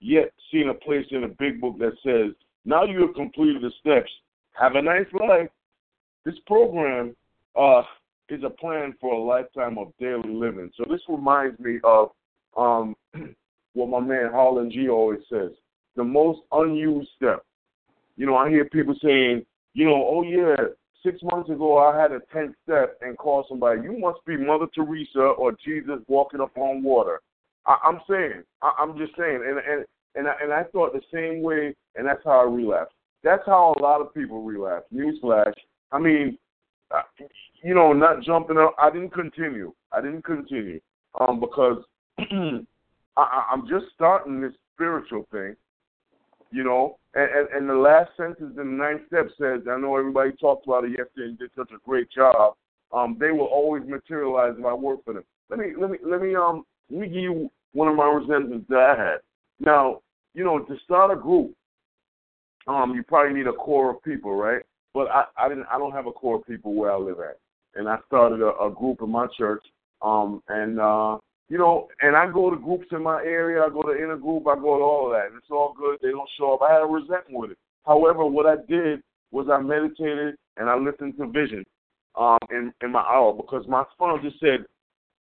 yet 0.00 0.32
seen 0.52 0.68
a 0.68 0.74
place 0.74 1.06
in 1.10 1.24
a 1.24 1.28
big 1.28 1.60
book 1.60 1.78
that 1.78 1.92
says, 2.04 2.34
now 2.64 2.84
you 2.84 3.00
have 3.02 3.14
completed 3.14 3.62
the 3.62 3.72
steps, 3.80 4.10
have 4.52 4.76
a 4.76 4.82
nice 4.82 5.06
life. 5.12 5.48
This 6.24 6.36
program 6.46 7.14
uh, 7.56 7.82
is 8.28 8.42
a 8.44 8.50
plan 8.50 8.94
for 9.00 9.14
a 9.14 9.22
lifetime 9.22 9.76
of 9.76 9.92
daily 9.98 10.32
living. 10.32 10.70
So 10.76 10.84
this 10.88 11.00
reminds 11.08 11.58
me 11.58 11.78
of 11.84 12.10
um, 12.56 12.94
what 13.74 13.88
my 13.88 14.00
man 14.00 14.30
Harlan 14.32 14.70
G 14.70 14.88
always 14.88 15.20
says 15.28 15.50
the 15.96 16.04
most 16.04 16.40
unused 16.52 17.08
step. 17.16 17.44
You 18.16 18.26
know, 18.26 18.36
I 18.36 18.48
hear 18.48 18.64
people 18.64 18.94
saying, 19.02 19.44
you 19.74 19.84
know, 19.84 20.04
oh 20.06 20.22
yeah, 20.22 20.56
six 21.04 21.18
months 21.22 21.50
ago 21.50 21.78
I 21.78 22.00
had 22.00 22.12
a 22.12 22.20
tenth 22.32 22.56
step 22.64 22.98
and 23.02 23.16
called 23.16 23.46
somebody. 23.48 23.82
You 23.82 23.98
must 23.98 24.24
be 24.26 24.36
Mother 24.36 24.66
Teresa 24.74 25.20
or 25.20 25.52
Jesus 25.64 26.00
walking 26.08 26.40
upon 26.40 26.82
water. 26.82 27.20
I, 27.66 27.76
I'm 27.84 28.00
saying, 28.08 28.42
I, 28.62 28.72
I'm 28.78 28.96
just 28.98 29.12
saying, 29.16 29.40
and 29.46 29.58
and 29.58 29.84
and 30.16 30.28
I, 30.28 30.34
and 30.42 30.52
I 30.52 30.64
thought 30.64 30.92
the 30.92 31.00
same 31.12 31.42
way, 31.42 31.74
and 31.96 32.06
that's 32.06 32.22
how 32.24 32.40
I 32.40 32.44
relapsed. 32.44 32.94
That's 33.22 33.42
how 33.46 33.74
a 33.78 33.82
lot 33.82 34.00
of 34.00 34.14
people 34.14 34.42
relapse. 34.42 34.86
Newsflash. 34.92 35.54
I 35.92 35.98
mean, 35.98 36.38
uh, 36.90 37.02
you 37.62 37.74
know, 37.74 37.92
not 37.92 38.22
jumping 38.22 38.58
up. 38.58 38.74
I 38.78 38.90
didn't 38.90 39.12
continue. 39.12 39.72
I 39.92 40.00
didn't 40.00 40.24
continue 40.24 40.80
um, 41.20 41.40
because 41.40 41.78
I, 42.18 43.44
I'm 43.50 43.66
just 43.68 43.86
starting 43.94 44.40
this 44.40 44.52
spiritual 44.74 45.26
thing, 45.32 45.56
you 46.50 46.64
know. 46.64 46.98
And, 47.14 47.30
and, 47.30 47.48
and 47.50 47.68
the 47.68 47.74
last 47.74 48.10
sentence 48.16 48.54
in 48.56 48.56
the 48.56 48.64
ninth 48.64 49.02
step 49.06 49.28
says, 49.38 49.62
I 49.70 49.78
know 49.78 49.96
everybody 49.96 50.32
talked 50.32 50.66
about 50.66 50.84
it 50.84 50.90
yesterday 50.90 51.28
and 51.28 51.38
did 51.38 51.50
such 51.56 51.70
a 51.70 51.78
great 51.84 52.10
job. 52.10 52.54
Um, 52.92 53.16
they 53.18 53.30
will 53.30 53.46
always 53.46 53.82
materialize 53.86 54.54
if 54.58 54.64
I 54.64 54.74
work 54.74 55.04
for 55.04 55.14
them. 55.14 55.24
Let 55.50 55.58
me 55.58 55.72
let 55.78 55.90
me 55.90 55.98
let 56.04 56.22
me 56.22 56.34
um 56.34 56.64
let 56.90 57.00
me 57.00 57.08
give 57.08 57.22
you 57.22 57.50
one 57.72 57.88
of 57.88 57.96
my 57.96 58.06
resentments 58.06 58.66
that 58.68 58.78
I 58.78 58.96
had. 58.96 59.16
Now, 59.60 60.00
you 60.34 60.44
know, 60.44 60.58
to 60.60 60.76
start 60.84 61.16
a 61.16 61.20
group, 61.20 61.52
um, 62.66 62.94
you 62.94 63.02
probably 63.02 63.34
need 63.36 63.46
a 63.46 63.52
core 63.52 63.90
of 63.90 64.02
people, 64.02 64.34
right? 64.34 64.62
But 64.94 65.08
I, 65.08 65.24
I 65.38 65.48
didn't 65.48 65.66
I 65.70 65.78
don't 65.78 65.92
have 65.92 66.06
a 66.06 66.12
core 66.12 66.36
of 66.36 66.46
people 66.46 66.74
where 66.74 66.92
I 66.92 66.96
live 66.96 67.18
at. 67.20 67.38
And 67.74 67.88
I 67.88 67.98
started 68.06 68.40
a, 68.40 68.56
a 68.60 68.70
group 68.70 69.02
in 69.02 69.10
my 69.10 69.26
church, 69.36 69.64
um, 70.02 70.42
and 70.48 70.80
uh 70.80 71.18
you 71.48 71.58
know, 71.58 71.88
and 72.00 72.16
I 72.16 72.30
go 72.30 72.50
to 72.50 72.56
groups 72.56 72.86
in 72.92 73.02
my 73.02 73.22
area, 73.22 73.62
I 73.62 73.68
go 73.68 73.82
to 73.82 73.88
intergroup, 73.88 74.46
I 74.46 74.56
go 74.56 74.78
to 74.78 74.84
all 74.84 75.06
of 75.06 75.12
that, 75.12 75.26
and 75.26 75.36
it's 75.36 75.50
all 75.50 75.74
good. 75.78 75.98
They 76.02 76.10
don't 76.10 76.28
show 76.38 76.54
up. 76.54 76.62
I 76.62 76.72
had 76.72 76.82
a 76.82 76.86
resentment 76.86 77.38
with 77.38 77.50
it. 77.52 77.58
However, 77.84 78.24
what 78.24 78.46
I 78.46 78.56
did 78.68 79.02
was 79.30 79.48
I 79.52 79.60
meditated 79.60 80.36
and 80.56 80.70
I 80.70 80.76
listened 80.76 81.14
to 81.18 81.26
vision 81.26 81.64
um, 82.16 82.38
in 82.50 82.72
in 82.82 82.92
my 82.92 83.00
hour 83.00 83.34
because 83.34 83.66
my 83.68 83.84
funnel 83.98 84.20
just 84.22 84.40
said, 84.40 84.64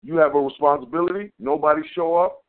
you 0.04 0.16
have 0.16 0.34
a 0.34 0.38
responsibility. 0.38 1.32
Nobody 1.38 1.80
show 1.94 2.16
up. 2.16 2.42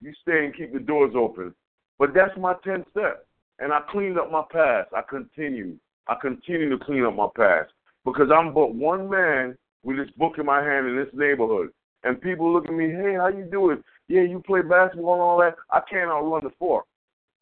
you 0.00 0.12
stay 0.20 0.44
and 0.44 0.54
keep 0.54 0.72
the 0.72 0.80
doors 0.80 1.14
open. 1.16 1.54
But 1.98 2.12
that's 2.14 2.36
my 2.38 2.54
10th 2.66 2.84
step. 2.90 3.26
And 3.58 3.72
I 3.72 3.80
cleaned 3.90 4.18
up 4.18 4.30
my 4.30 4.42
past. 4.52 4.90
I 4.94 5.00
continue. 5.08 5.76
I 6.08 6.16
continue 6.20 6.68
to 6.76 6.84
clean 6.84 7.04
up 7.04 7.16
my 7.16 7.28
past 7.36 7.72
because 8.04 8.28
I'm 8.34 8.52
but 8.52 8.74
one 8.74 9.08
man 9.08 9.56
with 9.82 9.96
this 9.96 10.10
book 10.18 10.34
in 10.38 10.44
my 10.44 10.62
hand 10.62 10.86
in 10.86 10.96
this 10.96 11.12
neighborhood. 11.14 11.70
And 12.04 12.20
people 12.20 12.52
look 12.52 12.66
at 12.66 12.74
me, 12.74 12.90
hey, 12.90 13.14
how 13.16 13.28
you 13.28 13.48
doing? 13.50 13.82
Yeah, 14.08 14.22
you 14.22 14.42
play 14.46 14.60
basketball 14.60 15.14
and 15.14 15.22
all 15.22 15.38
that. 15.38 15.56
I 15.70 15.80
can't 15.90 16.10
outrun 16.10 16.44
the 16.44 16.50
fork. 16.58 16.84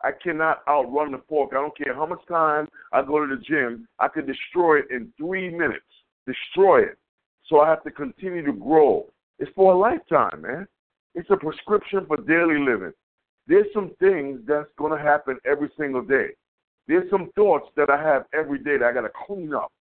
I 0.03 0.11
cannot 0.23 0.63
outrun 0.69 1.13
the 1.13 1.21
fork. 1.29 1.51
I 1.53 1.57
don't 1.57 1.77
care 1.77 1.95
how 1.95 2.07
much 2.07 2.21
time 2.29 2.69
I 2.93 3.03
go 3.03 3.25
to 3.25 3.37
the 3.37 3.43
gym. 3.43 3.87
I 3.99 4.09
could 4.09 4.27
destroy 4.27 4.79
it 4.79 4.87
in 4.91 5.13
three 5.17 5.51
minutes. 5.51 5.85
Destroy 6.27 6.83
it. 6.83 6.99
So 7.49 7.61
I 7.61 7.69
have 7.69 7.83
to 7.85 7.91
continue 7.91 8.45
to 8.47 8.53
grow. 8.53 9.07
It's 9.39 9.51
for 9.55 9.73
a 9.73 9.79
lifetime, 9.79 10.43
man. 10.43 10.67
It's 11.15 11.29
a 11.31 11.37
prescription 11.37 12.07
for 12.07 12.17
daily 12.17 12.59
living. 12.59 12.93
There's 13.47 13.67
some 13.75 13.91
things 13.99 14.41
that's 14.47 14.69
going 14.79 14.97
to 14.97 15.03
happen 15.03 15.39
every 15.45 15.71
single 15.79 16.03
day. 16.03 16.29
There's 16.87 17.09
some 17.11 17.31
thoughts 17.35 17.67
that 17.77 17.91
I 17.91 18.01
have 18.03 18.25
every 18.33 18.59
day 18.59 18.79
that 18.79 18.87
I 18.87 18.93
got 18.93 19.03
to 19.03 19.11
clean 19.27 19.55
up, 19.55 19.73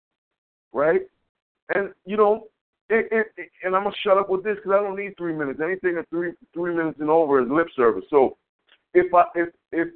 right? 0.74 1.02
And 1.74 1.92
you 2.06 2.18
know, 2.18 2.48
it, 2.92 3.08
it, 3.12 3.28
it, 3.38 3.50
and 3.64 3.76
I'm 3.76 3.84
gonna 3.84 3.96
shut 4.04 4.18
up 4.18 4.30
with 4.30 4.44
this 4.44 4.58
because 4.58 4.74
I 4.78 4.84
don't 4.84 4.98
need 4.98 5.16
three 5.18 5.34
minutes. 5.34 5.60
Anything 5.64 5.98
at 5.98 6.10
three 6.10 6.34
three 6.54 6.76
minutes 6.76 7.00
and 7.00 7.10
over 7.10 7.42
is 7.42 7.50
lip 7.50 7.68
service. 7.76 8.04
So 8.10 8.38
if 8.94 9.14
I 9.14 9.24
if 9.36 9.50
if 9.72 9.88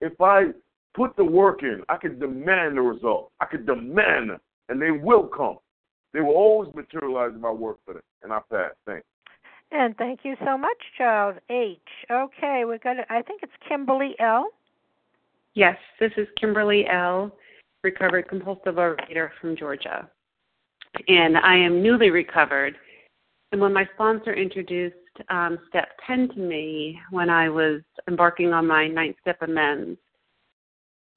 if 0.00 0.20
I 0.20 0.46
put 0.94 1.14
the 1.16 1.24
work 1.24 1.62
in, 1.62 1.82
I 1.88 1.96
can 1.96 2.18
demand 2.18 2.76
the 2.76 2.82
result. 2.82 3.32
I 3.40 3.44
can 3.44 3.66
demand 3.66 4.30
them, 4.30 4.40
and 4.68 4.80
they 4.80 4.90
will 4.90 5.26
come. 5.26 5.58
They 6.14 6.20
will 6.20 6.34
always 6.34 6.72
materialize 6.74 7.32
if 7.36 7.44
I 7.44 7.50
work 7.50 7.78
for 7.84 7.94
them, 7.94 8.02
and 8.22 8.32
I 8.32 8.40
pass. 8.50 8.72
Thanks. 8.86 9.06
And 9.70 9.94
thank 9.98 10.20
you 10.22 10.34
so 10.46 10.56
much, 10.56 10.78
Charles 10.96 11.36
H. 11.50 11.78
Okay, 12.10 12.62
we're 12.64 12.78
gonna. 12.78 13.04
I 13.10 13.20
think 13.20 13.42
it's 13.42 13.52
Kimberly 13.68 14.14
L. 14.18 14.48
Yes, 15.52 15.76
this 16.00 16.12
is 16.16 16.26
Kimberly 16.40 16.86
L., 16.90 17.32
recovered 17.82 18.28
compulsive 18.28 18.76
overeater 18.76 19.30
from 19.40 19.56
Georgia. 19.56 20.08
And 21.08 21.36
I 21.36 21.56
am 21.56 21.82
newly 21.82 22.10
recovered. 22.10 22.76
And 23.52 23.60
when 23.60 23.72
my 23.72 23.88
sponsor 23.94 24.34
introduced 24.34 24.96
um, 25.30 25.58
step 25.68 25.88
10 26.06 26.28
to 26.30 26.38
me 26.38 26.98
when 27.10 27.30
I 27.30 27.48
was 27.48 27.80
embarking 28.08 28.52
on 28.52 28.66
my 28.66 28.88
ninth 28.88 29.16
step 29.20 29.40
amends, 29.42 29.98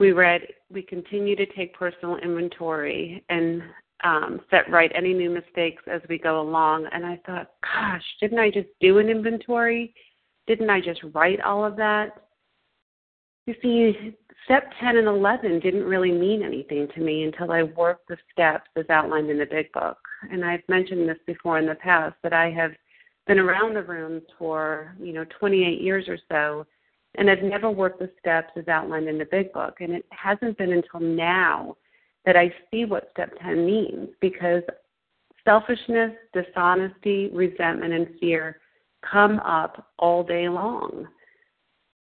we 0.00 0.12
read, 0.12 0.42
We 0.70 0.82
continue 0.82 1.36
to 1.36 1.46
take 1.46 1.74
personal 1.74 2.16
inventory 2.16 3.24
and 3.28 3.62
um, 4.04 4.40
set 4.50 4.68
right 4.70 4.90
any 4.94 5.14
new 5.14 5.30
mistakes 5.30 5.82
as 5.86 6.00
we 6.08 6.18
go 6.18 6.40
along. 6.40 6.88
And 6.92 7.06
I 7.06 7.20
thought, 7.24 7.50
gosh, 7.62 8.02
didn't 8.20 8.38
I 8.38 8.50
just 8.50 8.68
do 8.80 8.98
an 8.98 9.08
inventory? 9.08 9.94
Didn't 10.46 10.70
I 10.70 10.80
just 10.80 11.00
write 11.14 11.40
all 11.40 11.64
of 11.64 11.76
that? 11.76 12.10
You 13.46 13.54
see, 13.62 14.16
step 14.44 14.70
10 14.80 14.96
and 14.96 15.08
11 15.08 15.60
didn't 15.60 15.84
really 15.84 16.12
mean 16.12 16.42
anything 16.42 16.88
to 16.94 17.00
me 17.00 17.24
until 17.24 17.52
I 17.52 17.62
worked 17.62 18.08
the 18.08 18.16
steps 18.32 18.70
as 18.76 18.88
outlined 18.90 19.30
in 19.30 19.38
the 19.38 19.46
big 19.46 19.72
book. 19.72 19.98
And 20.30 20.44
I've 20.44 20.62
mentioned 20.68 21.08
this 21.08 21.18
before 21.26 21.58
in 21.58 21.66
the 21.66 21.74
past 21.76 22.16
that 22.22 22.32
I 22.32 22.50
have 22.50 22.72
been 23.26 23.38
around 23.38 23.74
the 23.74 23.82
rooms 23.82 24.22
for, 24.38 24.94
you 25.00 25.12
know, 25.12 25.24
28 25.38 25.80
years 25.80 26.08
or 26.08 26.18
so, 26.30 26.66
and 27.16 27.30
I've 27.30 27.42
never 27.42 27.70
worked 27.70 28.00
the 28.00 28.10
steps 28.18 28.50
as 28.56 28.68
outlined 28.68 29.08
in 29.08 29.18
the 29.18 29.26
big 29.26 29.52
book. 29.52 29.76
And 29.80 29.92
it 29.92 30.06
hasn't 30.10 30.58
been 30.58 30.72
until 30.72 31.00
now 31.00 31.76
that 32.24 32.36
I 32.36 32.52
see 32.70 32.84
what 32.84 33.08
step 33.12 33.32
10 33.42 33.66
means 33.66 34.08
because 34.20 34.62
selfishness, 35.44 36.12
dishonesty, 36.32 37.30
resentment, 37.32 37.92
and 37.92 38.08
fear 38.20 38.58
come 39.02 39.40
up 39.40 39.88
all 39.98 40.22
day 40.22 40.48
long 40.48 41.06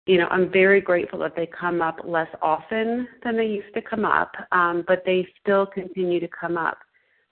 you 0.10 0.18
know, 0.18 0.28
I'm 0.32 0.52
very 0.52 0.82
grateful 0.82 1.20
that 1.20 1.36
they 1.36 1.46
come 1.46 1.84
up 1.84 2.00
less 2.04 2.30
often 2.42 3.08
than 3.24 3.38
they 3.38 3.46
used 3.46 3.72
to 3.76 3.82
come 3.84 4.06
up, 4.06 4.32
um, 4.52 4.84
but 4.88 5.04
they 5.06 5.28
still 5.40 5.68
continue 5.68 6.20
to 6.20 6.28
come 6.28 6.58
up. 6.58 6.80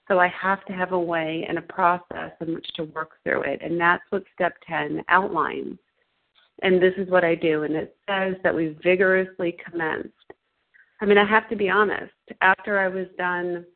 So 0.06 0.20
I 0.20 0.28
have 0.28 0.64
to 0.66 0.72
have 0.72 0.92
a 0.92 0.98
way 0.98 1.44
and 1.48 1.58
a 1.58 1.62
process 1.62 2.30
in 2.40 2.54
which 2.54 2.68
to 2.76 2.84
work 2.84 3.14
through 3.24 3.42
it. 3.42 3.62
And 3.64 3.80
that's 3.80 4.04
what 4.10 4.22
step 4.32 4.54
10 4.68 5.02
outlines. 5.08 5.76
And 6.62 6.80
this 6.80 6.94
is 6.98 7.10
what 7.10 7.24
I 7.24 7.34
do. 7.34 7.64
And 7.64 7.74
it 7.74 7.96
says 8.08 8.36
that 8.44 8.54
we 8.54 8.76
vigorously 8.80 9.56
commenced. 9.68 10.12
I 11.00 11.04
mean, 11.04 11.18
I 11.18 11.28
have 11.28 11.48
to 11.48 11.56
be 11.56 11.68
honest. 11.68 12.12
After 12.42 12.78
I 12.78 12.86
was 12.86 13.08
done 13.18 13.66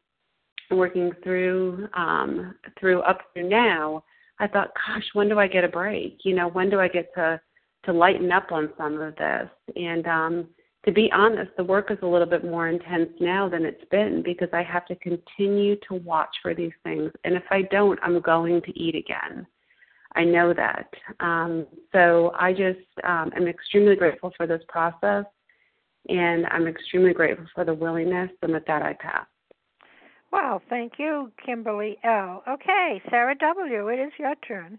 working 0.70 1.11
through 1.24 1.88
um, 1.94 2.55
through 2.78 3.00
up 3.00 3.18
through 3.34 3.48
now, 3.48 4.05
I 4.38 4.46
thought, 4.46 4.70
gosh, 4.86 5.05
when 5.12 5.28
do 5.28 5.40
I 5.40 5.48
get 5.48 5.64
a 5.64 5.68
break? 5.68 6.18
You 6.24 6.36
know, 6.36 6.46
when 6.46 6.70
do 6.70 6.78
I 6.78 6.86
get 6.86 7.12
to 7.16 7.40
to 7.85 7.93
lighten 7.93 8.30
up 8.33 8.53
on 8.53 8.70
some 8.76 9.01
of 9.01 9.16
this. 9.16 9.49
And 9.76 10.07
um, 10.07 10.49
to 10.85 10.93
be 10.93 11.11
honest, 11.12 11.53
the 11.57 11.64
work 11.64 11.91
is 11.91 11.99
a 12.03 12.07
little 12.07 12.26
bit 12.26 12.45
more 12.45 12.68
intense 12.68 13.11
now 13.20 13.49
than 13.49 13.64
it's 13.64 13.85
been 13.91 14.22
because 14.22 14.49
I 14.53 14.62
have 14.62 14.87
to 14.87 14.97
continue 14.97 15.76
to 15.89 15.95
watch 15.95 16.35
for 16.43 16.55
these 16.55 16.72
things. 16.83 17.11
And 17.24 17.35
if 17.35 17.45
I 17.51 17.62
don't, 17.62 17.99
I'm 18.03 18.20
going 18.20 18.62
to 18.62 18.78
eat 18.78 18.95
again. 18.95 19.47
I 20.14 20.24
know 20.24 20.53
that. 20.53 20.93
Um, 21.20 21.66
so 21.93 22.33
I 22.39 22.53
just 22.53 22.80
um, 23.05 23.33
am 23.37 23.47
extremely 23.47 23.97
grateful 23.97 24.33
for 24.37 24.47
this 24.47 24.62
process, 24.68 25.24
and 26.09 26.47
I'm 26.51 26.66
extremely 26.66 27.14
grateful 27.14 27.47
for 27.55 27.64
the 27.64 27.72
willingness. 27.72 28.30
And 28.43 28.53
with 28.53 28.66
that, 28.66 28.83
I 28.83 28.95
pass. 28.95 29.26
Wow, 30.33 30.62
thank 30.68 30.95
you, 30.99 31.30
Kimberly 31.45 31.99
L. 32.05 32.43
Okay, 32.49 33.03
Sarah 33.11 33.35
W., 33.37 33.89
it 33.89 34.01
is 34.01 34.12
your 34.18 34.35
turn. 34.47 34.78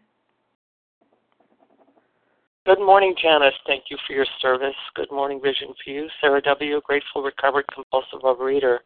Good 2.66 2.80
morning, 2.80 3.14
Janice. 3.22 3.53
Thank 3.68 3.86
you 3.89 3.97
for 4.07 4.14
your 4.14 4.26
service. 4.41 4.76
Good 4.95 5.11
morning, 5.11 5.41
Vision 5.43 5.74
for 5.84 5.91
you. 5.91 6.07
Sarah 6.22 6.41
W., 6.43 6.80
grateful, 6.86 7.22
recovered, 7.22 7.66
compulsive 7.74 8.22
overeater. 8.22 8.78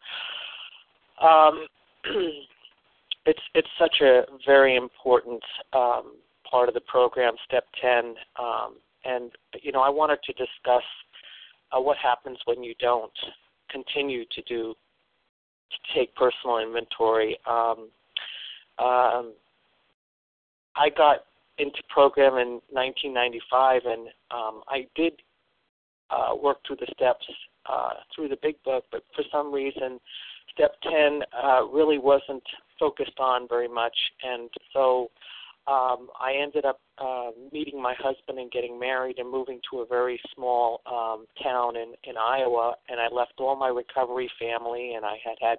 Um, 1.21 1.67
it's 3.27 3.39
it's 3.53 3.67
such 3.77 4.01
a 4.01 4.23
very 4.47 4.77
important 4.77 5.43
um, 5.73 6.13
part 6.49 6.69
of 6.69 6.73
the 6.73 6.81
program, 6.81 7.35
Step 7.45 7.65
10. 7.79 8.15
Um, 8.39 8.77
and, 9.05 9.31
you 9.61 9.71
know, 9.71 9.81
I 9.81 9.89
wanted 9.89 10.23
to 10.23 10.33
discuss 10.33 10.83
uh, 11.71 11.79
what 11.79 11.97
happens 11.97 12.39
when 12.45 12.63
you 12.63 12.73
don't 12.79 13.11
continue 13.69 14.25
to 14.25 14.41
do, 14.41 14.73
to 15.69 15.99
take 15.99 16.15
personal 16.15 16.57
inventory. 16.57 17.37
Um, 17.45 17.89
um, 18.79 19.33
I 20.75 20.89
got 20.95 21.26
into 21.57 21.81
program 21.89 22.33
in 22.33 22.61
1995, 22.69 23.81
and 23.85 24.07
um, 24.31 24.61
I 24.67 24.87
did 24.95 25.13
uh, 26.09 26.35
work 26.35 26.57
through 26.65 26.77
the 26.77 26.87
steps 26.93 27.25
uh, 27.69 27.93
through 28.15 28.29
the 28.29 28.37
big 28.41 28.61
book, 28.63 28.85
but 28.91 29.03
for 29.15 29.23
some 29.31 29.53
reason, 29.53 29.99
step 30.53 30.71
10 30.83 31.21
uh, 31.43 31.65
really 31.65 31.97
wasn't 31.97 32.43
focused 32.79 33.19
on 33.19 33.47
very 33.47 33.67
much, 33.67 33.95
and 34.23 34.49
so 34.71 35.09
um, 35.67 36.07
I 36.19 36.33
ended 36.41 36.63
up 36.63 36.79
uh, 36.97 37.31
meeting 37.51 37.81
my 37.81 37.93
husband 37.99 38.39
and 38.39 38.49
getting 38.51 38.79
married 38.79 39.19
and 39.19 39.29
moving 39.29 39.59
to 39.69 39.79
a 39.79 39.85
very 39.85 40.19
small 40.33 40.81
um, 40.85 41.25
town 41.43 41.75
in 41.75 41.93
in 42.05 42.15
Iowa, 42.17 42.75
and 42.87 42.99
I 43.01 43.13
left 43.13 43.33
all 43.39 43.55
my 43.55 43.67
recovery 43.67 44.31
family, 44.39 44.93
and 44.95 45.05
I 45.05 45.17
had 45.23 45.35
had 45.41 45.57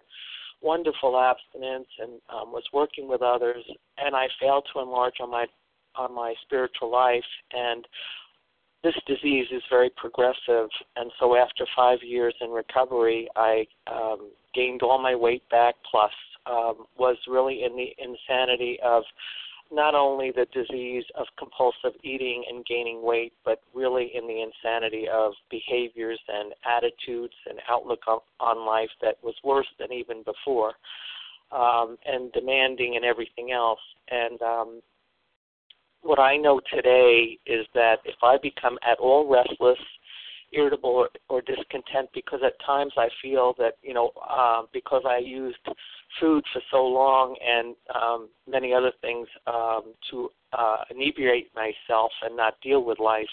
wonderful 0.63 1.21
abstinence 1.21 1.87
and 1.99 2.21
um, 2.31 2.53
was 2.53 2.65
working 2.73 3.09
with 3.09 3.23
others, 3.23 3.65
and 3.99 4.17
I 4.17 4.29
failed 4.41 4.67
to 4.73 4.81
enlarge 4.81 5.15
on 5.21 5.31
my 5.31 5.47
on 5.99 6.15
my 6.15 6.35
spiritual 6.45 6.91
life 6.91 7.25
and 7.53 7.87
this 8.85 8.95
disease 9.07 9.47
is 9.51 9.63
very 9.69 9.91
progressive 9.97 10.69
and 10.97 11.11
so 11.19 11.37
after 11.37 11.67
five 11.77 11.99
years 12.03 12.35
in 12.41 12.51
recovery 12.51 13.29
i 13.37 13.67
um 13.93 14.31
gained 14.55 14.83
all 14.83 15.01
my 15.01 15.15
weight 15.15 15.49
back 15.51 15.75
plus 15.91 16.13
um 16.47 16.87
was 16.97 17.17
really 17.29 17.65
in 17.65 17.77
the 17.77 17.95
insanity 18.03 18.79
of 18.85 19.03
not 19.71 19.95
only 19.95 20.31
the 20.31 20.47
disease 20.53 21.05
of 21.15 21.27
compulsive 21.39 21.99
eating 22.03 22.45
and 22.49 22.65
gaining 22.65 23.03
weight, 23.03 23.33
but 23.45 23.61
really 23.75 24.11
in 24.15 24.27
the 24.27 24.43
insanity 24.43 25.07
of 25.13 25.33
behaviors 25.51 26.21
and 26.29 26.55
attitudes 26.65 27.35
and 27.49 27.59
outlook 27.69 28.01
on, 28.07 28.21
on 28.41 28.67
life 28.67 28.91
that 29.03 29.17
was 29.23 29.35
worse 29.45 29.67
than 29.79 29.93
even 29.93 30.23
before, 30.23 30.73
um, 31.53 31.99
and 32.07 32.33
demanding 32.33 32.97
and 32.97 33.05
everything 33.05 33.53
else. 33.53 33.81
And 34.11 34.41
um, 34.41 34.81
what 36.03 36.19
I 36.19 36.37
know 36.37 36.61
today 36.73 37.39
is 37.47 37.67
that 37.75 37.97
if 38.05 38.17
I 38.23 38.37
become 38.43 38.79
at 38.89 38.99
all 38.99 39.29
restless, 39.29 39.79
irritable, 40.53 40.91
or, 40.91 41.09
or 41.29 41.43
discontent, 41.43 42.09
because 42.15 42.41
at 42.45 42.55
times 42.65 42.93
I 42.97 43.09
feel 43.21 43.55
that 43.59 43.75
you 43.83 43.95
know 43.95 44.13
uh, 44.29 44.63
because 44.73 45.03
I 45.07 45.19
used 45.19 45.59
food 46.21 46.45
for 46.53 46.63
so 46.71 46.85
long 46.87 47.37
and 47.47 47.75
um, 47.95 48.29
many 48.51 48.73
other 48.73 48.93
things 49.03 49.29
um, 49.47 49.95
to 50.11 50.31
uh, 50.53 50.79
inebriate 50.91 51.51
myself 51.55 52.11
and 52.23 52.37
not 52.37 52.55
deal 52.63 52.83
with 52.83 52.99
life. 52.99 53.29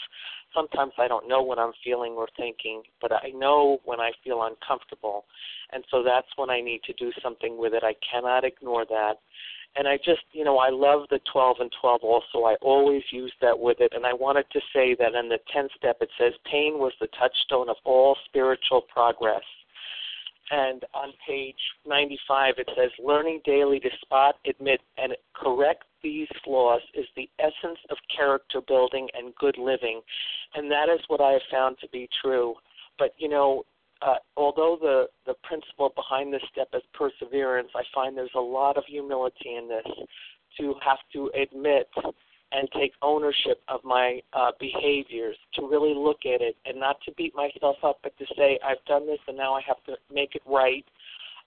Sometimes 0.53 0.93
I 0.97 1.07
don't 1.07 1.27
know 1.27 1.41
what 1.41 1.59
I'm 1.59 1.73
feeling 1.83 2.13
or 2.13 2.27
thinking, 2.37 2.81
but 3.01 3.11
I 3.11 3.29
know 3.33 3.79
when 3.85 3.99
I 3.99 4.11
feel 4.23 4.43
uncomfortable, 4.43 5.25
and 5.71 5.83
so 5.89 6.03
that's 6.03 6.27
when 6.35 6.49
I 6.49 6.61
need 6.61 6.81
to 6.83 6.93
do 6.93 7.11
something 7.23 7.57
with 7.57 7.73
it. 7.73 7.83
I 7.83 7.95
cannot 8.11 8.43
ignore 8.43 8.85
that 8.85 9.15
And 9.77 9.87
I 9.87 9.97
just, 9.97 10.21
you 10.31 10.45
know, 10.45 10.57
I 10.57 10.69
love 10.69 11.01
the 11.09 11.19
12 11.31 11.57
and 11.59 11.71
12 11.81 12.01
also. 12.03 12.45
I 12.45 12.55
always 12.61 13.03
use 13.11 13.33
that 13.41 13.59
with 13.59 13.77
it. 13.81 13.91
And 13.93 14.05
I 14.05 14.13
wanted 14.13 14.45
to 14.53 14.61
say 14.73 14.95
that 14.99 15.15
in 15.15 15.27
the 15.27 15.39
10th 15.53 15.71
step, 15.77 15.97
it 15.99 16.09
says, 16.17 16.33
pain 16.49 16.79
was 16.79 16.93
the 17.01 17.07
touchstone 17.19 17.67
of 17.69 17.75
all 17.83 18.15
spiritual 18.25 18.81
progress. 18.81 19.43
And 20.51 20.85
on 20.93 21.11
page 21.27 21.59
95, 21.85 22.55
it 22.59 22.69
says, 22.77 22.91
learning 23.03 23.41
daily 23.45 23.79
to 23.79 23.89
spot, 24.01 24.35
admit, 24.47 24.79
and 24.97 25.13
correct 25.33 25.85
these 26.03 26.27
flaws 26.43 26.81
is 26.93 27.07
the 27.15 27.27
essence 27.39 27.79
of 27.89 27.97
character 28.15 28.61
building 28.61 29.09
and 29.15 29.33
good 29.35 29.57
living. 29.57 30.01
And 30.53 30.71
that 30.71 30.87
is 30.87 31.01
what 31.07 31.19
I 31.19 31.31
have 31.31 31.41
found 31.51 31.77
to 31.79 31.89
be 31.89 32.07
true. 32.21 32.53
But, 32.99 33.13
you 33.17 33.27
know, 33.27 33.65
uh, 34.05 34.15
although 34.37 34.77
the, 34.79 35.07
the 35.25 35.33
principle 35.43 35.91
behind 35.95 36.31
this 36.31 36.41
step 36.51 36.69
is 36.73 36.81
perseverance, 36.93 37.69
I 37.75 37.83
find 37.93 38.15
there's 38.15 38.29
a 38.35 38.39
lot 38.39 38.77
of 38.77 38.83
humility 38.87 39.55
in 39.57 39.67
this 39.67 39.85
to 40.59 40.75
have 40.85 40.99
to 41.13 41.31
admit 41.39 41.89
and 42.51 42.69
take 42.77 42.93
ownership 43.01 43.61
of 43.67 43.83
my 43.83 44.21
uh, 44.33 44.51
behaviors, 44.59 45.35
to 45.55 45.67
really 45.67 45.93
look 45.95 46.19
at 46.25 46.41
it 46.41 46.55
and 46.65 46.79
not 46.79 46.97
to 47.05 47.11
beat 47.13 47.33
myself 47.35 47.77
up, 47.83 47.97
but 48.03 48.17
to 48.17 48.25
say, 48.37 48.59
I've 48.63 48.83
done 48.87 49.07
this 49.07 49.19
and 49.27 49.35
now 49.35 49.53
I 49.53 49.61
have 49.67 49.83
to 49.85 49.95
make 50.13 50.35
it 50.35 50.43
right. 50.45 50.85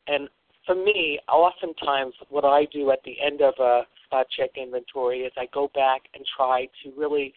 And 0.08 0.28
for 0.66 0.74
me, 0.74 1.18
oftentimes 1.32 2.14
what 2.28 2.44
I 2.44 2.66
do 2.72 2.90
at 2.90 2.98
the 3.04 3.16
end 3.24 3.40
of 3.40 3.54
a 3.60 3.82
spot 4.04 4.26
check 4.36 4.50
inventory 4.56 5.20
is 5.20 5.32
I 5.36 5.46
go 5.54 5.70
back 5.74 6.02
and 6.14 6.24
try 6.36 6.68
to 6.82 6.92
really 6.96 7.32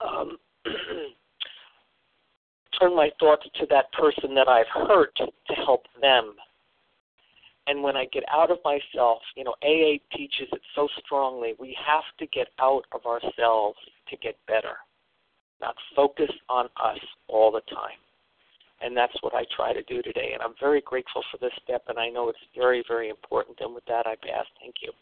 um, 0.00 0.38
turn 2.78 2.94
my 2.94 3.10
thoughts 3.18 3.46
to 3.60 3.66
that 3.70 3.92
person 3.92 4.34
that 4.34 4.48
I've 4.48 4.88
hurt 4.88 5.16
to 5.16 5.54
help 5.54 5.84
them. 6.00 6.34
And 7.66 7.82
when 7.82 7.96
I 7.96 8.04
get 8.12 8.24
out 8.30 8.50
of 8.50 8.58
myself, 8.64 9.22
you 9.36 9.44
know, 9.44 9.54
AA 9.62 9.98
teaches 10.16 10.48
it 10.52 10.60
so 10.74 10.88
strongly. 11.04 11.54
We 11.58 11.76
have 11.86 12.04
to 12.18 12.26
get 12.26 12.48
out 12.60 12.84
of 12.92 13.06
ourselves 13.06 13.78
to 14.10 14.16
get 14.16 14.36
better, 14.46 14.76
not 15.60 15.74
focus 15.96 16.30
on 16.48 16.66
us 16.82 16.98
all 17.28 17.50
the 17.50 17.62
time. 17.74 17.98
And 18.82 18.94
that's 18.94 19.14
what 19.22 19.34
I 19.34 19.44
try 19.56 19.72
to 19.72 19.82
do 19.84 20.02
today. 20.02 20.32
And 20.34 20.42
I'm 20.42 20.54
very 20.60 20.82
grateful 20.82 21.22
for 21.30 21.38
this 21.38 21.52
step, 21.62 21.84
and 21.88 21.98
I 21.98 22.10
know 22.10 22.28
it's 22.28 22.38
very, 22.54 22.84
very 22.86 23.08
important. 23.08 23.58
And 23.60 23.74
with 23.74 23.84
that, 23.86 24.06
I 24.06 24.16
pass. 24.16 24.44
Thank 24.60 24.76
you. 24.82 24.92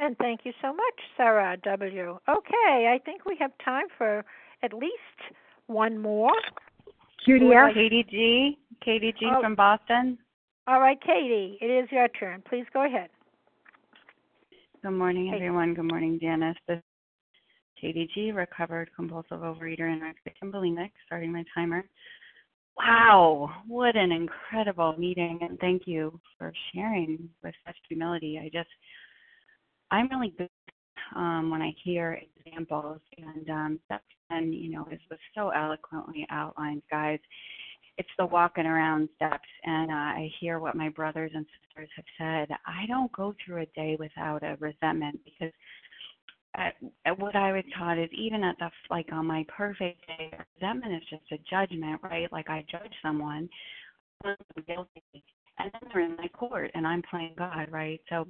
And 0.00 0.16
thank 0.18 0.40
you 0.42 0.52
so 0.60 0.72
much, 0.72 0.98
Sarah 1.16 1.56
W. 1.62 2.18
Okay, 2.28 2.92
I 2.92 2.98
think 3.04 3.24
we 3.24 3.36
have 3.38 3.52
time 3.64 3.86
for 3.96 4.24
at 4.64 4.72
least 4.72 4.94
one 5.68 5.98
more. 5.98 6.32
Judy 7.26 7.46
Would 7.46 7.56
F. 7.56 7.62
like- 7.68 7.74
Katie 7.74 8.04
G. 8.04 8.58
Katie 8.84 9.12
G. 9.18 9.26
Oh. 9.30 9.40
from 9.40 9.54
Boston. 9.54 10.18
All 10.66 10.80
right, 10.80 11.00
Katie, 11.00 11.58
it 11.60 11.66
is 11.66 11.90
your 11.92 12.08
turn. 12.08 12.42
Please 12.48 12.64
go 12.72 12.84
ahead. 12.86 13.10
Good 14.82 14.90
morning, 14.90 15.28
Hey. 15.28 15.36
everyone. 15.36 15.74
Good 15.74 15.90
morning, 15.90 16.18
Janice. 16.20 16.56
This 16.66 16.78
is 16.78 16.82
Katie 17.80 18.06
G, 18.14 18.32
recovered 18.32 18.90
compulsive 18.94 19.40
overeater 19.40 19.90
and 19.92 20.02
anorexic 20.02 20.34
and 20.42 20.52
bulimic, 20.52 20.90
starting 21.06 21.32
my 21.32 21.44
timer. 21.54 21.84
Wow, 22.76 23.62
what 23.68 23.94
an 23.96 24.10
incredible 24.10 24.94
meeting, 24.98 25.38
and 25.42 25.58
thank 25.60 25.86
you 25.86 26.18
for 26.38 26.52
sharing 26.72 27.30
with 27.42 27.54
such 27.66 27.76
humility. 27.88 28.38
I 28.38 28.48
just, 28.48 28.68
I'm 29.90 30.08
really 30.08 30.30
good 30.36 30.50
um, 31.14 31.50
when 31.50 31.62
I 31.62 31.74
hear 31.82 32.20
examples, 32.44 33.00
and 33.18 33.50
um, 33.50 33.80
10, 34.30 34.52
you 34.52 34.70
know, 34.70 34.86
is 34.90 35.00
was 35.10 35.18
so 35.34 35.50
eloquently 35.50 36.26
outlined, 36.30 36.82
guys. 36.90 37.18
It's 37.96 38.08
the 38.18 38.26
walking 38.26 38.66
around 38.66 39.08
steps, 39.16 39.48
and 39.64 39.90
uh, 39.90 39.94
I 39.94 40.30
hear 40.40 40.58
what 40.58 40.74
my 40.74 40.88
brothers 40.88 41.30
and 41.34 41.46
sisters 41.46 41.88
have 41.94 42.04
said. 42.18 42.56
I 42.66 42.86
don't 42.86 43.12
go 43.12 43.34
through 43.44 43.62
a 43.62 43.66
day 43.66 43.96
without 43.98 44.42
a 44.42 44.56
resentment 44.58 45.20
because 45.24 45.52
at, 46.56 46.74
at 47.04 47.18
what 47.18 47.36
I 47.36 47.52
was 47.52 47.64
taught 47.78 47.98
is 47.98 48.10
even 48.12 48.42
at 48.44 48.56
the 48.58 48.70
like 48.90 49.08
on 49.12 49.26
my 49.26 49.44
perfect 49.56 50.06
day, 50.06 50.30
resentment 50.60 50.94
is 50.94 51.08
just 51.08 51.32
a 51.32 51.38
judgment, 51.50 52.00
right? 52.02 52.30
Like 52.32 52.48
I 52.48 52.64
judge 52.70 52.92
someone, 53.02 53.48
I'm 54.24 54.36
guilty, 54.66 55.02
and 55.58 55.70
then 55.72 55.90
they're 55.92 56.04
in 56.04 56.16
my 56.16 56.28
court, 56.28 56.70
and 56.74 56.86
I'm 56.86 57.02
playing 57.08 57.34
God, 57.36 57.68
right? 57.70 58.00
So, 58.08 58.26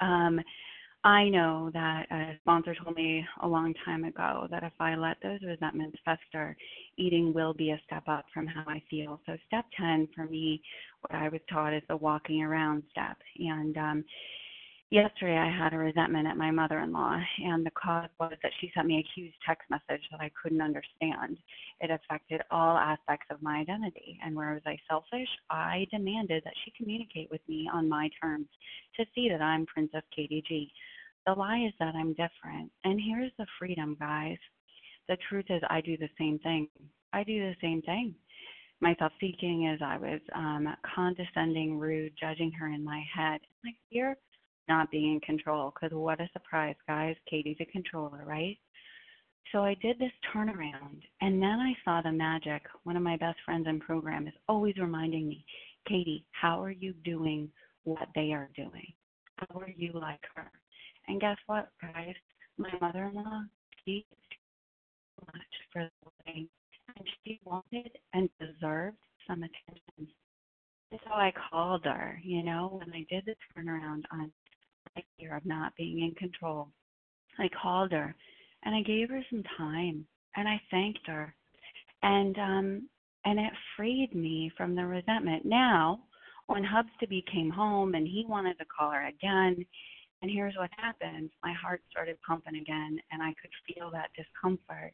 um, 0.00 0.40
I 0.40 0.42
know 1.04 1.70
that 1.72 2.06
a 2.10 2.36
sponsor 2.42 2.74
told 2.74 2.96
me 2.96 3.24
a 3.42 3.48
long 3.48 3.72
time 3.84 4.04
ago 4.04 4.48
that 4.50 4.62
if 4.62 4.72
I 4.80 4.96
let 4.96 5.16
those 5.22 5.40
resentments 5.42 5.96
fester, 6.04 6.56
eating 6.96 7.32
will 7.32 7.54
be 7.54 7.70
a 7.70 7.80
step 7.86 8.02
up 8.08 8.26
from 8.34 8.46
how 8.46 8.64
I 8.66 8.82
feel. 8.90 9.20
So 9.26 9.36
step 9.46 9.64
10 9.78 10.08
for 10.14 10.26
me, 10.26 10.60
what 11.02 11.20
I 11.20 11.28
was 11.28 11.40
taught 11.50 11.72
is 11.72 11.82
the 11.88 11.96
walking 11.96 12.42
around 12.42 12.82
step. 12.90 13.16
And 13.38 13.76
um 13.76 14.04
yesterday 14.90 15.36
I 15.36 15.50
had 15.50 15.74
a 15.74 15.78
resentment 15.78 16.26
at 16.26 16.36
my 16.36 16.50
mother-in-law 16.50 17.20
and 17.44 17.64
the 17.64 17.70
cause 17.70 18.08
was 18.18 18.32
that 18.42 18.52
she 18.60 18.70
sent 18.74 18.86
me 18.86 18.98
a 18.98 19.10
huge 19.14 19.34
text 19.46 19.68
message 19.70 20.02
that 20.10 20.20
I 20.20 20.30
couldn't 20.40 20.62
understand. 20.62 21.38
It 21.80 21.90
affected 21.90 22.40
all 22.50 22.76
aspects 22.76 23.26
of 23.30 23.42
my 23.42 23.58
identity 23.58 24.18
and 24.24 24.34
where 24.34 24.54
was 24.54 24.62
I 24.66 24.78
selfish? 24.88 25.28
I 25.50 25.86
demanded 25.90 26.42
that 26.44 26.54
she 26.64 26.72
communicate 26.76 27.30
with 27.30 27.42
me 27.48 27.68
on 27.72 27.88
my 27.88 28.08
terms 28.22 28.46
to 28.96 29.04
see 29.14 29.28
that 29.28 29.42
I'm 29.42 29.66
Princess 29.66 30.02
KDG. 30.18 30.70
The 31.26 31.34
lie 31.34 31.64
is 31.66 31.74
that 31.78 31.94
I'm 31.94 32.14
different. 32.14 32.72
And 32.84 32.98
here's 33.00 33.32
the 33.38 33.46
freedom, 33.58 33.96
guys. 34.00 34.38
The 35.08 35.18
truth 35.28 35.46
is 35.50 35.62
I 35.68 35.82
do 35.82 35.96
the 35.96 36.08
same 36.18 36.38
thing. 36.38 36.68
I 37.12 37.24
do 37.24 37.40
the 37.40 37.56
same 37.60 37.82
thing. 37.82 38.14
My 38.80 38.94
self 38.98 39.12
seeking 39.20 39.66
is 39.66 39.80
I 39.82 39.98
was 39.98 40.20
um 40.34 40.68
condescending, 40.94 41.78
rude, 41.78 42.12
judging 42.18 42.52
her 42.52 42.68
in 42.68 42.84
my 42.84 43.02
head. 43.14 43.40
Like 43.64 43.74
you're 43.90 44.16
not 44.68 44.90
being 44.90 45.14
in 45.14 45.20
control 45.20 45.72
because 45.74 45.96
what 45.96 46.20
a 46.20 46.28
surprise, 46.32 46.76
guys. 46.86 47.16
Katie's 47.28 47.56
a 47.60 47.64
controller, 47.66 48.22
right? 48.26 48.58
So 49.52 49.64
I 49.64 49.74
did 49.80 49.98
this 49.98 50.12
turnaround 50.34 51.00
and 51.20 51.40
then 51.42 51.58
I 51.58 51.72
saw 51.84 52.02
the 52.02 52.12
magic. 52.12 52.62
One 52.84 52.96
of 52.96 53.02
my 53.02 53.16
best 53.16 53.38
friends 53.44 53.66
in 53.66 53.80
program 53.80 54.26
is 54.26 54.34
always 54.48 54.76
reminding 54.78 55.28
me, 55.28 55.44
Katie, 55.88 56.24
how 56.32 56.62
are 56.62 56.70
you 56.70 56.92
doing 57.04 57.50
what 57.84 58.08
they 58.14 58.32
are 58.32 58.50
doing? 58.54 58.92
How 59.36 59.60
are 59.60 59.72
you 59.74 59.92
like 59.94 60.20
her? 60.34 60.50
And 61.06 61.20
guess 61.20 61.38
what, 61.46 61.70
guys? 61.80 62.14
My 62.58 62.70
mother 62.80 63.04
in 63.04 63.14
law, 63.14 63.42
she 63.84 64.04
much 65.26 65.42
for 65.72 65.82
the 65.82 66.10
wedding 66.26 66.48
and 66.96 67.06
she 67.24 67.40
wanted 67.44 67.90
and 68.12 68.28
deserved 68.40 68.96
some 69.26 69.42
attention. 69.42 70.12
So 70.90 71.12
I 71.12 71.32
called 71.50 71.84
her, 71.84 72.20
you 72.22 72.42
know, 72.42 72.80
when 72.80 72.92
I 72.94 73.06
did 73.10 73.24
the 73.26 73.34
turnaround 73.54 74.02
on 74.10 74.32
fear 75.18 75.36
of 75.36 75.44
not 75.46 75.76
being 75.76 76.00
in 76.00 76.14
control. 76.14 76.68
I 77.38 77.48
called 77.62 77.92
her 77.92 78.14
and 78.64 78.74
I 78.74 78.82
gave 78.82 79.10
her 79.10 79.22
some 79.30 79.42
time 79.56 80.06
and 80.36 80.48
I 80.48 80.60
thanked 80.70 81.06
her. 81.06 81.34
And 82.02 82.38
um 82.38 82.88
and 83.24 83.38
it 83.38 83.52
freed 83.76 84.14
me 84.14 84.50
from 84.56 84.74
the 84.74 84.86
resentment. 84.86 85.44
Now, 85.44 86.00
when 86.46 86.64
Hubstaby 86.64 87.24
came 87.30 87.50
home 87.50 87.94
and 87.94 88.06
he 88.06 88.24
wanted 88.26 88.58
to 88.58 88.64
call 88.64 88.90
her 88.90 89.06
again, 89.06 89.66
and 90.22 90.30
here's 90.30 90.56
what 90.56 90.70
happened. 90.76 91.30
My 91.44 91.52
heart 91.52 91.82
started 91.90 92.16
pumping 92.26 92.56
again 92.56 92.98
and 93.12 93.22
I 93.22 93.34
could 93.40 93.50
feel 93.66 93.90
that 93.92 94.10
discomfort. 94.16 94.92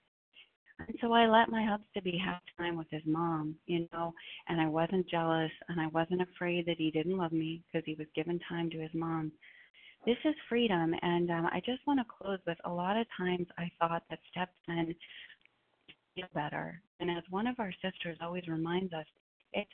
And 0.81 0.97
so 1.01 1.13
I 1.13 1.27
let 1.27 1.49
my 1.49 1.65
Hubstaby 1.65 2.21
have 2.25 2.41
time 2.59 2.77
with 2.77 2.89
his 2.91 3.03
mom, 3.07 3.55
you 3.67 3.87
know, 3.93 4.13
and 4.49 4.61
I 4.61 4.67
wasn't 4.67 5.09
jealous 5.09 5.53
and 5.69 5.81
I 5.81 5.87
wasn't 5.89 6.23
afraid 6.23 6.67
that 6.67 6.79
he 6.79 6.91
didn't 6.91 7.17
love 7.17 7.33
me 7.33 7.63
because 7.67 7.85
he 7.87 7.95
was 7.95 8.09
giving 8.15 8.41
time 8.49 8.69
to 8.71 8.81
his 8.81 8.91
mom. 8.93 9.31
This 10.07 10.17
is 10.27 10.35
freedom, 10.51 10.95
and 11.01 11.31
um, 11.31 11.47
I 11.47 11.63
just 11.65 11.87
want 11.87 11.99
to 11.99 12.05
close 12.05 12.39
with 12.47 12.59
a 12.65 12.71
lot 12.71 12.99
of 12.99 13.07
times 13.17 13.47
I 13.57 13.71
thought 13.81 14.03
that 14.11 14.19
step 14.31 14.51
10 14.67 14.95
feel 16.15 16.27
better. 16.35 16.81
And 17.01 17.11
as 17.11 17.25
one 17.31 17.47
of 17.47 17.59
our 17.59 17.73
sisters 17.83 18.19
always 18.21 18.47
reminds 18.47 18.93
us, 18.93 19.07
it's 19.55 19.71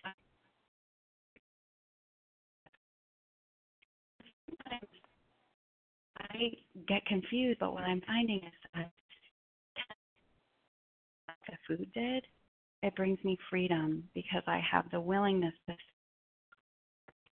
sometimes 4.49 4.87
I 6.19 6.53
get 6.87 7.05
confused, 7.07 7.59
but 7.59 7.73
what 7.73 7.83
I'm 7.83 8.03
finding 8.07 8.39
is 8.39 8.53
that 8.75 8.91
the 11.49 11.57
food 11.67 11.89
did, 11.93 12.25
it 12.83 12.95
brings 12.95 13.19
me 13.25 13.37
freedom 13.51 14.05
because 14.15 14.43
I 14.47 14.61
have 14.71 14.85
the 14.91 15.01
willingness 15.01 15.55
to 15.69 15.75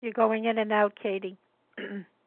You're 0.02 0.12
going 0.12 0.44
in 0.44 0.58
and 0.58 0.72
out, 0.72 0.92
Katie. 1.02 1.38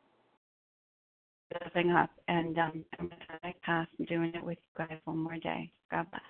living 1.64 1.92
up 1.92 2.10
and 2.28 2.58
um 2.58 2.86
and 3.00 3.10
with 3.10 3.20
that 3.30 3.40
I 3.44 3.54
pass 3.64 3.88
I'm 4.00 4.06
doing 4.06 4.34
it 4.34 4.44
with 4.44 4.58
you 4.58 4.86
guys 4.86 4.98
one 5.06 5.18
more 5.18 5.38
day. 5.38 5.72
God 5.92 6.08
bless. 6.12 6.22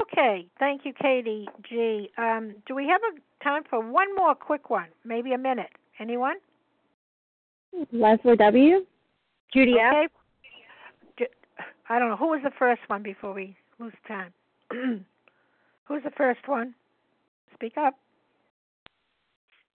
Okay, 0.00 0.46
thank 0.58 0.84
you, 0.84 0.92
Katie 0.92 1.46
G. 1.68 2.10
Um, 2.18 2.56
do 2.66 2.74
we 2.74 2.88
have 2.88 3.00
a 3.02 3.44
time 3.44 3.62
for 3.68 3.80
one 3.80 4.14
more 4.16 4.34
quick 4.34 4.68
one? 4.68 4.88
Maybe 5.04 5.32
a 5.32 5.38
minute. 5.38 5.70
Anyone? 6.00 6.36
Leslie 7.92 8.36
W. 8.36 8.84
Judy 9.52 9.74
F. 9.80 9.94
okay. 9.94 10.06
J- 11.18 11.64
I 11.88 11.98
don't 11.98 12.08
know 12.08 12.16
who 12.16 12.28
was 12.28 12.40
the 12.42 12.50
first 12.58 12.82
one 12.88 13.02
before 13.02 13.32
we 13.32 13.56
lose 13.78 13.92
time. 14.08 14.32
Who's 15.86 16.02
the 16.02 16.10
first 16.16 16.48
one? 16.48 16.74
Speak 17.54 17.74
up. 17.76 17.94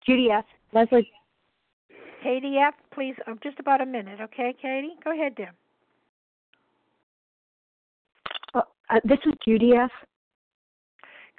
Judy 0.05 0.29
F. 0.31 0.45
Leslie. 0.73 1.09
Katie 2.21 2.57
F., 2.57 2.73
please, 2.93 3.15
oh, 3.27 3.35
just 3.41 3.59
about 3.59 3.81
a 3.81 3.85
minute, 3.85 4.19
okay, 4.21 4.53
Katie? 4.61 4.95
Go 5.03 5.11
ahead, 5.11 5.35
dear. 5.35 5.53
Uh, 8.53 8.61
uh, 8.89 8.99
this 9.03 9.19
is 9.25 9.33
Judy 9.45 9.73
F. 9.75 9.91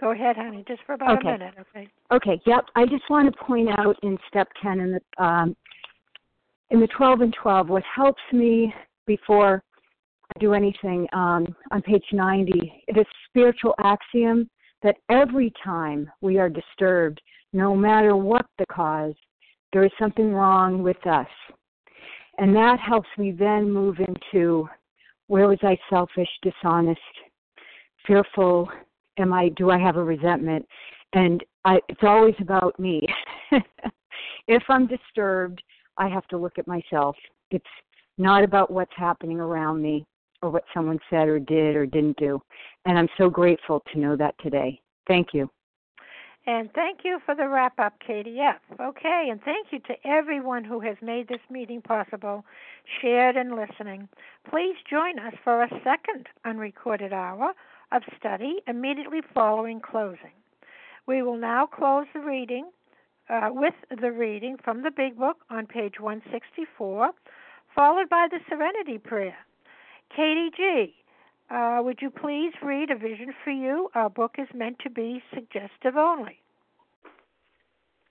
Go 0.01 0.13
ahead, 0.13 0.37
honey, 0.37 0.65
just 0.67 0.81
for 0.87 0.95
about 0.95 1.19
Okay. 1.19 1.29
a 1.29 1.33
minute, 1.33 1.55
okay? 1.61 1.89
Okay, 2.11 2.41
yep. 2.47 2.65
I 2.75 2.87
just 2.87 3.09
want 3.11 3.33
to 3.33 3.45
point 3.45 3.69
out 3.79 3.97
in 4.03 4.19
step 4.29 4.49
10 4.63 4.81
in 4.81 4.93
the 4.93 5.25
um, 5.25 5.57
in 6.71 6.81
the 6.81 6.87
12 6.97 7.21
and 7.21 7.35
12 7.35 7.69
what 7.69 7.83
helps 7.83 8.23
me 8.33 8.73
before 9.07 9.63
I 10.35 10.39
do 10.39 10.55
anything 10.55 11.07
um, 11.13 11.55
on 11.73 11.83
page 11.83 12.05
90 12.13 12.85
it 12.87 12.97
is 12.97 13.07
spiritual 13.29 13.75
axiom 13.83 14.49
that 14.83 14.97
every 15.11 15.53
time 15.63 16.11
we 16.21 16.39
are 16.39 16.49
disturbed 16.49 17.21
no 17.53 17.75
matter 17.75 18.17
what 18.17 18.47
the 18.59 18.67
cause 18.67 19.15
there 19.73 19.85
is 19.85 19.93
something 19.99 20.33
wrong 20.33 20.83
with 20.83 21.05
us 21.07 21.29
and 22.39 22.55
that 22.55 22.79
helps 22.81 23.09
me 23.19 23.33
then 23.33 23.71
move 23.71 23.97
into 23.99 24.69
where 25.27 25.49
was 25.49 25.59
I 25.63 25.77
selfish 25.89 26.29
dishonest 26.43 27.01
fearful 28.07 28.69
am 29.19 29.33
I 29.33 29.51
do 29.51 29.71
I 29.71 29.79
have 29.79 29.97
a 29.97 30.05
resentment 30.05 30.67
and 31.13 31.45
I, 31.65 31.81
it's 31.89 32.03
always 32.03 32.35
about 32.41 32.79
me. 32.79 33.03
if 34.49 34.63
I'm 34.69 34.87
disturbed, 34.87 35.63
I 35.97 36.09
have 36.09 36.27
to 36.29 36.39
look 36.39 36.59
at 36.59 36.67
myself. 36.67 37.17
It's 37.51 37.65
not 38.17 38.45
about 38.45 38.71
what's 38.71 38.93
happening 38.97 39.41
around 39.41 39.83
me 39.83 40.07
or 40.43 40.51
what 40.51 40.65
someone 40.73 40.99
said 41.11 41.29
or 41.29 41.39
did 41.39 41.77
or 41.77 41.87
didn't 41.87 42.17
do. 42.17 42.41
And 42.87 42.99
I'm 42.99 43.09
so 43.19 43.29
grateful 43.29 43.83
to 43.93 43.99
know 43.99 44.17
that 44.17 44.35
today. 44.43 44.81
Thank 45.07 45.29
you. 45.35 45.51
And 46.47 46.73
thank 46.73 47.01
you 47.05 47.21
for 47.27 47.35
the 47.35 47.49
wrap 47.49 47.79
up, 47.79 47.95
Katie 48.05 48.39
F. 48.41 48.61
Okay, 48.81 49.29
and 49.31 49.41
thank 49.43 49.69
you 49.71 49.79
to 49.81 49.95
everyone 50.07 50.65
who 50.65 50.81
has 50.81 50.97
made 51.03 51.29
this 51.29 51.41
meeting 51.51 51.83
possible, 51.83 52.45
shared, 53.01 53.37
and 53.37 53.55
listening. 53.55 54.09
Please 54.49 54.77
join 54.89 55.19
us 55.19 55.35
for 55.45 55.63
a 55.63 55.69
second 55.85 56.29
unrecorded 56.45 57.13
hour 57.13 57.53
of 57.93 58.03
study 58.19 58.57
immediately 58.67 59.21
following 59.35 59.81
closing. 59.81 60.33
We 61.07 61.23
will 61.23 61.37
now 61.37 61.67
close 61.67 62.07
the 62.15 62.21
reading 62.21 62.71
uh, 63.29 63.51
with 63.53 63.75
the 64.01 64.11
reading 64.11 64.57
from 64.63 64.83
the 64.83 64.91
Big 64.91 65.19
Book 65.19 65.39
on 65.51 65.67
page 65.67 66.01
164, 66.01 67.11
followed 67.75 68.09
by 68.09 68.29
the 68.31 68.41
Serenity 68.49 68.99
Prayer. 68.99 69.37
Katie 70.15 70.51
G., 70.57 70.95
uh, 71.51 71.81
would 71.83 71.99
you 72.01 72.11
please 72.11 72.53
read 72.63 72.91
A 72.91 72.97
Vision 72.97 73.33
for 73.45 73.51
You? 73.51 73.89
Our 73.95 74.09
book 74.09 74.37
is 74.39 74.49
meant 74.55 74.79
to 74.81 74.91
be 74.91 75.23
suggestive 75.35 75.97
only. 75.97 76.39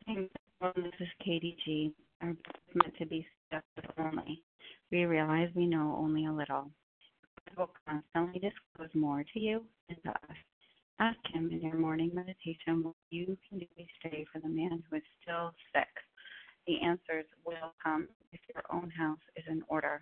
This 0.07 0.93
is 0.99 1.07
Katie 1.23 1.57
G. 1.63 1.93
Our 2.21 2.33
book 2.33 2.55
is 2.67 2.75
meant 2.75 2.97
to 2.97 3.05
be 3.05 3.25
suggestive 3.49 3.91
only. 3.97 4.43
We 4.91 5.05
realize 5.05 5.49
we 5.55 5.67
know 5.67 5.95
only 5.97 6.25
a 6.25 6.33
little. 6.33 6.69
God 7.49 7.57
will 7.57 7.69
constantly 7.87 8.39
disclose 8.39 8.93
more 8.93 9.23
to 9.33 9.39
you 9.39 9.63
and 9.87 9.97
to 10.03 10.09
us. 10.09 10.37
Ask 10.99 11.19
Him 11.31 11.49
in 11.51 11.61
your 11.61 11.77
morning 11.77 12.11
meditation 12.13 12.83
what 12.83 12.95
you 13.09 13.37
can 13.47 13.59
do 13.59 13.65
each 13.77 14.11
day 14.11 14.25
for 14.33 14.39
the 14.39 14.49
man 14.49 14.83
who 14.89 14.97
is 14.97 15.03
still 15.21 15.53
sick. 15.73 15.87
The 16.67 16.81
answers 16.81 17.25
will 17.45 17.73
come 17.81 18.09
if 18.33 18.41
your 18.53 18.63
own 18.71 18.89
house 18.89 19.19
is 19.37 19.45
in 19.47 19.63
order. 19.69 20.01